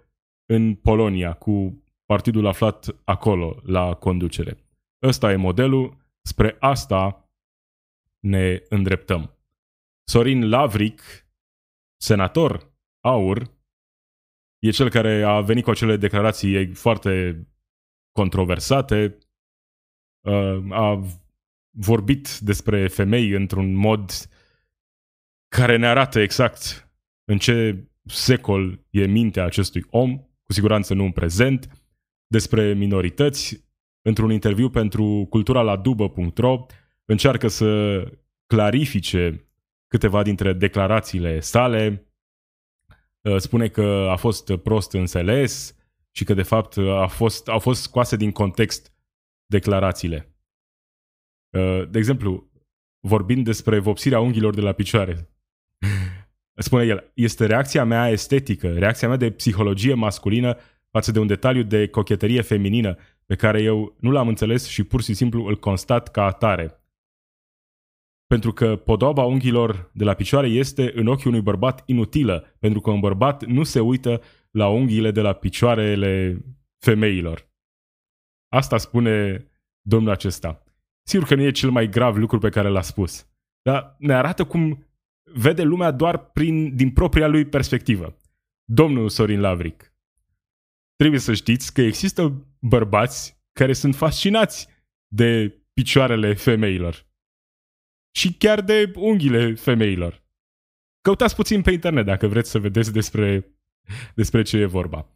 în 0.46 0.76
Polonia 0.76 1.34
cu 1.34 1.84
partidul 2.06 2.46
aflat 2.46 3.02
acolo, 3.04 3.62
la 3.64 3.94
conducere. 3.94 4.67
Ăsta 5.02 5.32
e 5.32 5.36
modelul, 5.36 5.98
spre 6.22 6.56
asta 6.60 7.32
ne 8.20 8.62
îndreptăm. 8.70 9.38
Sorin 10.04 10.50
Lavric, 10.50 11.02
senator 12.02 12.74
aur, 13.06 13.56
e 14.60 14.70
cel 14.70 14.90
care 14.90 15.24
a 15.24 15.42
venit 15.42 15.64
cu 15.64 15.70
acele 15.70 15.98
declarații 15.98 16.74
foarte 16.74 17.42
controversate, 18.12 19.18
uh, 20.28 20.72
a 20.72 21.02
vorbit 21.70 22.38
despre 22.38 22.88
femei 22.88 23.30
într-un 23.30 23.74
mod 23.74 24.12
care 25.48 25.78
ne 25.78 25.88
arată 25.88 26.20
exact 26.20 26.90
în 27.32 27.38
ce 27.38 27.88
secol 28.04 28.86
e 28.90 29.06
mintea 29.06 29.44
acestui 29.44 29.84
om, 29.90 30.18
cu 30.18 30.54
siguranță 30.54 30.94
nu 30.94 31.04
în 31.04 31.12
prezent, 31.12 31.86
despre 32.28 32.74
minorități. 32.74 33.67
Într-un 34.08 34.32
interviu 34.32 34.70
pentru 34.70 35.28
cultura 35.30 35.62
la 35.62 35.76
dubă.ro 35.76 36.66
încearcă 37.06 37.48
să 37.48 38.04
clarifice 38.46 39.48
câteva 39.88 40.24
dintre 40.24 40.54
declarațiile 40.54 41.40
sale, 41.40 42.08
Uh, 43.28 43.38
spune 43.38 43.68
că 43.68 44.08
a 44.10 44.16
fost 44.16 44.56
prost 44.56 44.94
înțeles 44.94 45.76
și 46.12 46.24
că 46.24 46.34
de 46.34 46.44
fapt 46.44 46.78
a 46.78 47.08
fost, 47.08 47.48
au 47.48 47.60
fost 47.60 47.82
scoase 47.82 48.16
din 48.16 48.32
context 48.32 48.94
declarațiile. 49.46 50.36
Uh, 51.58 51.90
de 51.90 51.98
exemplu, 51.98 52.52
vorbind 53.08 53.46
despre 53.46 53.80
vopsirea 53.80 54.20
unghiilor 54.20 54.54
de 54.54 54.62
la 54.62 54.72
picioare, 54.72 55.30
spune 56.56 56.86
el, 56.86 57.12
este 57.14 57.46
reacția 57.46 57.84
mea 57.84 58.10
estetică, 58.10 58.74
reacția 58.74 59.08
mea 59.08 59.18
de 59.18 59.32
psihologie 59.32 59.94
masculină 59.94 60.58
față 60.92 61.12
de 61.12 61.20
un 61.20 61.28
detaliu 61.28 61.64
de 61.64 61.88
cocheterie 61.88 62.42
feminină 62.42 62.98
pe 63.28 63.36
care 63.36 63.62
eu 63.62 63.96
nu 64.00 64.12
l-am 64.12 64.28
înțeles 64.28 64.68
și 64.68 64.84
pur 64.84 65.02
și 65.02 65.14
simplu 65.14 65.46
îl 65.46 65.60
constat 65.60 66.12
ca 66.12 66.24
atare. 66.24 66.82
Pentru 68.28 68.54
că 68.54 68.76
podoaba 68.76 69.24
unghiilor 69.24 69.92
de 69.94 70.04
la 70.04 70.14
picioare 70.14 70.48
este 70.48 70.92
în 70.96 71.08
ochii 71.08 71.30
unui 71.30 71.42
bărbat 71.42 71.84
inutilă, 71.86 72.56
pentru 72.60 72.82
că 72.82 72.90
un 72.90 73.00
bărbat 73.00 73.46
nu 73.46 73.64
se 73.64 73.80
uită 73.80 74.22
la 74.52 74.68
unghiile 74.68 75.12
de 75.12 75.22
la 75.22 75.34
picioarele 75.34 76.42
femeilor. 76.78 77.50
Asta 78.48 78.78
spune 78.78 79.46
domnul 79.82 80.12
acesta. 80.12 80.64
Sigur 81.08 81.28
că 81.28 81.36
nu 81.36 81.42
e 81.42 81.52
cel 81.52 81.70
mai 81.70 81.90
grav 81.90 82.16
lucru 82.18 82.40
pe 82.40 82.50
care 82.50 82.68
l-a 82.68 82.82
spus, 82.82 83.28
dar 83.62 83.96
ne 84.00 84.14
arată 84.14 84.46
cum 84.46 84.86
vede 85.34 85.64
lumea 85.64 85.92
doar 85.92 86.18
prin, 86.18 86.76
din 86.76 86.92
propria 86.92 87.28
lui 87.28 87.46
perspectivă. 87.46 88.18
Domnul 88.64 89.10
Sorin 89.10 89.40
Lavric, 89.40 89.94
trebuie 90.96 91.20
să 91.20 91.34
știți 91.34 91.74
că 91.74 91.82
există 91.82 92.46
bărbați 92.68 93.42
care 93.52 93.74
sunt 93.74 93.96
fascinați 93.96 94.68
de 95.08 95.62
picioarele 95.74 96.34
femeilor 96.34 97.08
și 98.12 98.34
chiar 98.34 98.62
de 98.62 98.92
unghiile 98.96 99.54
femeilor. 99.54 100.24
Căutați 101.02 101.36
puțin 101.36 101.62
pe 101.62 101.72
internet 101.72 102.06
dacă 102.06 102.28
vreți 102.28 102.50
să 102.50 102.60
vedeți 102.60 102.94
despre, 102.94 103.58
despre 104.16 104.42
ce 104.42 104.58
e 104.58 104.66
vorba. 104.66 105.08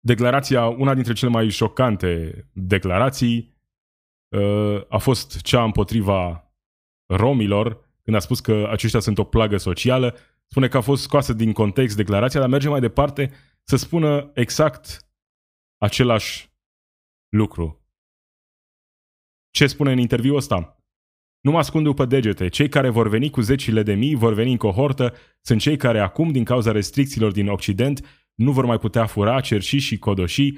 Declarația, 0.00 0.66
una 0.66 0.94
dintre 0.94 1.12
cele 1.12 1.30
mai 1.30 1.48
șocante 1.48 2.44
declarații, 2.52 3.56
uh, 4.28 4.82
a 4.88 4.98
fost 4.98 5.40
cea 5.40 5.62
împotriva 5.62 6.52
romilor, 7.06 7.86
când 8.02 8.16
a 8.16 8.20
spus 8.20 8.40
că 8.40 8.68
aceștia 8.70 9.00
sunt 9.00 9.18
o 9.18 9.24
plagă 9.24 9.56
socială. 9.56 10.16
Spune 10.46 10.68
că 10.68 10.76
a 10.76 10.80
fost 10.80 11.02
scoasă 11.02 11.32
din 11.32 11.52
context 11.52 11.96
declarația, 11.96 12.40
dar 12.40 12.48
merge 12.48 12.68
mai 12.68 12.80
departe 12.80 13.30
să 13.62 13.76
spună 13.76 14.30
exact 14.34 15.08
același 15.76 16.47
lucru. 17.28 17.86
Ce 19.50 19.66
spune 19.66 19.92
în 19.92 19.98
interviul 19.98 20.36
ăsta? 20.36 20.82
Nu 21.40 21.50
mă 21.50 21.58
ascund 21.58 21.84
după 21.84 22.04
degete. 22.04 22.48
Cei 22.48 22.68
care 22.68 22.88
vor 22.88 23.08
veni 23.08 23.30
cu 23.30 23.40
zecile 23.40 23.82
de 23.82 23.94
mii, 23.94 24.14
vor 24.14 24.32
veni 24.32 24.50
în 24.50 24.56
cohortă, 24.56 25.14
sunt 25.40 25.60
cei 25.60 25.76
care 25.76 26.00
acum, 26.00 26.32
din 26.32 26.44
cauza 26.44 26.72
restricțiilor 26.72 27.32
din 27.32 27.48
Occident, 27.48 28.28
nu 28.34 28.52
vor 28.52 28.64
mai 28.64 28.78
putea 28.78 29.06
fura, 29.06 29.40
cerși 29.40 29.78
și 29.78 29.98
codoși, 29.98 30.52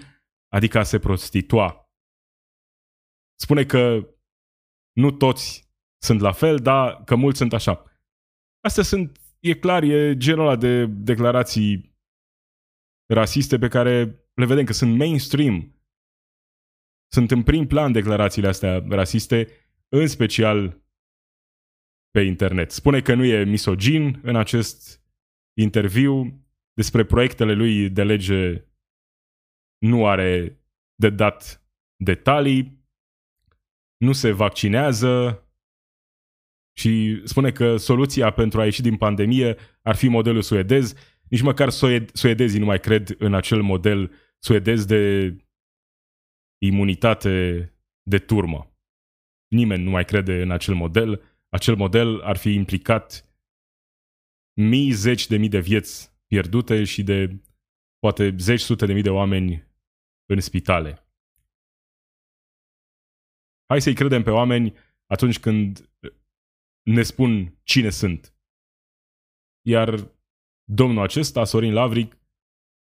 adică 0.49 0.79
a 0.79 0.83
se 0.83 0.99
prostitua. 0.99 1.91
Spune 3.35 3.65
că 3.65 4.09
nu 4.93 5.11
toți 5.11 5.71
sunt 6.03 6.21
la 6.21 6.33
fel, 6.33 6.57
dar 6.57 7.05
că 7.05 7.15
mulți 7.15 7.39
sunt 7.39 7.53
așa. 7.53 7.85
Astea 8.61 8.83
sunt, 8.83 9.21
e 9.41 9.55
clar, 9.55 9.83
e 9.83 10.17
genul 10.17 10.47
ăla 10.47 10.57
de 10.57 10.87
declarații 10.87 11.99
rasiste 13.07 13.59
pe 13.59 13.69
care 13.69 13.95
le 14.35 14.47
vedem 14.47 14.65
că 14.65 14.73
sunt 14.73 14.97
mainstream. 14.97 15.80
Sunt 17.13 17.31
în 17.31 17.43
prim 17.43 17.67
plan 17.67 17.93
declarațiile 17.93 18.49
astea 18.49 18.85
rasiste 18.89 19.49
în 19.89 20.07
special 20.07 20.83
pe 22.11 22.21
internet. 22.21 22.71
Spune 22.71 23.01
că 23.01 23.15
nu 23.15 23.25
e 23.25 23.45
misogin 23.45 24.21
în 24.23 24.37
acest 24.37 25.03
interviu, 25.59 26.45
despre 26.73 27.05
proiectele 27.05 27.53
lui 27.53 27.91
de 27.91 28.03
lege 28.03 28.65
nu 29.79 30.07
are 30.07 30.61
de 30.95 31.11
dat 31.11 31.65
detalii, 31.97 32.85
nu 33.97 34.13
se 34.13 34.33
vaccinează 34.33 35.45
și 36.79 37.21
spune 37.25 37.53
că 37.53 37.77
soluția 37.77 38.31
pentru 38.31 38.61
a 38.61 38.65
ieși 38.65 38.83
din 38.83 38.97
pandemie 38.97 39.57
ar 39.83 39.97
fi 39.97 40.09
modelul 40.09 40.43
suedez. 40.43 40.95
Nici 41.29 41.43
măcar 41.43 41.71
suedezii 42.13 42.59
nu 42.59 42.65
mai 42.65 42.81
cred 42.81 43.15
în 43.19 43.35
acel 43.35 43.63
model 43.63 44.13
suedez 44.39 44.85
de 44.85 45.35
imunitate 46.63 47.65
de 48.03 48.19
turmă 48.19 48.71
nimeni 49.51 49.83
nu 49.83 49.91
mai 49.91 50.05
crede 50.05 50.43
în 50.43 50.51
acel 50.51 50.75
model. 50.75 51.23
Acel 51.49 51.77
model 51.77 52.21
ar 52.21 52.37
fi 52.37 52.53
implicat 52.53 53.29
mii, 54.55 54.91
zeci 54.91 55.27
de 55.27 55.37
mii 55.37 55.49
de 55.49 55.61
vieți 55.61 56.13
pierdute 56.27 56.85
și 56.85 57.03
de 57.03 57.41
poate 57.99 58.35
zeci, 58.39 58.61
sute 58.61 58.87
de 58.87 58.93
mii 58.93 59.03
de 59.03 59.11
oameni 59.11 59.69
în 60.27 60.41
spitale. 60.41 61.05
Hai 63.67 63.81
să-i 63.81 63.95
credem 63.95 64.23
pe 64.23 64.31
oameni 64.31 64.75
atunci 65.07 65.39
când 65.39 65.91
ne 66.83 67.03
spun 67.03 67.59
cine 67.63 67.91
sunt. 67.91 68.35
Iar 69.67 70.11
domnul 70.65 71.03
acesta, 71.03 71.45
Sorin 71.45 71.73
Lavric, 71.73 72.19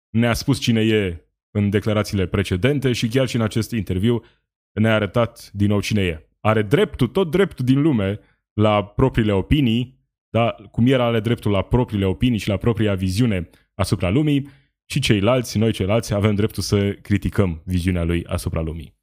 ne-a 0.09 0.35
spus 0.35 0.61
cine 0.61 0.81
e 0.81 1.26
în 1.57 1.71
declarațiile 1.71 2.27
precedente 2.27 2.93
și 2.93 3.09
chiar 3.09 3.27
și 3.29 3.37
în 3.37 3.43
acest 3.43 3.71
interviu 3.71 4.25
ne-a 4.73 4.95
arătat 4.95 5.51
din 5.53 5.69
nou 5.69 5.81
cine 5.81 6.03
e 6.03 6.29
are 6.41 6.63
dreptul, 6.63 7.09
tot 7.09 7.31
dreptul 7.31 7.65
din 7.65 7.83
lume 7.83 8.19
la 8.53 8.85
propriile 8.85 9.33
opinii, 9.33 10.09
da? 10.29 10.51
cum 10.71 10.87
era 10.87 11.05
are 11.05 11.21
dreptul 11.21 11.51
la 11.51 11.63
propriile 11.63 12.05
opinii 12.05 12.39
și 12.39 12.49
la 12.49 12.57
propria 12.57 12.95
viziune 12.95 13.51
asupra 13.75 14.11
lumii, 14.11 14.49
și 14.91 15.01
ceilalți, 15.01 15.59
noi 15.59 15.73
ceilalți, 15.73 16.15
avem 16.15 16.35
dreptul 16.35 16.63
să 16.63 16.93
criticăm 16.93 17.63
viziunea 17.65 18.05
lui 18.05 18.25
asupra 18.27 18.61
lumii. 18.61 18.95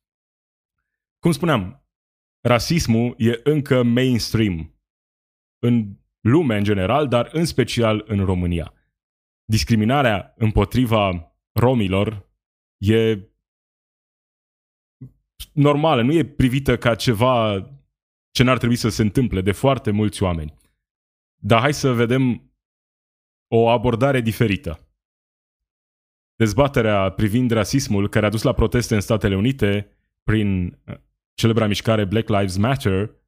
Cum 1.20 1.32
spuneam, 1.32 1.86
rasismul 2.48 3.16
e 3.18 3.40
încă 3.44 3.84
mainstream 3.84 4.80
în 5.60 5.96
lume 6.22 6.58
în 6.58 6.64
general, 6.64 7.08
dar 7.08 7.30
în 7.32 7.46
special 7.46 8.04
în 8.08 8.26
România. 8.26 8.74
Discriminarea 9.46 10.34
împotriva 10.38 11.34
romilor 11.60 12.33
e 12.92 13.30
normală, 15.54 16.02
nu 16.02 16.14
e 16.14 16.26
privită 16.26 16.78
ca 16.78 16.96
ceva 16.96 17.68
ce 18.32 18.44
n-ar 18.44 18.58
trebui 18.58 18.76
să 18.76 18.90
se 18.90 19.02
întâmple 19.02 19.42
de 19.42 19.52
foarte 19.52 19.92
mulți 19.92 20.24
oameni. 20.24 20.54
Dar 21.42 21.60
hai 21.60 21.74
să 21.74 21.94
vedem 21.94 22.52
o 23.48 23.70
abordare 23.70 24.22
diferită. 24.22 24.88
Dezbaterea 26.36 27.10
privind 27.10 27.52
rasismul 27.52 28.10
care 28.10 28.26
a 28.26 28.30
dus 28.30 28.42
la 28.42 28.54
proteste 28.54 28.96
în 28.96 29.02
Statele 29.02 29.36
Unite 29.36 29.98
prin 30.24 30.66
uh, 30.88 30.96
celebra 31.34 31.68
mișcare 31.68 32.06
Black 32.06 32.30
Lives 32.30 32.58
Matter 32.58 33.22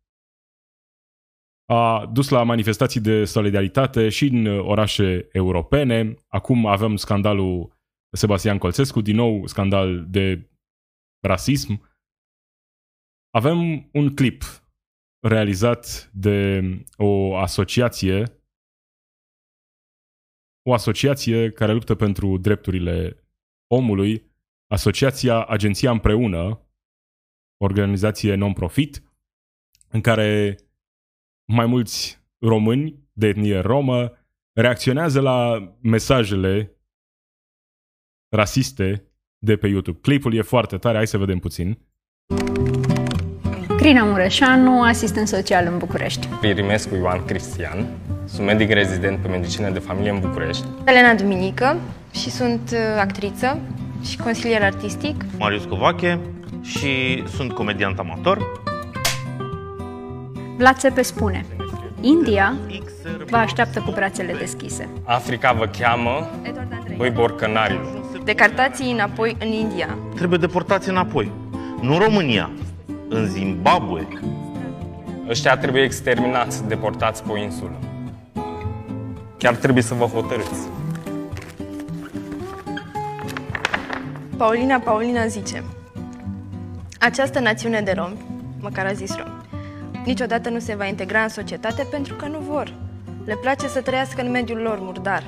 a 1.66 2.06
dus 2.06 2.30
la 2.30 2.44
manifestații 2.44 3.02
de 3.02 3.26
solidaritate 3.26 4.10
și 4.10 4.26
în 4.26 4.46
orașe 4.46 5.28
europene. 5.32 6.16
Acum 6.28 6.66
avem 6.66 6.96
scandalul 6.96 7.75
Sebastian 8.16 8.58
Colțescu, 8.58 9.02
din 9.02 9.16
nou 9.16 9.48
scandal 9.48 10.06
de 10.10 10.50
rasism. 11.20 11.90
Avem 13.30 13.90
un 13.94 14.16
clip 14.16 14.44
realizat 15.20 16.12
de 16.14 16.62
o 16.98 17.36
asociație 17.38 18.40
o 20.68 20.74
asociație 20.74 21.52
care 21.52 21.74
luptă 21.74 21.96
pentru 21.96 22.38
drepturile 22.38 23.24
omului, 23.68 24.34
Asociația 24.68 25.46
Agenția 25.46 25.92
Împreună, 25.92 26.70
organizație 27.58 28.36
non-profit, 28.36 29.04
în 29.90 30.02
care 30.02 30.58
mai 31.46 31.66
mulți 31.66 32.24
români 32.40 33.10
de 33.14 33.28
etnie 33.28 33.60
romă 33.60 34.12
reacționează 34.54 35.22
la 35.22 35.70
mesajele 35.82 36.75
rasiste 38.30 39.04
de 39.38 39.56
pe 39.56 39.68
YouTube. 39.68 40.00
Clipul 40.02 40.34
e 40.34 40.42
foarte 40.42 40.78
tare, 40.78 40.96
hai 40.98 41.08
să 41.08 41.18
vedem 41.18 41.40
puțin. 41.40 41.78
Crina 43.78 44.04
Mureșanu, 44.04 44.82
asistent 44.82 45.28
social 45.28 45.68
în 45.72 45.78
București. 45.78 46.28
Pirimescu 46.28 46.96
Ioan 46.96 47.26
Cristian, 47.26 47.86
sunt 48.26 48.46
medic 48.46 48.70
rezident 48.70 49.20
pe 49.20 49.28
medicină 49.28 49.70
de 49.70 49.80
familie 49.80 50.12
în 50.12 50.20
București. 50.20 50.66
Elena 50.86 51.14
Duminică 51.14 51.78
și 52.14 52.30
sunt 52.30 52.70
uh, 52.74 52.80
actriță 53.00 53.60
și 54.04 54.18
consilier 54.18 54.62
artistic. 54.62 55.26
Marius 55.38 55.66
Covache 55.66 56.20
și 56.62 57.24
sunt 57.28 57.52
comediant 57.52 58.00
amator. 58.00 58.62
Vlad 60.58 60.78
Țepe 60.78 61.02
spune 61.02 61.46
India 62.02 62.56
vă 63.30 63.38
așteaptă 63.38 63.80
cu 63.80 63.92
brațele 63.92 64.34
deschise. 64.34 64.90
Africa 65.04 65.54
vă 65.54 65.66
cheamă, 65.80 66.30
voi 66.98 67.10
borcănarilor. 67.10 68.05
Decartații 68.26 68.92
înapoi 68.92 69.38
în 69.40 69.48
India. 69.48 69.98
Trebuie 70.16 70.40
deportați 70.40 70.90
înapoi. 70.90 71.32
Nu 71.82 71.98
România, 71.98 72.50
în 73.10 73.28
Zimbabwe. 73.28 74.08
Ăștia 75.30 75.58
trebuie 75.58 75.84
exterminați, 75.84 76.68
deportați 76.68 77.24
pe 77.24 77.32
o 77.32 77.38
insulă. 77.38 77.80
Chiar 79.38 79.56
trebuie 79.56 79.84
să 79.84 79.94
vă 79.94 80.06
hotărâți. 80.06 80.68
Paulina 84.38 84.80
Paulina 84.80 85.26
zice 85.28 85.64
Această 87.00 87.40
națiune 87.40 87.82
de 87.82 87.92
romi, 87.92 88.18
măcar 88.60 88.86
a 88.86 88.94
zis 88.94 89.16
romi, 89.18 89.42
niciodată 90.06 90.50
nu 90.50 90.60
se 90.60 90.76
va 90.76 90.86
integra 90.86 91.22
în 91.22 91.30
societate 91.30 91.88
pentru 91.92 92.16
că 92.16 92.26
nu 92.28 92.40
vor. 92.40 92.74
Le 93.26 93.36
place 93.36 93.68
să 93.68 93.82
trăiască 93.82 94.22
în 94.22 94.32
mediul 94.32 94.60
lor 94.60 94.78
murdar. 94.80 95.24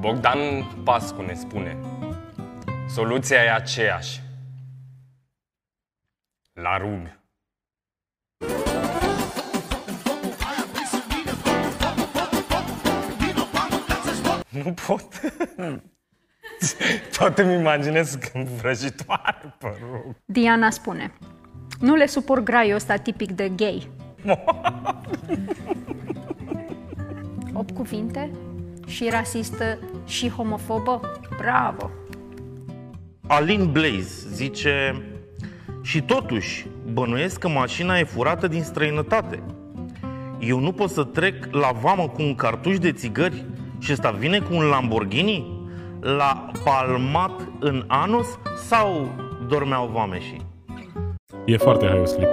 Bogdan 0.00 0.38
Pascu 0.84 1.22
ne 1.22 1.34
spune 1.34 1.76
Soluția 2.88 3.42
e 3.42 3.52
aceeași. 3.52 4.20
La 6.52 6.76
rug. 6.76 7.18
Nu 14.48 14.74
pot. 14.86 15.04
Poate 17.18 17.42
mi 17.42 17.52
imaginez 17.52 18.14
când 18.14 18.48
vrăjitoare 18.48 19.54
pe 19.58 19.66
rug. 19.80 20.16
Diana 20.24 20.70
spune 20.70 21.12
Nu 21.78 21.94
le 21.94 22.06
suport 22.06 22.44
graiul 22.44 22.74
ăsta 22.74 22.96
tipic 22.96 23.30
de 23.30 23.48
gay. 23.48 23.88
Opt 27.54 27.70
cuvinte 27.74 28.30
și 28.90 29.08
rasistă 29.10 29.78
și 30.06 30.28
homofobă? 30.28 31.00
Bravo! 31.38 31.90
Alin 33.26 33.72
Blaze 33.72 34.28
zice 34.32 35.04
Și 35.82 36.02
totuși, 36.02 36.66
bănuiesc 36.92 37.38
că 37.38 37.48
mașina 37.48 37.98
e 37.98 38.04
furată 38.04 38.48
din 38.48 38.62
străinătate. 38.62 39.42
Eu 40.38 40.58
nu 40.58 40.72
pot 40.72 40.90
să 40.90 41.04
trec 41.04 41.46
la 41.50 41.70
vamă 41.80 42.08
cu 42.08 42.22
un 42.22 42.34
cartuș 42.34 42.78
de 42.78 42.92
țigări 42.92 43.44
și 43.78 43.92
ăsta 43.92 44.10
vine 44.10 44.38
cu 44.40 44.54
un 44.54 44.64
Lamborghini? 44.64 45.58
La 46.00 46.50
palmat 46.64 47.48
în 47.58 47.84
anus 47.86 48.38
sau 48.68 49.08
dormeau 49.48 49.86
vameșii? 49.86 50.46
E 51.44 51.56
foarte 51.56 51.86
haios 51.86 52.12
clip. 52.12 52.28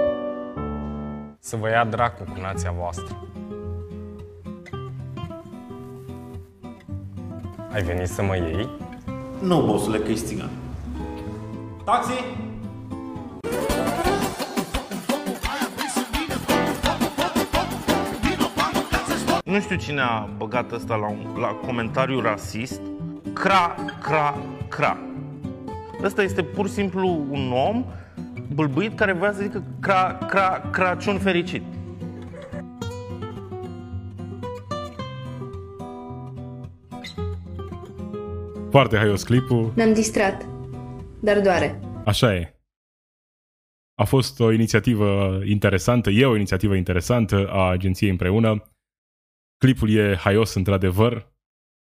Să 1.38 1.56
vă 1.56 1.68
ia 1.68 1.84
dracu 1.84 2.24
cu 2.24 2.40
nația 2.40 2.74
voastră. 2.78 3.27
Ai 7.72 7.82
venit 7.82 8.08
să 8.08 8.22
mă 8.22 8.36
iei? 8.36 8.68
Nu, 9.42 9.62
bossule, 9.66 9.98
că 9.98 10.12
țigan. 10.12 10.50
Taxi! 11.84 12.24
Nu 19.44 19.60
știu 19.60 19.76
cine 19.76 20.00
a 20.00 20.28
băgat 20.36 20.72
asta 20.72 20.94
la, 20.94 21.08
un, 21.08 21.40
la 21.40 21.46
comentariu 21.46 22.20
rasist. 22.20 22.80
Cra, 23.32 23.74
cra, 24.02 24.38
cra. 24.68 24.98
Ăsta 26.02 26.22
este 26.22 26.42
pur 26.42 26.66
și 26.66 26.72
simplu 26.72 27.26
un 27.30 27.52
om 27.68 27.84
bâlbâit 28.54 28.96
care 28.96 29.12
vrea 29.12 29.32
să 29.32 29.42
zică 29.42 29.62
cra, 29.80 30.18
cra, 30.28 30.62
Crăciun 30.70 31.18
fericit. 31.18 31.62
Foarte 38.70 38.96
haios 38.96 39.22
clipul. 39.22 39.72
Ne-am 39.76 39.92
distrat, 39.92 40.44
dar 41.22 41.40
doare. 41.40 41.80
Așa 42.04 42.34
e. 42.34 42.62
A 43.94 44.04
fost 44.04 44.40
o 44.40 44.52
inițiativă 44.52 45.40
interesantă, 45.44 46.10
e 46.10 46.26
o 46.26 46.34
inițiativă 46.34 46.74
interesantă 46.74 47.48
a 47.50 47.68
agenției 47.68 48.10
împreună. 48.10 48.72
Clipul 49.56 49.90
e 49.90 50.16
haios 50.16 50.54
într-adevăr, 50.54 51.34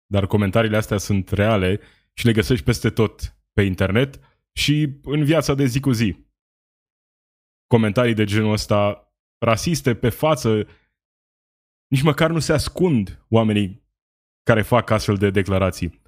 dar 0.07 0.27
comentariile 0.27 0.77
astea 0.77 0.97
sunt 0.97 1.31
reale 1.31 1.81
și 2.15 2.27
le 2.27 2.33
găsești 2.33 2.65
peste 2.65 2.91
tot 2.91 3.37
pe 3.53 3.63
internet 3.63 4.21
și 4.53 4.99
în 5.03 5.25
viața 5.25 5.55
de 5.55 5.65
zi 5.65 5.81
cu 5.81 5.91
zi. 5.91 6.27
Comentarii 7.67 8.15
de 8.15 8.25
genul 8.25 8.53
ăsta 8.53 9.13
rasiste 9.39 9.95
pe 9.95 10.09
față, 10.09 10.67
nici 11.87 12.03
măcar 12.03 12.31
nu 12.31 12.39
se 12.39 12.53
ascund 12.53 13.27
oamenii 13.29 13.89
care 14.43 14.63
fac 14.63 14.91
astfel 14.91 15.17
de 15.17 15.31
declarații. 15.31 16.00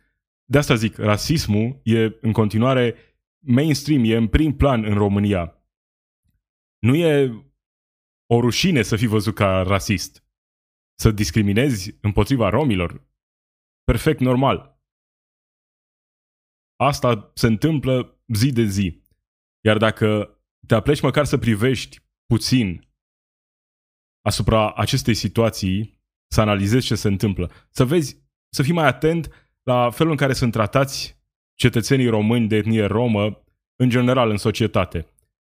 De 0.53 0.59
asta 0.59 0.75
zic, 0.75 0.97
rasismul 0.97 1.81
e 1.85 2.19
în 2.21 2.33
continuare 2.33 2.97
mainstream, 3.47 4.05
e 4.05 4.17
în 4.17 4.29
prim 4.29 4.57
plan 4.57 4.85
în 4.85 4.95
România. 4.95 5.67
Nu 6.79 6.95
e 6.95 7.31
o 8.27 8.41
rușine 8.41 8.83
să 8.83 8.97
fii 8.97 9.07
văzut 9.07 9.35
ca 9.35 9.63
rasist. 9.63 10.25
Să 11.01 11.11
discriminezi 11.11 11.99
împotriva 12.01 12.49
romilor. 12.49 13.09
Perfect 13.85 14.21
normal. 14.21 14.81
Asta 16.77 17.33
se 17.35 17.47
întâmplă 17.47 18.23
zi 18.35 18.53
de 18.53 18.65
zi. 18.65 19.03
Iar 19.65 19.77
dacă 19.77 20.39
te 20.67 20.75
apleci 20.75 21.01
măcar 21.01 21.25
să 21.25 21.39
privești 21.39 22.01
puțin 22.27 22.89
asupra 24.25 24.73
acestei 24.75 25.15
situații, 25.15 26.03
să 26.33 26.41
analizezi 26.41 26.87
ce 26.87 26.95
se 26.95 27.09
întâmplă, 27.09 27.53
să 27.71 27.85
vezi, 27.85 28.23
să 28.55 28.63
fii 28.63 28.73
mai 28.73 28.87
atent 28.87 29.43
la 29.63 29.91
felul 29.91 30.11
în 30.11 30.19
care 30.19 30.33
sunt 30.33 30.53
tratați 30.53 31.21
cetățenii 31.55 32.09
români 32.09 32.49
de 32.49 32.57
etnie 32.57 32.85
romă 32.85 33.45
în 33.77 33.89
general 33.89 34.31
în 34.31 34.37
societate. 34.37 35.07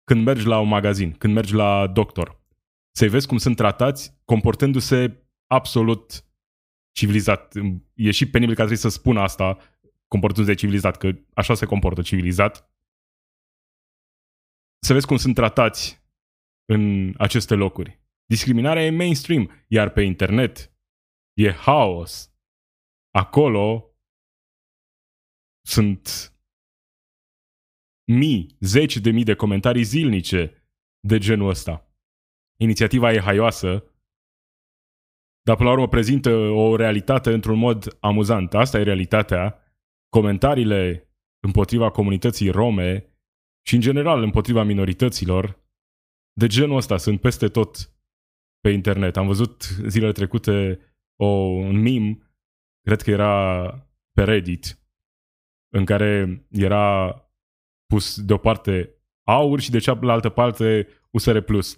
Când 0.03 0.25
mergi 0.25 0.45
la 0.45 0.59
un 0.59 0.67
magazin, 0.67 1.11
când 1.11 1.33
mergi 1.33 1.53
la 1.53 1.87
doctor, 1.87 2.41
să-i 2.91 3.09
vezi 3.09 3.27
cum 3.27 3.37
sunt 3.37 3.55
tratați 3.55 4.21
comportându-se 4.25 5.27
absolut 5.47 6.25
civilizat. 6.91 7.53
E 7.93 8.11
și 8.11 8.29
penibil 8.29 8.55
că 8.55 8.61
trebuie 8.61 8.77
să 8.77 8.89
spun 8.89 9.17
asta, 9.17 9.57
comportându-se 10.07 10.55
civilizat, 10.55 10.97
că 10.97 11.11
așa 11.33 11.53
se 11.53 11.65
comportă 11.65 12.01
civilizat. 12.01 12.71
Să 14.85 14.93
vezi 14.93 15.07
cum 15.07 15.17
sunt 15.17 15.35
tratați 15.35 16.05
în 16.65 17.13
aceste 17.17 17.55
locuri. 17.55 18.01
Discriminarea 18.25 18.85
e 18.85 18.89
mainstream, 18.89 19.51
iar 19.67 19.89
pe 19.89 20.01
internet 20.01 20.73
e 21.33 21.51
haos. 21.51 22.33
Acolo 23.11 23.86
sunt 25.67 26.33
mii, 28.11 28.55
zeci 28.59 28.97
de 28.97 29.11
mii 29.11 29.23
de 29.23 29.35
comentarii 29.35 29.83
zilnice 29.83 30.69
de 30.99 31.17
genul 31.17 31.49
ăsta. 31.49 31.91
Inițiativa 32.59 33.13
e 33.13 33.19
haioasă, 33.19 33.83
dar 35.41 35.55
până 35.55 35.69
la 35.69 35.75
urmă 35.75 35.87
prezintă 35.87 36.29
o 36.35 36.75
realitate 36.75 37.33
într-un 37.33 37.57
mod 37.57 37.97
amuzant. 37.99 38.53
Asta 38.53 38.79
e 38.79 38.83
realitatea. 38.83 39.59
Comentariile 40.09 41.09
împotriva 41.39 41.91
comunității 41.91 42.49
rome 42.49 43.05
și 43.67 43.75
în 43.75 43.81
general 43.81 44.23
împotriva 44.23 44.63
minorităților 44.63 45.65
de 46.33 46.47
genul 46.47 46.77
ăsta 46.77 46.97
sunt 46.97 47.21
peste 47.21 47.47
tot 47.47 47.91
pe 48.59 48.69
internet. 48.69 49.17
Am 49.17 49.27
văzut 49.27 49.63
zilele 49.63 50.11
trecute 50.11 50.79
o, 51.15 51.25
un 51.25 51.81
meme, 51.81 52.17
cred 52.81 53.01
că 53.01 53.11
era 53.11 53.69
pe 54.11 54.23
Reddit, 54.23 54.86
în 55.69 55.85
care 55.85 56.41
era 56.51 57.15
pus 57.85 58.21
deoparte 58.21 58.91
aur 59.27 59.59
și 59.59 59.71
de 59.71 59.79
cealaltă 59.79 60.29
parte 60.29 60.87
USR+. 61.11 61.37
Uh, 61.37 61.73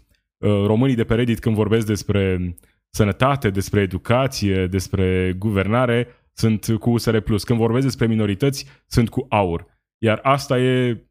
românii 0.65 0.95
de 0.95 1.03
pe 1.03 1.15
Reddit 1.15 1.39
când 1.39 1.55
vorbesc 1.55 1.85
despre 1.85 2.55
sănătate, 2.89 3.49
despre 3.49 3.81
educație, 3.81 4.67
despre 4.67 5.33
guvernare, 5.33 6.07
sunt 6.33 6.65
cu 6.79 6.89
USR+. 6.89 7.19
Când 7.19 7.59
vorbesc 7.59 7.85
despre 7.85 8.07
minorități, 8.07 8.65
sunt 8.85 9.09
cu 9.09 9.25
aur. 9.29 9.79
Iar 9.97 10.19
asta 10.23 10.59
e 10.59 11.03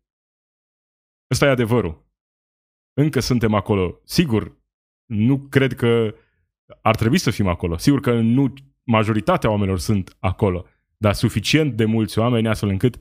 Ăsta 1.31 1.47
e 1.47 1.49
adevărul. 1.49 2.07
Încă 3.01 3.21
suntem 3.21 3.55
acolo. 3.55 4.01
Sigur, 4.05 4.57
nu 5.07 5.39
cred 5.39 5.75
că 5.75 6.15
ar 6.83 6.97
trebui 6.97 7.19
să 7.19 7.31
fim 7.31 7.47
acolo. 7.47 7.77
Sigur 7.77 8.01
că 8.01 8.21
nu 8.21 8.53
majoritatea 8.85 9.51
oamenilor 9.51 9.79
sunt 9.79 10.17
acolo, 10.21 10.67
dar 10.99 11.15
suficient 11.15 11.77
de 11.77 11.85
mulți 11.85 12.19
oameni 12.19 12.49
astfel 12.49 12.69
încât 12.69 12.97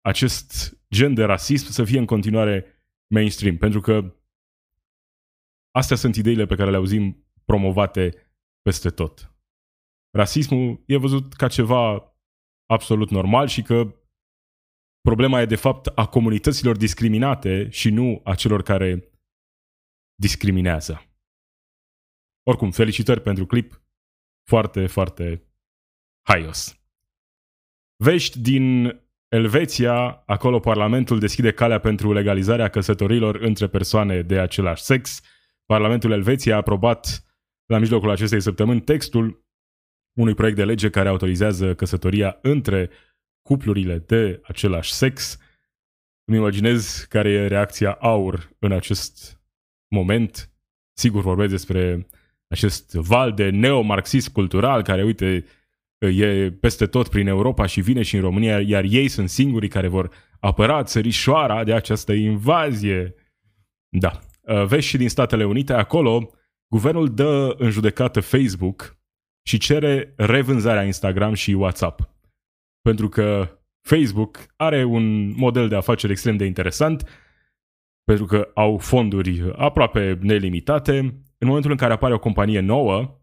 acest 0.00 0.78
gen 0.94 1.14
de 1.14 1.24
rasism 1.24 1.70
să 1.70 1.84
fie 1.84 1.98
în 1.98 2.06
continuare 2.06 2.64
mainstream. 3.06 3.56
Pentru 3.56 3.80
că 3.80 4.14
astea 5.70 5.96
sunt 5.96 6.16
ideile 6.16 6.46
pe 6.46 6.54
care 6.54 6.70
le 6.70 6.76
auzim 6.76 7.26
promovate 7.44 8.32
peste 8.62 8.90
tot. 8.90 9.32
Rasismul 10.10 10.82
e 10.86 10.96
văzut 10.96 11.32
ca 11.32 11.48
ceva 11.48 12.14
absolut 12.66 13.10
normal 13.10 13.46
și 13.46 13.62
că 13.62 14.02
problema 15.00 15.40
e 15.40 15.46
de 15.46 15.56
fapt 15.56 15.86
a 15.86 16.06
comunităților 16.06 16.76
discriminate 16.76 17.68
și 17.70 17.90
nu 17.90 18.20
a 18.24 18.34
celor 18.34 18.62
care 18.62 19.12
discriminează. 20.14 21.02
Oricum, 22.42 22.70
felicitări 22.70 23.20
pentru 23.20 23.46
clip. 23.46 23.82
Foarte, 24.48 24.86
foarte 24.86 25.42
haios. 26.26 26.77
Vești 28.04 28.38
din 28.38 28.96
Elveția, 29.28 30.22
acolo 30.26 30.58
Parlamentul 30.58 31.18
deschide 31.18 31.52
calea 31.52 31.78
pentru 31.78 32.12
legalizarea 32.12 32.68
căsătorilor 32.68 33.34
între 33.34 33.68
persoane 33.68 34.22
de 34.22 34.38
același 34.38 34.82
sex. 34.82 35.20
Parlamentul 35.66 36.10
Elveției 36.10 36.54
a 36.54 36.56
aprobat 36.56 37.24
la 37.66 37.78
mijlocul 37.78 38.10
acestei 38.10 38.40
săptămâni 38.40 38.80
textul 38.80 39.46
unui 40.18 40.34
proiect 40.34 40.56
de 40.56 40.64
lege 40.64 40.90
care 40.90 41.08
autorizează 41.08 41.74
căsătoria 41.74 42.38
între 42.42 42.90
cuplurile 43.42 43.98
de 43.98 44.40
același 44.44 44.92
sex. 44.92 45.38
Îmi 46.24 46.38
imaginez 46.38 47.06
care 47.08 47.30
e 47.30 47.46
reacția 47.46 47.92
aur 47.92 48.56
în 48.58 48.72
acest 48.72 49.40
moment. 49.88 50.50
Sigur 50.92 51.22
vorbesc 51.22 51.50
despre 51.50 52.06
acest 52.48 52.92
val 52.92 53.32
de 53.32 53.50
neomarxism 53.50 54.32
cultural 54.32 54.82
care, 54.82 55.04
uite, 55.04 55.44
e 55.98 56.50
peste 56.50 56.86
tot 56.86 57.08
prin 57.08 57.26
Europa 57.26 57.66
și 57.66 57.80
vine 57.80 58.02
și 58.02 58.14
în 58.14 58.20
România, 58.20 58.60
iar 58.60 58.84
ei 58.88 59.08
sunt 59.08 59.28
singurii 59.28 59.68
care 59.68 59.88
vor 59.88 60.10
apăra 60.40 60.82
țărișoara 60.82 61.64
de 61.64 61.72
această 61.74 62.12
invazie. 62.12 63.14
Da. 63.88 64.18
Vezi 64.66 64.86
și 64.86 64.96
din 64.96 65.08
Statele 65.08 65.44
Unite, 65.44 65.72
acolo, 65.72 66.30
guvernul 66.70 67.14
dă 67.14 67.54
în 67.58 67.70
judecată 67.70 68.20
Facebook 68.20 68.98
și 69.42 69.58
cere 69.58 70.14
revânzarea 70.16 70.84
Instagram 70.84 71.34
și 71.34 71.52
WhatsApp. 71.52 72.10
Pentru 72.80 73.08
că 73.08 73.58
Facebook 73.86 74.46
are 74.56 74.84
un 74.84 75.34
model 75.36 75.68
de 75.68 75.76
afaceri 75.76 76.12
extrem 76.12 76.36
de 76.36 76.44
interesant, 76.44 77.08
pentru 78.04 78.24
că 78.24 78.50
au 78.54 78.78
fonduri 78.78 79.52
aproape 79.56 80.18
nelimitate. 80.20 80.98
În 81.38 81.46
momentul 81.46 81.70
în 81.70 81.76
care 81.76 81.92
apare 81.92 82.14
o 82.14 82.18
companie 82.18 82.60
nouă, 82.60 83.17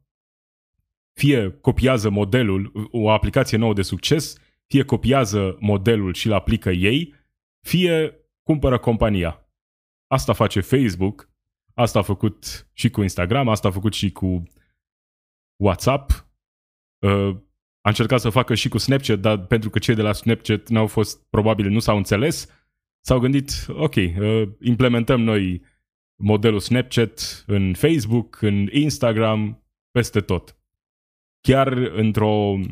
fie 1.15 1.57
copiază 1.61 2.09
modelul, 2.09 2.89
o 2.91 3.09
aplicație 3.09 3.57
nouă 3.57 3.73
de 3.73 3.81
succes, 3.81 4.37
fie 4.67 4.83
copiază 4.83 5.57
modelul 5.59 6.13
și 6.13 6.27
îl 6.27 6.33
aplică 6.33 6.69
ei, 6.69 7.13
fie 7.67 8.19
cumpără 8.43 8.79
compania. 8.79 9.49
Asta 10.07 10.33
face 10.33 10.59
Facebook, 10.59 11.29
asta 11.73 11.99
a 11.99 12.01
făcut 12.01 12.69
și 12.73 12.89
cu 12.89 13.01
Instagram, 13.01 13.49
asta 13.49 13.67
a 13.67 13.71
făcut 13.71 13.93
și 13.93 14.11
cu 14.11 14.43
WhatsApp. 15.55 16.27
Uh, 16.99 17.35
a 17.81 17.89
încercat 17.89 18.19
să 18.19 18.29
facă 18.29 18.55
și 18.55 18.69
cu 18.69 18.77
Snapchat, 18.77 19.19
dar 19.19 19.45
pentru 19.45 19.69
că 19.69 19.79
cei 19.79 19.95
de 19.95 20.01
la 20.01 20.13
Snapchat 20.13 20.69
n-au 20.69 20.87
fost, 20.87 21.29
probabil 21.29 21.69
nu 21.69 21.79
s-au 21.79 21.97
înțeles, 21.97 22.49
s-au 23.01 23.19
gândit, 23.19 23.51
ok, 23.69 23.95
uh, 23.95 24.49
implementăm 24.61 25.21
noi 25.21 25.61
modelul 26.15 26.59
Snapchat 26.59 27.43
în 27.47 27.73
Facebook, 27.73 28.41
în 28.41 28.67
Instagram, 28.71 29.63
peste 29.91 30.21
tot. 30.21 30.57
Chiar 31.45 31.67
într-o 31.77 32.29
uh, 32.29 32.67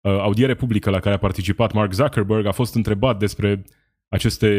audiere 0.00 0.54
publică 0.54 0.90
la 0.90 1.00
care 1.00 1.14
a 1.14 1.18
participat 1.18 1.72
Mark 1.72 1.92
Zuckerberg 1.92 2.46
a 2.46 2.52
fost 2.52 2.74
întrebat 2.74 3.18
despre 3.18 3.64
aceste, 4.08 4.50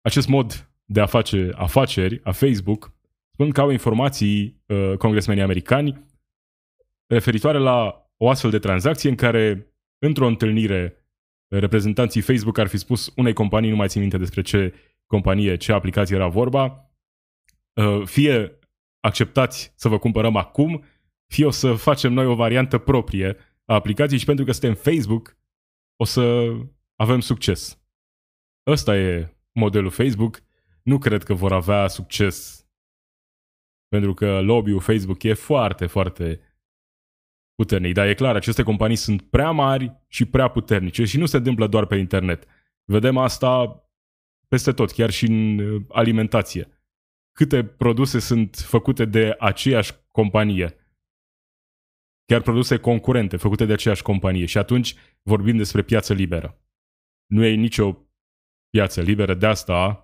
acest 0.00 0.28
mod 0.28 0.70
de 0.84 1.00
a 1.00 1.06
face 1.06 1.50
afaceri 1.54 2.20
a 2.24 2.32
Facebook, 2.32 2.92
spunând 3.32 3.54
că 3.54 3.60
au 3.60 3.70
informații 3.70 4.62
uh, 4.66 4.96
congresmenii 4.98 5.42
americani 5.42 6.06
referitoare 7.06 7.58
la 7.58 8.08
o 8.16 8.28
astfel 8.28 8.50
de 8.50 8.58
tranzacție 8.58 9.10
în 9.10 9.16
care, 9.16 9.74
într-o 9.98 10.26
întâlnire, 10.26 11.06
reprezentanții 11.48 12.20
Facebook 12.20 12.58
ar 12.58 12.66
fi 12.66 12.76
spus 12.76 13.12
unei 13.16 13.32
companii, 13.32 13.70
nu 13.70 13.76
mai 13.76 13.88
țin 13.88 14.00
minte 14.00 14.18
despre 14.18 14.42
ce 14.42 14.74
companie, 15.06 15.56
ce 15.56 15.72
aplicație 15.72 16.16
era 16.16 16.28
vorba, 16.28 16.90
uh, 17.72 18.02
fie 18.04 18.58
acceptați 19.00 19.72
să 19.76 19.88
vă 19.88 19.98
cumpărăm 19.98 20.36
acum, 20.36 20.84
fie 21.26 21.44
o 21.44 21.50
să 21.50 21.74
facem 21.74 22.12
noi 22.12 22.26
o 22.26 22.34
variantă 22.34 22.78
proprie 22.78 23.36
a 23.64 23.74
aplicației 23.74 24.18
și 24.18 24.24
pentru 24.24 24.44
că 24.44 24.52
suntem 24.52 24.74
Facebook, 24.74 25.38
o 25.96 26.04
să 26.04 26.52
avem 26.94 27.20
succes. 27.20 27.80
Ăsta 28.66 28.96
e 28.96 29.36
modelul 29.52 29.90
Facebook. 29.90 30.42
Nu 30.82 30.98
cred 30.98 31.22
că 31.22 31.34
vor 31.34 31.52
avea 31.52 31.88
succes 31.88 32.66
pentru 33.88 34.14
că 34.14 34.40
lobby-ul 34.40 34.80
Facebook 34.80 35.22
e 35.22 35.32
foarte, 35.32 35.86
foarte 35.86 36.40
puternic. 37.54 37.94
Dar 37.94 38.06
e 38.06 38.14
clar, 38.14 38.36
aceste 38.36 38.62
companii 38.62 38.96
sunt 38.96 39.22
prea 39.22 39.50
mari 39.50 40.04
și 40.08 40.24
prea 40.24 40.48
puternice 40.48 41.04
și 41.04 41.18
nu 41.18 41.26
se 41.26 41.36
întâmplă 41.36 41.66
doar 41.66 41.86
pe 41.86 41.96
internet. 41.96 42.44
Vedem 42.84 43.16
asta 43.16 43.80
peste 44.48 44.72
tot, 44.72 44.90
chiar 44.90 45.10
și 45.10 45.26
în 45.26 45.58
uh, 45.58 45.82
alimentație. 45.88 46.68
Câte 47.32 47.64
produse 47.64 48.18
sunt 48.18 48.56
făcute 48.56 49.04
de 49.04 49.36
aceeași 49.38 49.92
companie. 50.10 50.74
Chiar 52.26 52.42
produse 52.42 52.78
concurente, 52.78 53.36
făcute 53.36 53.64
de 53.64 53.72
aceeași 53.72 54.02
companie. 54.02 54.46
Și 54.46 54.58
atunci 54.58 54.94
vorbim 55.22 55.56
despre 55.56 55.82
piață 55.82 56.12
liberă. 56.12 56.60
Nu 57.26 57.44
e 57.44 57.54
nicio 57.54 58.06
piață 58.70 59.00
liberă, 59.00 59.34
de 59.34 59.46
asta 59.46 60.00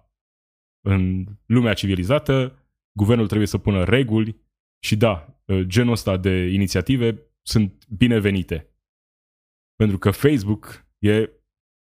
în 0.84 1.26
lumea 1.46 1.74
civilizată 1.74 2.62
guvernul 2.98 3.26
trebuie 3.26 3.46
să 3.46 3.58
pună 3.58 3.84
reguli 3.84 4.40
și 4.84 4.96
da, 4.96 5.42
uh, 5.46 5.62
genul 5.66 5.92
ăsta 5.92 6.16
de 6.16 6.46
inițiative 6.46 7.32
sunt 7.42 7.88
binevenite. 7.88 8.76
Pentru 9.74 9.98
că 9.98 10.10
Facebook 10.10 10.86
e 10.98 11.30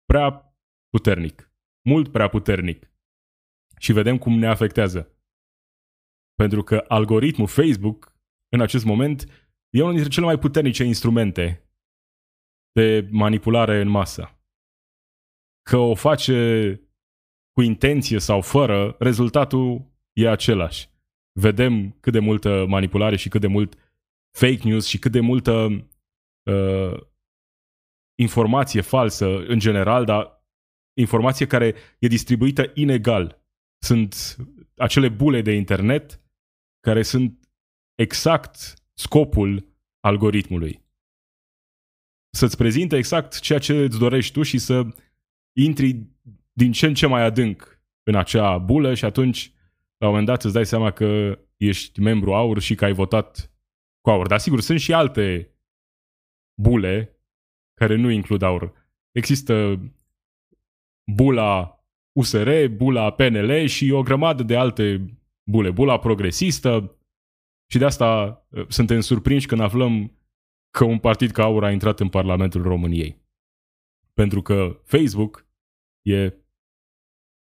prea 0.05 0.57
puternic. 0.89 1.53
Mult 1.89 2.13
prea 2.13 2.29
puternic. 2.29 2.91
Și 3.79 3.93
vedem 3.93 4.19
cum 4.19 4.39
ne 4.39 4.47
afectează. 4.47 5.11
Pentru 6.35 6.63
că 6.63 6.85
algoritmul 6.89 7.47
Facebook, 7.47 8.17
în 8.49 8.61
acest 8.61 8.85
moment, 8.85 9.46
e 9.77 9.81
unul 9.81 9.93
dintre 9.93 10.11
cele 10.13 10.27
mai 10.27 10.39
puternice 10.39 10.85
instrumente 10.85 11.71
de 12.73 13.09
manipulare 13.11 13.81
în 13.81 13.89
masă. 13.89 14.41
Că 15.63 15.77
o 15.77 15.95
face 15.95 16.71
cu 17.53 17.63
intenție 17.63 18.19
sau 18.19 18.41
fără, 18.41 18.97
rezultatul 18.99 19.93
e 20.13 20.29
același. 20.29 20.89
Vedem 21.41 21.97
cât 22.01 22.13
de 22.13 22.19
multă 22.19 22.65
manipulare 22.69 23.17
și 23.17 23.29
cât 23.29 23.41
de 23.41 23.47
mult 23.47 23.75
fake 24.39 24.69
news 24.69 24.87
și 24.87 24.99
cât 24.99 25.13
de 25.13 25.21
multă 25.21 25.67
uh, 26.51 27.01
informație 28.19 28.81
falsă 28.81 29.45
în 29.47 29.59
general, 29.59 30.05
dar 30.05 30.47
informație 30.99 31.47
care 31.47 31.75
e 31.99 32.07
distribuită 32.07 32.71
inegal. 32.75 33.45
Sunt 33.85 34.37
acele 34.77 35.09
bule 35.09 35.43
de 35.43 35.53
internet 35.53 36.21
care 36.81 37.03
sunt 37.03 37.49
exact 37.95 38.86
scopul 38.99 39.77
algoritmului. 40.01 40.85
Să-ți 42.31 42.57
prezinte 42.57 42.97
exact 42.97 43.41
ceea 43.41 43.59
ce 43.59 43.77
îți 43.77 43.99
dorești 43.99 44.33
tu 44.33 44.43
și 44.43 44.59
să 44.59 44.87
intri 45.59 46.07
din 46.53 46.73
ce 46.73 46.87
în 46.87 46.95
ce 46.95 47.07
mai 47.07 47.23
adânc 47.23 47.81
în 48.03 48.15
acea 48.15 48.59
bulă 48.59 48.95
și 48.95 49.05
atunci, 49.05 49.53
la 49.97 50.07
un 50.07 50.13
moment 50.13 50.27
dat, 50.27 50.45
îți 50.45 50.55
dai 50.55 50.67
seama 50.67 50.91
că 50.91 51.39
ești 51.57 52.01
membru 52.01 52.35
aur 52.35 52.61
și 52.61 52.75
că 52.75 52.85
ai 52.85 52.93
votat 52.93 53.53
cu 54.01 54.11
aur. 54.11 54.27
Dar 54.27 54.39
sigur, 54.39 54.61
sunt 54.61 54.81
și 54.81 54.93
alte 54.93 55.55
bule 56.63 57.21
care 57.75 57.97
nu 57.97 58.11
includ 58.11 58.43
aur. 58.43 58.73
Există 59.13 59.81
bula 61.13 61.85
USR, 62.19 62.67
bula 62.67 63.13
PNL 63.13 63.67
și 63.67 63.91
o 63.91 64.03
grămadă 64.03 64.43
de 64.43 64.57
alte 64.57 65.17
bule. 65.51 65.71
Bula 65.71 65.99
progresistă 65.99 66.96
și 67.71 67.79
de 67.79 67.85
asta 67.85 68.41
uh, 68.51 68.67
suntem 68.69 69.01
surprinși 69.01 69.47
când 69.47 69.61
aflăm 69.61 70.21
că 70.71 70.85
un 70.85 70.99
partid 70.99 71.31
ca 71.31 71.43
aur 71.43 71.65
a 71.65 71.71
intrat 71.71 72.01
în 72.01 72.09
Parlamentul 72.09 72.63
României. 72.63 73.25
Pentru 74.13 74.43
că 74.43 74.81
Facebook 74.85 75.47
e 76.03 76.35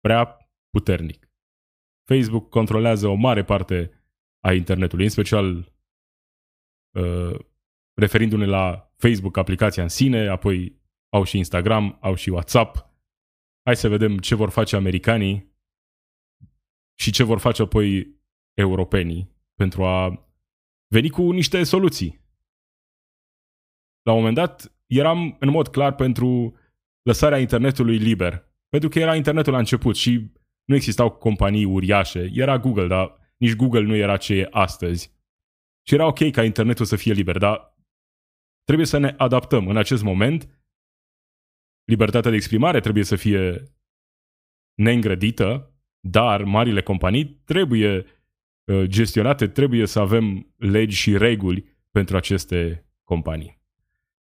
prea 0.00 0.50
puternic. 0.70 1.30
Facebook 2.08 2.48
controlează 2.48 3.06
o 3.08 3.14
mare 3.14 3.44
parte 3.44 3.90
a 4.44 4.52
internetului, 4.52 5.04
în 5.04 5.10
special 5.10 5.74
uh, 6.96 7.38
referindu-ne 7.94 8.46
la 8.46 8.92
Facebook, 8.96 9.36
aplicația 9.36 9.82
în 9.82 9.88
sine, 9.88 10.28
apoi 10.28 10.80
au 11.08 11.24
și 11.24 11.36
Instagram, 11.36 11.98
au 12.00 12.14
și 12.14 12.30
WhatsApp. 12.30 12.90
Hai 13.64 13.76
să 13.76 13.88
vedem 13.88 14.18
ce 14.18 14.34
vor 14.34 14.50
face 14.50 14.76
americanii 14.76 15.56
și 16.98 17.10
ce 17.10 17.22
vor 17.22 17.38
face 17.38 17.62
apoi 17.62 18.16
europenii 18.54 19.31
pentru 19.62 19.84
a 19.84 20.26
veni 20.88 21.10
cu 21.10 21.30
niște 21.30 21.62
soluții. 21.62 22.20
La 24.02 24.12
un 24.12 24.18
moment 24.18 24.34
dat 24.34 24.74
eram 24.86 25.36
în 25.40 25.48
mod 25.48 25.68
clar 25.68 25.94
pentru 25.94 26.56
lăsarea 27.02 27.38
internetului 27.38 27.96
liber, 27.96 28.32
pentru 28.68 28.88
că 28.88 28.98
era 28.98 29.16
internetul 29.16 29.52
la 29.52 29.58
început 29.58 29.96
și 29.96 30.32
nu 30.64 30.74
existau 30.74 31.10
companii 31.10 31.64
uriașe. 31.64 32.30
Era 32.32 32.58
Google, 32.58 32.86
dar 32.86 33.34
nici 33.36 33.56
Google 33.56 33.80
nu 33.80 33.94
era 33.94 34.16
ce 34.16 34.34
e 34.34 34.48
astăzi. 34.50 35.12
Și 35.86 35.94
era 35.94 36.06
ok 36.06 36.30
ca 36.30 36.44
internetul 36.44 36.84
să 36.84 36.96
fie 36.96 37.12
liber, 37.12 37.38
dar 37.38 37.76
trebuie 38.64 38.86
să 38.86 38.98
ne 38.98 39.14
adaptăm. 39.16 39.68
În 39.68 39.76
acest 39.76 40.02
moment, 40.02 40.64
libertatea 41.84 42.30
de 42.30 42.36
exprimare 42.36 42.80
trebuie 42.80 43.04
să 43.04 43.16
fie 43.16 43.62
neîngrădită, 44.74 45.76
dar 46.08 46.44
marile 46.44 46.82
companii 46.82 47.24
trebuie 47.24 47.96
uh, 47.98 48.20
Uh, 48.72 48.84
gestionate, 48.84 49.46
trebuie 49.46 49.86
să 49.86 49.98
avem 49.98 50.54
legi 50.56 50.96
și 50.96 51.16
reguli 51.16 51.64
pentru 51.90 52.16
aceste 52.16 52.86
companii. 53.04 53.60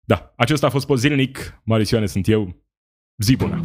Da, 0.05 0.33
acesta 0.35 0.67
a 0.67 0.69
fost 0.69 0.85
Post 0.85 1.01
Zilnic. 1.01 1.61
Sunt 2.05 2.27
eu. 2.27 2.55
Zi 3.17 3.35
bună! 3.35 3.61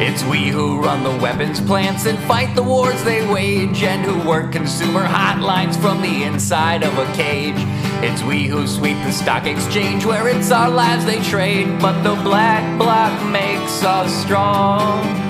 It's 0.00 0.24
we 0.30 0.50
who 0.50 0.80
run 0.80 1.02
the 1.02 1.16
weapons 1.20 1.60
plants 1.60 2.06
and 2.06 2.18
fight 2.18 2.54
the 2.54 2.62
wars 2.62 3.02
they 3.02 3.20
wage, 3.36 3.84
and 3.84 4.06
who 4.06 4.16
work 4.28 4.50
consumer 4.50 5.04
hotlines 5.04 5.76
from 5.76 6.00
the 6.00 6.24
inside 6.30 6.82
of 6.88 6.94
a 6.98 7.06
cage. 7.22 7.60
It's 8.08 8.22
we 8.22 8.48
who 8.48 8.66
sweep 8.66 8.96
the 9.04 9.10
stock 9.10 9.44
exchange 9.46 10.06
where 10.06 10.26
it's 10.34 10.50
our 10.50 10.70
lives 10.70 11.04
they 11.04 11.20
trade, 11.32 11.68
but 11.80 12.02
the 12.02 12.16
black 12.22 12.64
bloc 12.78 13.12
makes 13.30 13.84
us 13.84 14.10
strong. 14.24 15.29